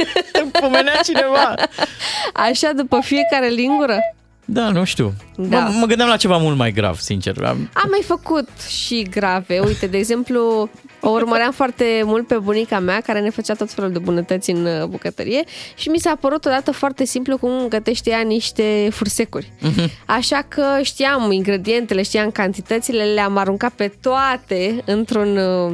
[0.61, 1.55] Pomenea cineva.
[2.49, 3.99] Așa după fiecare lingură?
[4.45, 5.12] Da, nu știu.
[5.36, 5.59] Da.
[5.59, 7.36] Mă, mă gândeam la ceva mult mai grav, sincer.
[7.45, 9.59] Am- Am mai făcut și grave.
[9.59, 10.68] Uite, de exemplu,
[11.01, 14.64] o urmăream foarte mult pe bunica mea, care ne făcea tot felul de bunătăți în
[14.66, 15.42] uh, bucătărie
[15.74, 19.53] și mi s-a părut odată foarte simplu cum gătește ea niște fursecuri.
[20.07, 25.72] Așa că știam ingredientele, știam cantitățile, le-am aruncat pe toate într-un uh,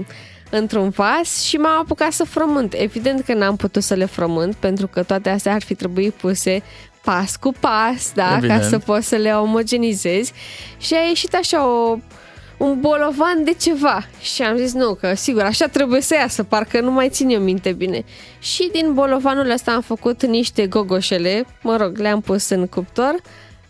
[0.53, 2.75] într-un vas și m-am apucat să frământ.
[2.77, 6.63] Evident că n-am putut să le frământ pentru că toate astea ar fi trebuit puse
[7.05, 8.61] pas cu pas, da, Evident.
[8.61, 10.33] ca să poți să le omogenizezi
[10.79, 11.97] și a ieșit așa o,
[12.57, 16.81] un bolovan de ceva și am zis nu, că sigur așa trebuie să iasă, parcă
[16.81, 18.05] nu mai țin eu minte bine.
[18.39, 23.15] Și din bolovanul ăsta am făcut niște gogoșele, mă rog, le-am pus în cuptor,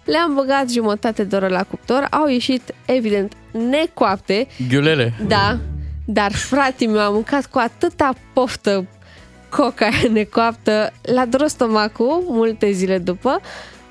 [0.04, 3.32] le-am băgat jumătate de oră la cuptor, au ieșit evident
[3.70, 5.12] necoapte, Ghiulele.
[5.26, 5.58] da,
[6.04, 8.86] dar frate meu a mâncat cu atâta poftă
[9.50, 13.40] coca aia necoaptă, l-a durut stomacul multe zile după,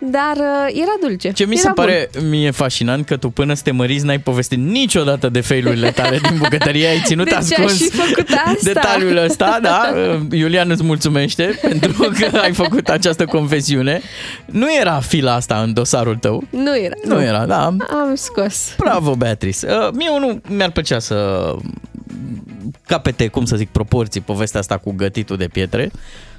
[0.01, 1.31] dar uh, era dulce.
[1.31, 1.85] Ce mi era se bun.
[1.85, 6.17] pare mie fascinant că tu până să te măriți n-ai povestit niciodată de failurile tale
[6.17, 8.53] din bucătărie, ai ținut De ce ascuns ai și făcut asta?
[8.63, 9.93] detaliul ăsta, da?
[10.37, 14.01] Iulian îți mulțumește pentru că ai făcut această confesiune.
[14.45, 16.43] Nu era fila asta în dosarul tău.
[16.49, 16.95] Nu era.
[17.05, 17.63] Nu era, da.
[17.89, 18.73] Am scos.
[18.77, 19.67] Bravo, Beatrice.
[19.67, 21.51] Uh, Mie unul mi-ar plăcea să
[22.85, 25.91] capete, cum să zic, proporții povestea asta cu gătitul de pietre,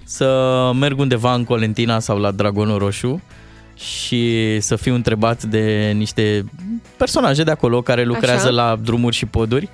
[0.05, 3.23] să merg undeva în Colentina sau la Dragonul Roșu
[3.75, 6.45] și să fiu întrebat de niște
[6.97, 8.55] personaje de acolo care lucrează Așa.
[8.55, 9.69] la drumuri și poduri.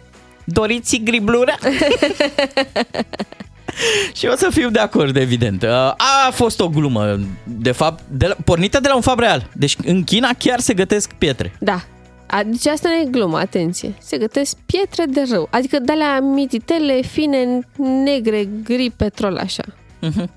[0.45, 1.55] Doriți griblura?
[4.17, 5.63] și o să fiu de acord, evident.
[5.63, 9.49] Uh, A fost o glumă, de fapt, de la, pornită de la un fapt real.
[9.53, 11.53] Deci în China chiar se gătesc pietre.
[11.59, 11.81] Da.
[12.27, 13.95] A- Deci asta nu e glumă, atenție.
[13.99, 15.49] Se gătesc pietre de rău.
[15.51, 17.61] Adică de alea mititele, fine,
[18.05, 19.63] negre, gri, petrol, așa.
[20.01, 20.31] Mhm.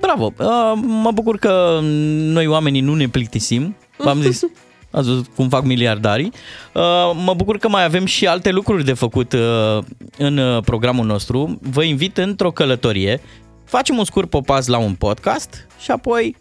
[0.00, 0.32] Bravo!
[0.38, 3.76] Uh, mă bucur că noi oamenii nu ne plictisim.
[3.96, 4.42] V-am zis,
[4.90, 6.32] ați văzut cum fac miliardarii.
[6.74, 6.82] Uh,
[7.24, 9.78] mă bucur că mai avem și alte lucruri de făcut uh,
[10.18, 11.58] în uh, programul nostru.
[11.62, 13.20] Vă invit într-o călătorie,
[13.64, 16.36] facem un scurt popaz la un podcast și apoi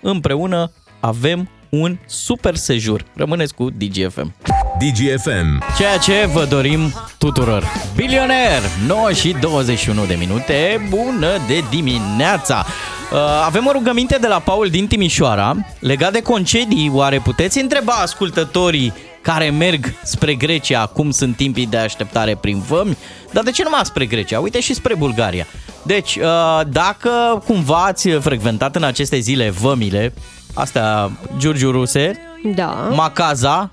[0.00, 3.04] împreună avem un super sejur.
[3.14, 4.34] Rămâneți cu DGFM.
[4.78, 5.62] DGFM.
[5.76, 7.64] Ceea ce vă dorim tuturor.
[7.96, 12.66] Bilioner, 9 și 21 de minute, bună de dimineața!
[13.12, 16.90] Uh, Avem o rugăminte de la Paul din Timișoara legat de concedii.
[16.94, 18.92] Oare puteți întreba ascultătorii
[19.22, 22.96] care merg spre Grecia cum sunt timpii de așteptare prin vămi?
[23.32, 24.40] Dar de ce numai spre Grecia?
[24.40, 25.46] Uite și spre Bulgaria.
[25.82, 30.12] Deci, uh, dacă cumva ați frecventat în aceste zile vămile,
[30.54, 32.12] astea Giurgiu Ruse,
[32.54, 32.88] Da.
[32.94, 33.70] Macaza,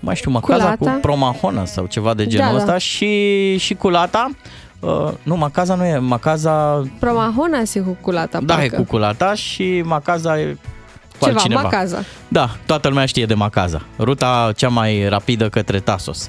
[0.00, 0.94] mai știu, Macaza Culata.
[0.94, 2.58] cu Promahona sau ceva de genul Da, da.
[2.62, 4.30] ăsta și, și Culata.
[4.80, 8.76] Uh, nu, Macaza nu e, Macaza, Promahona se cu culata, da, e parcă.
[8.76, 10.44] cu Culata și Macaza e
[11.18, 11.60] cu Ceva, altcineva.
[11.62, 11.98] Macaza.
[12.28, 13.82] Da, toată lumea știe de Macaza.
[13.98, 16.28] Ruta cea mai rapidă către Tasos.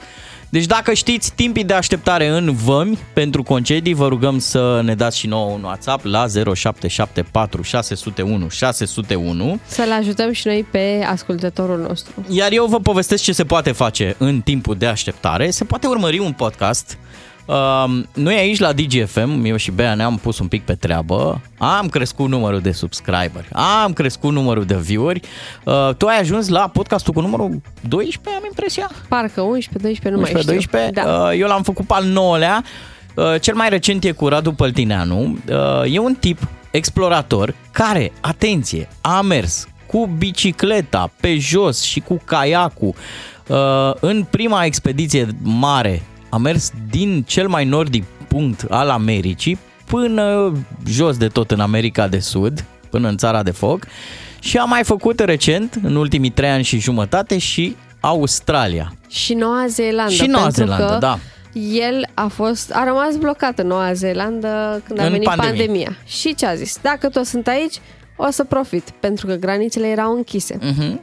[0.49, 5.17] Deci dacă știți timpii de așteptare în vămi pentru concedii, vă rugăm să ne dați
[5.17, 6.25] și nouă un WhatsApp la
[6.55, 12.13] 0774 601 601 Să-l ajutăm și noi pe ascultătorul nostru.
[12.29, 15.49] iar eu vă povestesc ce se poate face în timpul de așteptare.
[15.49, 16.97] Se poate urmări un podcast.
[17.01, 17.26] Uh,
[18.13, 21.41] noi aici la DGFM, eu și Bea ne-am pus un pic pe treabă.
[21.57, 25.21] Am crescut numărul de subscriberi, am crescut numărul de view-uri.
[25.63, 28.89] Uh, tu ai ajuns la podcastul cu numărul 12, am impresia?
[29.07, 30.79] Parcă 11, 12, nu 11, mai știu.
[30.79, 30.91] 12.
[30.91, 31.29] Da.
[31.29, 32.63] Uh, Eu l-am făcut pe al nouălea.
[33.15, 35.37] Uh, Cel mai recent e cu Radu Păltineanu.
[35.49, 42.21] Uh, E un tip explorator care, atenție, a mers cu bicicleta pe jos și cu
[42.25, 42.93] caiacul
[43.47, 46.01] uh, în prima expediție mare.
[46.29, 50.53] A mers din cel mai nordic punct al Americii până
[50.87, 53.85] jos de tot în America de Sud, până în țara de foc
[54.39, 58.93] și a mai făcut recent, în ultimii trei ani și jumătate, și Australia.
[59.09, 60.11] Și Noua Zeelandă.
[60.13, 61.19] Și Noua pentru Zeelandă, că da.
[61.71, 65.49] El a fost, a rămas blocat în Noua Zeelandă când a În venit pandemie.
[65.65, 65.97] pandemia.
[66.05, 66.79] Și ce a zis?
[66.81, 67.75] Dacă tot sunt aici,
[68.15, 70.57] o să profit, pentru că granițele erau închise.
[70.61, 71.01] Mhm.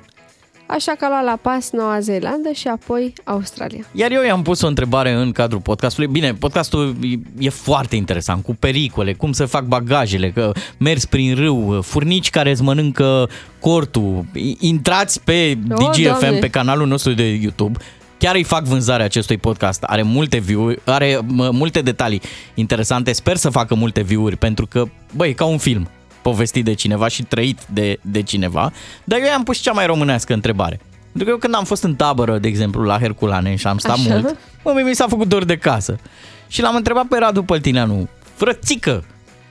[0.67, 3.85] Așa că a luat la pas Noua Zeelandă și apoi Australia.
[3.93, 6.09] Iar eu i-am pus o întrebare în cadrul podcastului.
[6.09, 11.35] Bine, podcastul e- e foarte interesant, cu pericole, cum să fac bagajele, că mergi prin
[11.35, 13.29] râu, furnici care îți mănâncă
[13.61, 14.25] cortul.
[14.35, 16.39] I- Intrați pe O, DGFM, Doamne!
[16.39, 17.79] pe canalul nostru de YouTube.
[18.19, 19.83] Chiar îi fac vânzarea acestui podcast.
[19.83, 22.21] Are multe view are mă, multe detalii
[22.55, 23.13] interesante.
[23.13, 24.85] Sper să facă multe view-uri, pentru că,
[25.15, 25.89] băi, e ca un film
[26.25, 28.73] povestit de cineva și trăit de, de cineva.
[29.05, 30.81] Dar eu i-am pus cea mai românească întrebare.
[31.03, 33.97] Pentru că eu când am fost în tabără, de exemplu, la Herculane și am stat
[33.97, 34.09] Așa.
[34.09, 35.97] mult, mă, mie mi s-a făcut dor de casă.
[36.49, 39.05] Și l-am întrebat pe Radu Păltineanu, frățică,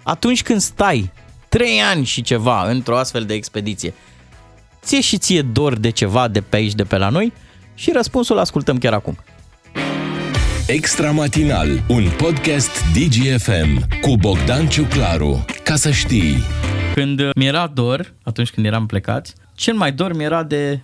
[0.04, 1.12] atunci când stai
[1.50, 3.94] trei ani și ceva într-o astfel de expediție,
[4.84, 7.34] ție și ție dor de ceva de pe aici, de pe la noi?
[7.74, 9.18] Și răspunsul ascultăm chiar acum.
[10.74, 15.45] Extra Matinal, un podcast DGFM cu Bogdan Ciuclaru.
[15.64, 16.36] Ca să știi.
[16.94, 20.80] Când mi-era dor, atunci când eram plecați, cel mai dor mi-era de...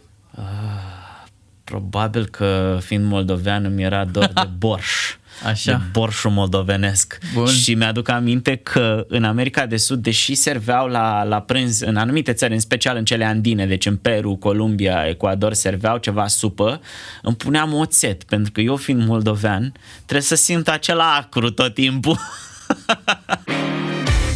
[1.64, 5.16] Probabil că, fiind moldovean, mi era dor de borș.
[5.46, 5.72] Așa.
[5.72, 7.18] De borșul moldovenesc.
[7.34, 7.46] Bun.
[7.48, 12.34] Și mi-aduc aminte că în America de Sud, deși serveau la, la prânz în anumite
[12.34, 16.82] țări, în special în cele andine, deci în Peru, Columbia, Ecuador, serveau ceva supă,
[17.22, 22.18] îmi puneam oțet, pentru că eu fiind moldovean, trebuie să simt acela acru tot timpul.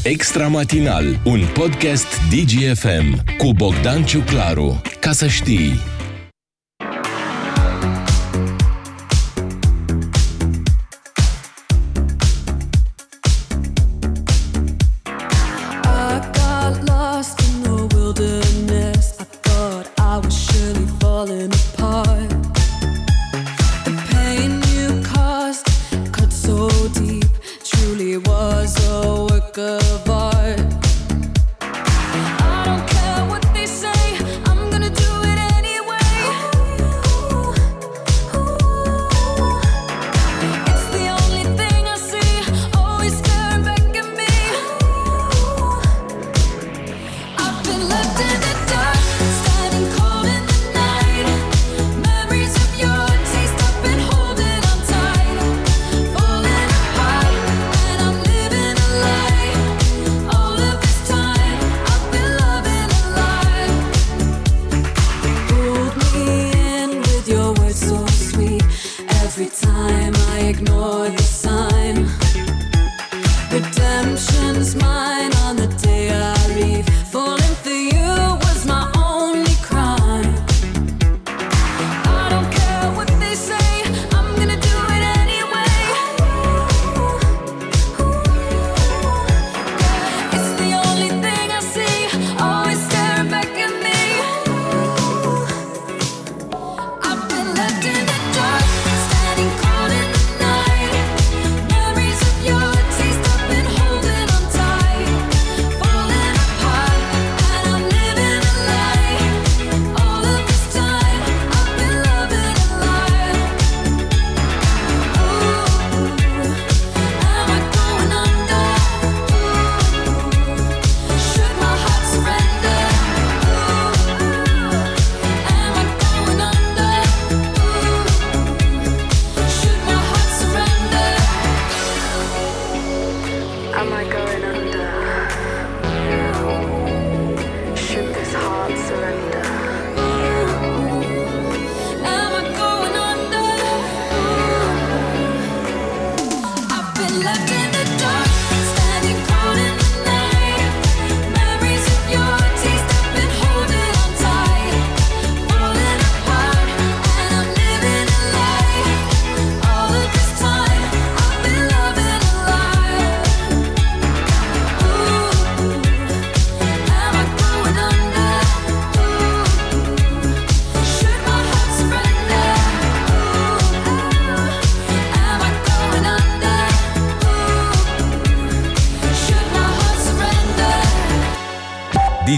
[0.04, 4.82] Extra Matinal, un podcast DGFM cu Bogdan Ciuclaru.
[5.00, 5.82] Ca să știi.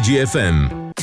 [0.05, 0.93] DGFM.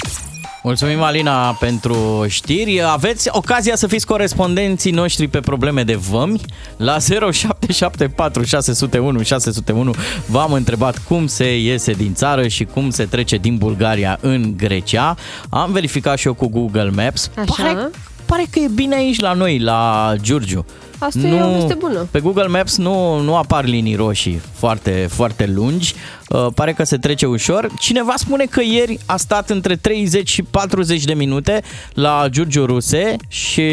[0.63, 2.83] Mulțumim, Alina, pentru știri.
[2.85, 6.41] Aveți ocazia să fiți corespondenții noștri pe probleme de vămi.
[6.77, 9.95] La 0774 601 601
[10.27, 15.17] v-am întrebat cum se iese din țară și cum se trece din Bulgaria în Grecia.
[15.51, 17.31] Am verificat și eu cu Google Maps.
[17.37, 17.63] Așa.
[17.63, 17.91] Pare,
[18.33, 20.65] pare că e bine aici la noi, la Giurgiu.
[20.99, 22.09] Asta e o veste bună.
[22.11, 25.95] Pe Google Maps nu, nu apar linii roșii foarte, foarte lungi.
[26.29, 27.71] Uh, pare că se trece ușor.
[27.79, 31.63] Cineva spune că ieri a stat între 30 și 40 de minute
[31.95, 33.65] la Giurgiu Ruse și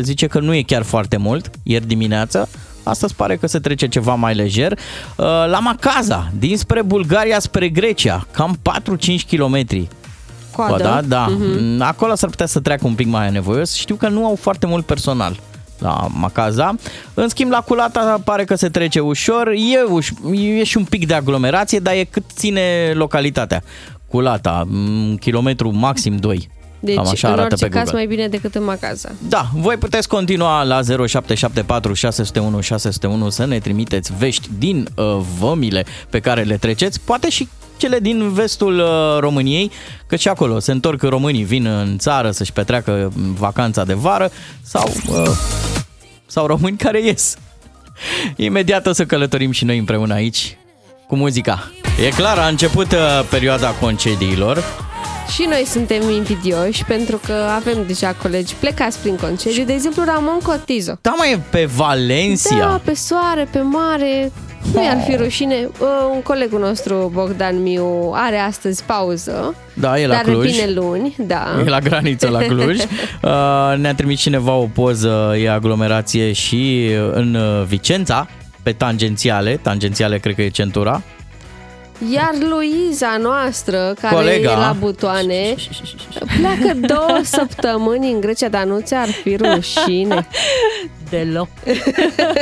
[0.00, 2.48] zice că nu e chiar foarte mult, ieri dimineață.
[2.82, 4.72] Astăzi pare că se trece ceva mai lejer.
[4.72, 9.88] Uh, La Macaza, dinspre Bulgaria spre Grecia, cam 4-5 km.
[10.56, 10.82] Coadă.
[10.82, 11.26] Da, da.
[11.26, 11.82] Mhm.
[11.82, 13.74] Acolo s-ar putea să treacă un pic mai nevoios.
[13.74, 15.36] Știu că nu au foarte mult personal
[15.78, 16.74] la Macaza.
[17.14, 19.48] În schimb, la Culata pare că se trece ușor.
[19.48, 23.62] E, uș- e și un pic de aglomerație, dar e cât ține localitatea.
[24.08, 26.48] Culata, un kilometru maxim 2.
[26.86, 27.98] Deci, Cam așa în arată orice pe caz, Google.
[27.98, 29.08] mai bine decât în Macaza.
[29.28, 35.84] Da, voi puteți continua la 0774 601 601 să ne trimiteți vești din uh, vămile
[36.10, 39.70] pe care le treceți, poate și cele din vestul uh, României,
[40.06, 44.30] că și acolo se întorc românii, vin în țară să-și petreacă vacanța de vară
[44.62, 45.30] sau, uh,
[46.26, 47.36] sau români care ies.
[48.36, 50.56] Imediat o să călătorim și noi împreună aici
[51.06, 51.70] cu muzica.
[52.04, 52.98] E clar, a început uh,
[53.30, 54.64] perioada concediilor.
[55.34, 60.38] Și noi suntem invidioși pentru că avem deja colegi plecați prin concediu, de exemplu Ramon
[60.42, 60.98] Cotizo.
[61.00, 62.56] Da, mai e pe Valencia.
[62.58, 64.32] Da, pe soare, pe mare,
[64.74, 65.68] nu i-ar fi rușine.
[65.80, 69.54] Uh, Un colegul nostru, Bogdan Miu, are astăzi pauză.
[69.74, 70.44] Da, e la dar Cluj.
[70.44, 71.62] revine luni, da.
[71.66, 72.78] E la graniță la Cluj.
[72.78, 78.28] Uh, Ne-a trimis cineva o poză, e aglomerație și în uh, Vicența,
[78.62, 79.58] pe tangențiale.
[79.62, 81.02] Tangențiale cred că e centura.
[82.12, 84.52] Iar Luiza noastră, care Colega.
[84.52, 85.54] e la butoane,
[86.38, 90.28] pleacă două săptămâni în Grecia, dar nu ți-ar fi rușine.
[91.10, 91.48] Deloc.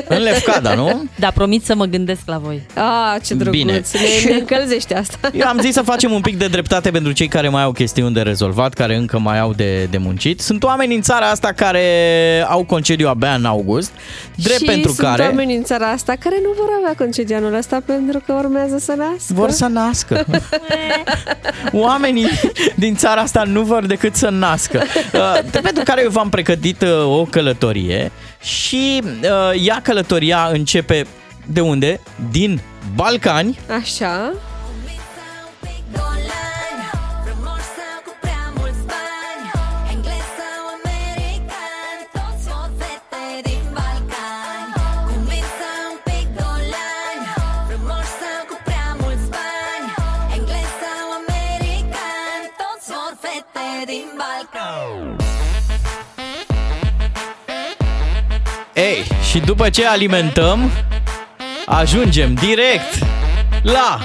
[0.09, 1.05] În Lefcada, nu?
[1.17, 2.63] Da, promit să mă gândesc la voi.
[2.75, 3.73] Ah, ce drăguț, Bine.
[3.73, 5.31] ne, ne încălzește asta.
[5.33, 8.15] Eu am zis să facem un pic de dreptate pentru cei care mai au chestiuni
[8.15, 10.41] de rezolvat, care încă mai au de, de muncit.
[10.41, 11.83] Sunt oameni în țara asta care
[12.49, 13.93] au concediu abia în august,
[14.37, 17.55] drept și pentru sunt care oameni în țara asta care nu vor avea concediu anul
[17.55, 19.35] ăsta pentru că urmează să nască.
[19.35, 20.25] vor să nască.
[21.73, 22.29] Oamenii
[22.75, 24.83] din țara asta nu vor decât să nască.
[25.15, 28.13] Uh, de pentru care eu v-am pregătit uh, o călătorie
[28.45, 31.07] și uh, ea călătoria începe
[31.47, 32.01] de unde?
[32.31, 32.61] Din
[32.95, 33.59] Balcani.
[33.79, 34.33] Așa.
[58.75, 60.71] Ei, și după ce alimentăm,
[61.67, 62.99] ajungem direct
[63.63, 63.99] la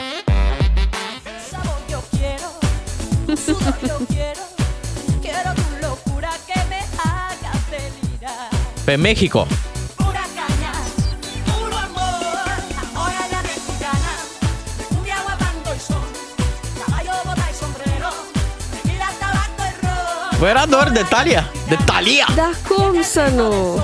[8.85, 9.47] pe Mexico.
[20.37, 21.51] Vă era doar de Talia?
[21.67, 22.27] De Talia!
[22.35, 23.81] Da, cum să nu?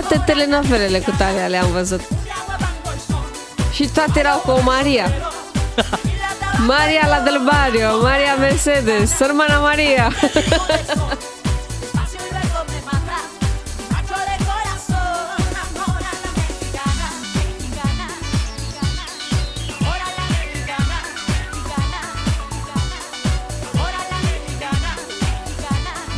[0.00, 2.00] Toate telenovelele cu Talia le-am văzut.
[3.72, 5.12] Și toate erau cu o Maria.
[6.66, 10.12] Maria la del Barrio, Maria Mercedes, hermana Maria.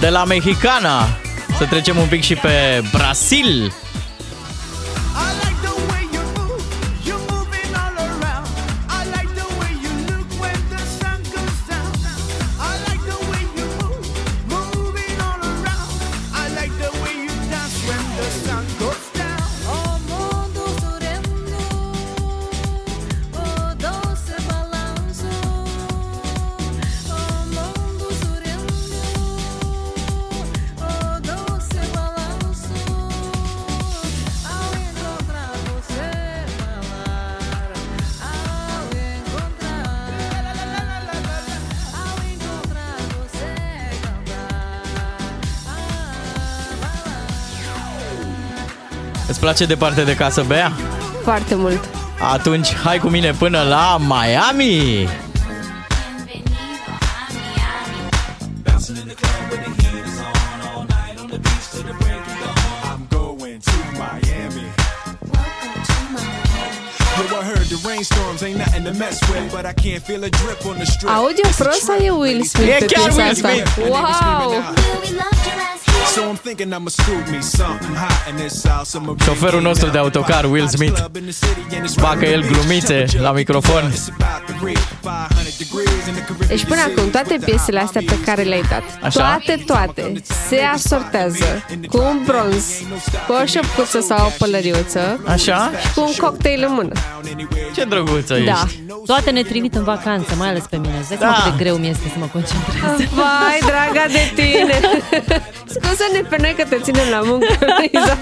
[0.00, 1.18] De la Mexicana
[1.59, 3.72] să trecem un pic și pe Brasil.
[49.48, 50.72] Place departe de casă, Bea?
[51.22, 51.84] Foarte mult.
[52.32, 55.08] Atunci hai cu mine până la Miami!
[71.06, 73.48] Audio prost sau e Will Smith E pe chiar piesa Will asta?
[73.48, 73.88] Smith.
[73.88, 75.38] Wow!
[79.24, 81.05] Șoferul nostru de autocar, Will Smith,
[81.97, 83.93] facă el glumițe la microfon.
[86.48, 89.20] Deci până acum toate piesele astea pe care le-ai dat, Așa.
[89.20, 90.12] toate, toate,
[90.48, 92.64] se asortează cu un bronz,
[93.26, 95.70] cu o șopcuță sau o pălăriuță Așa?
[95.80, 96.93] și cu un cocktail în mână.
[97.74, 98.40] Ce drăguță Da.
[98.64, 98.78] ești!
[99.06, 100.94] Toate ne trimit în vacanță, mai ales pe mine.
[101.01, 101.43] Îți dai seama Da.
[101.43, 103.09] cât de greu mi este să mă concentrez.
[103.20, 104.80] Vai, draga de tine!
[105.74, 108.18] Scuză-ne pe noi că te ținem la muncă, Luiza.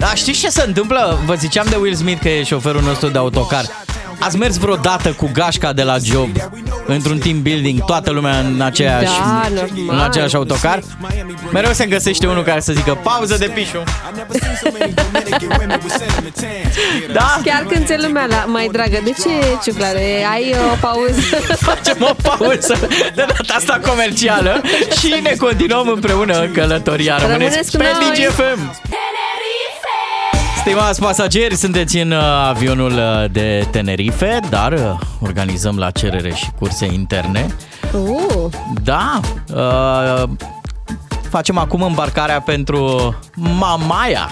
[0.00, 1.18] Da, știți ce se întâmplă?
[1.26, 3.64] Vă ziceam de Will Smith că e șoferul nostru de autocar.
[4.18, 6.28] Ați mers vreodată cu gașca de la job
[6.86, 9.96] într-un team building, toată lumea în aceeași, Da, normal.
[9.96, 10.80] în aceeași autocar?
[11.52, 13.82] Mereu se găsește unul care să zică pauză de pișu.
[17.12, 17.40] Da?
[17.44, 21.20] Chiar când ți lumea la, mai dragă, de ce, ciuclare, ai o pauză?
[21.68, 22.76] Facem o pauză
[23.14, 24.62] de data asta comercială
[24.98, 27.16] și ne continuăm împreună în călătoria.
[27.18, 28.26] Rămâneți Rămâneți cu pe noi!
[28.26, 28.80] DGFM!
[30.60, 32.18] Stimați pasageri, sunteți în uh,
[32.48, 37.46] avionul uh, de Tenerife, dar uh, organizăm la cerere și curse interne.
[37.92, 39.20] Uh, Da,
[39.54, 40.28] uh,
[41.30, 44.28] facem acum îmbarcarea pentru Mamaia.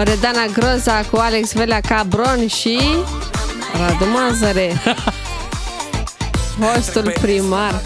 [0.00, 2.80] Loredana Groza cu Alex Velea Cabron și
[3.78, 4.72] Radu Mazăre.
[6.58, 7.80] Fostul primar.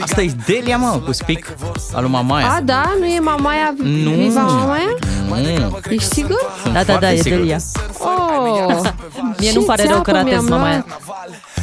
[0.00, 1.56] Asta e Delia, mă, cu spic
[1.92, 2.50] al lui Mamaia.
[2.52, 2.94] A, da?
[2.98, 3.74] Nu e Mamaia?
[3.76, 4.10] Nu.
[4.10, 4.96] Viva Mamaia?
[5.28, 5.78] Nu.
[5.88, 6.40] Ești sigur?
[6.62, 7.38] Sunt Da, da, da, foarte e sigur.
[7.38, 7.58] Delia.
[7.98, 8.90] Oh,
[9.38, 10.86] Mie Ce nu-mi pare rău că țeapă ratez mi-am Mamaia.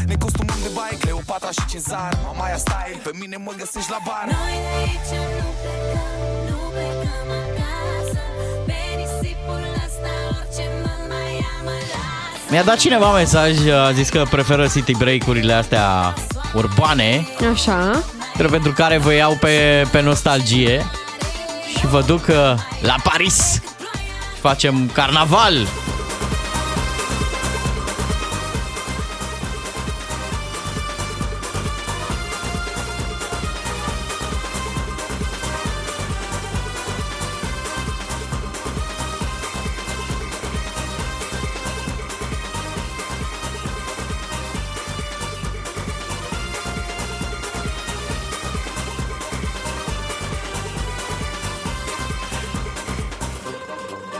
[0.07, 4.55] Necostumul de baie, Cleopatra și Cezar Mamaia style, pe mine mă găsești la bar Noi
[4.65, 6.18] de aici nu plecăm, nu plecăm
[12.49, 16.13] Mi-a dat cineva mesaj, a zis că preferă city break-urile astea
[16.53, 18.03] urbane, Așa.
[18.37, 20.85] dar pentru care vă iau pe, pe nostalgie
[21.77, 22.35] și vă duc uh,
[22.81, 23.61] la Paris.
[24.41, 25.53] Facem carnaval.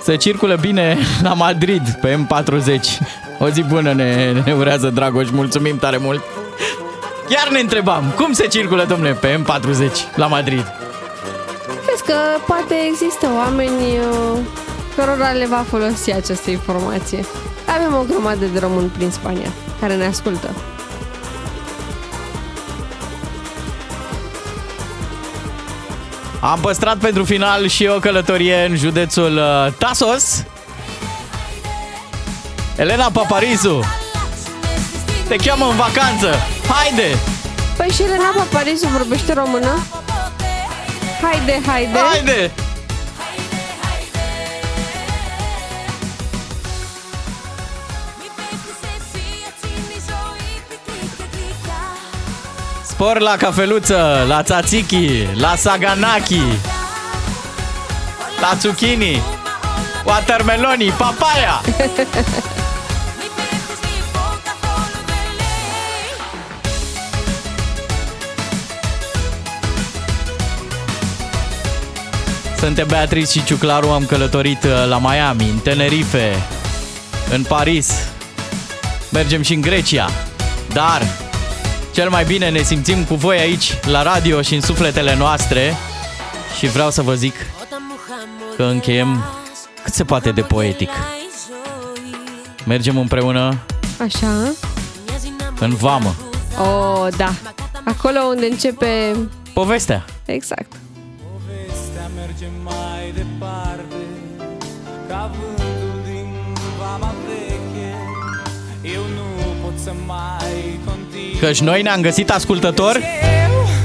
[0.09, 2.79] Se circulă bine la Madrid pe M40.
[3.39, 6.23] O zi bună ne, ne urează Dragoș, mulțumim tare mult.
[7.29, 10.65] Chiar ne întrebam, cum se circulă, domnule, pe M40 la Madrid?
[11.85, 12.13] Crezi că
[12.45, 14.39] poate există oameni uh,
[14.95, 17.25] cărora le va folosi această informație.
[17.65, 19.49] Avem o grămadă de români prin Spania
[19.79, 20.49] care ne ascultă.
[26.39, 30.43] Am păstrat pentru final și o călătorie în județul uh, Tasos.
[32.75, 33.79] Elena Paparizu
[35.29, 36.35] te cheamă în vacanță.
[36.69, 37.17] Haide!
[37.77, 39.85] Păi și Elena Paparisu vorbește română?
[41.21, 41.97] Haide, haide!
[41.97, 42.51] Haide!
[52.99, 56.41] Spor la cafeluță, la tzatziki, la saganaki,
[58.41, 59.21] la zucchini,
[60.03, 61.61] watermeloni, papaya.
[72.57, 76.43] Suntem Beatrice și Ciuclaru, am călătorit uh, la Miami, în Tenerife,
[77.31, 77.91] în Paris,
[79.11, 80.09] mergem și în Grecia,
[80.73, 81.28] dar
[81.99, 85.73] cel mai bine ne simțim cu voi aici, la radio și în sufletele noastre
[86.57, 87.35] și vreau să vă zic
[88.55, 89.23] că încheiem
[89.83, 90.89] cât se poate de poetic.
[92.65, 93.57] Mergem împreună
[94.01, 94.53] Așa?
[95.59, 96.15] în vamă.
[96.59, 97.33] Oh, da.
[97.83, 99.15] Acolo unde începe...
[99.53, 100.05] Povestea.
[100.25, 100.71] Exact.
[101.31, 104.03] Povestea merge mai departe
[105.07, 106.33] Ca vântul din
[106.79, 107.95] vama veche
[108.95, 110.78] Eu nu pot să mai continui
[111.39, 112.99] Căci noi ne-am găsit ascultător.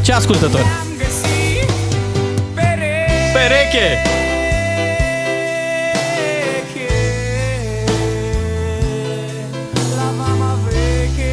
[0.03, 0.61] Ce ascultător?
[0.61, 1.71] Am găsit
[2.55, 4.03] pereche Pereche!
[9.97, 11.33] La vama veche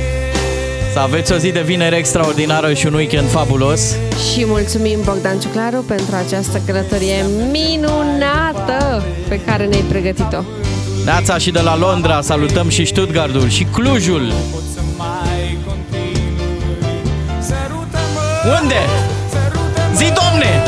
[0.93, 3.95] Să aveți o zi de vineri extraordinară și un weekend fabulos.
[4.33, 10.41] Și mulțumim Bogdan Ciuclaru pentru această călătorie minunată pe care ne-ai pregătit-o.
[11.05, 14.33] Neața și de la Londra, salutăm și Stuttgartul și Clujul.
[18.59, 18.75] Unde?
[19.95, 20.63] Zi, domne!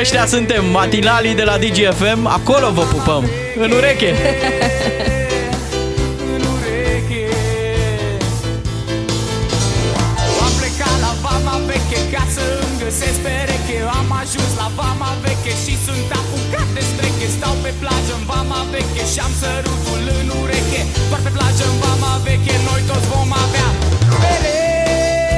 [0.00, 3.24] Ăștia suntem matinalii de la DGFM, acolo vă pupăm,
[3.58, 4.14] în ureche!
[15.64, 20.26] Și sunt apucat de streche Stau pe plajă în vama veche Și am sărutul în
[20.40, 20.51] ureche
[21.08, 23.68] doar pe plajă în vama veche noi toți vom avea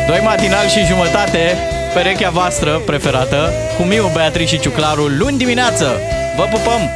[0.09, 1.57] Doi matinal și jumătate,
[1.95, 6.01] perechea voastră preferată, cu Miu, Beatrice și Ciuclaru, luni dimineață.
[6.37, 6.91] Vă pupăm!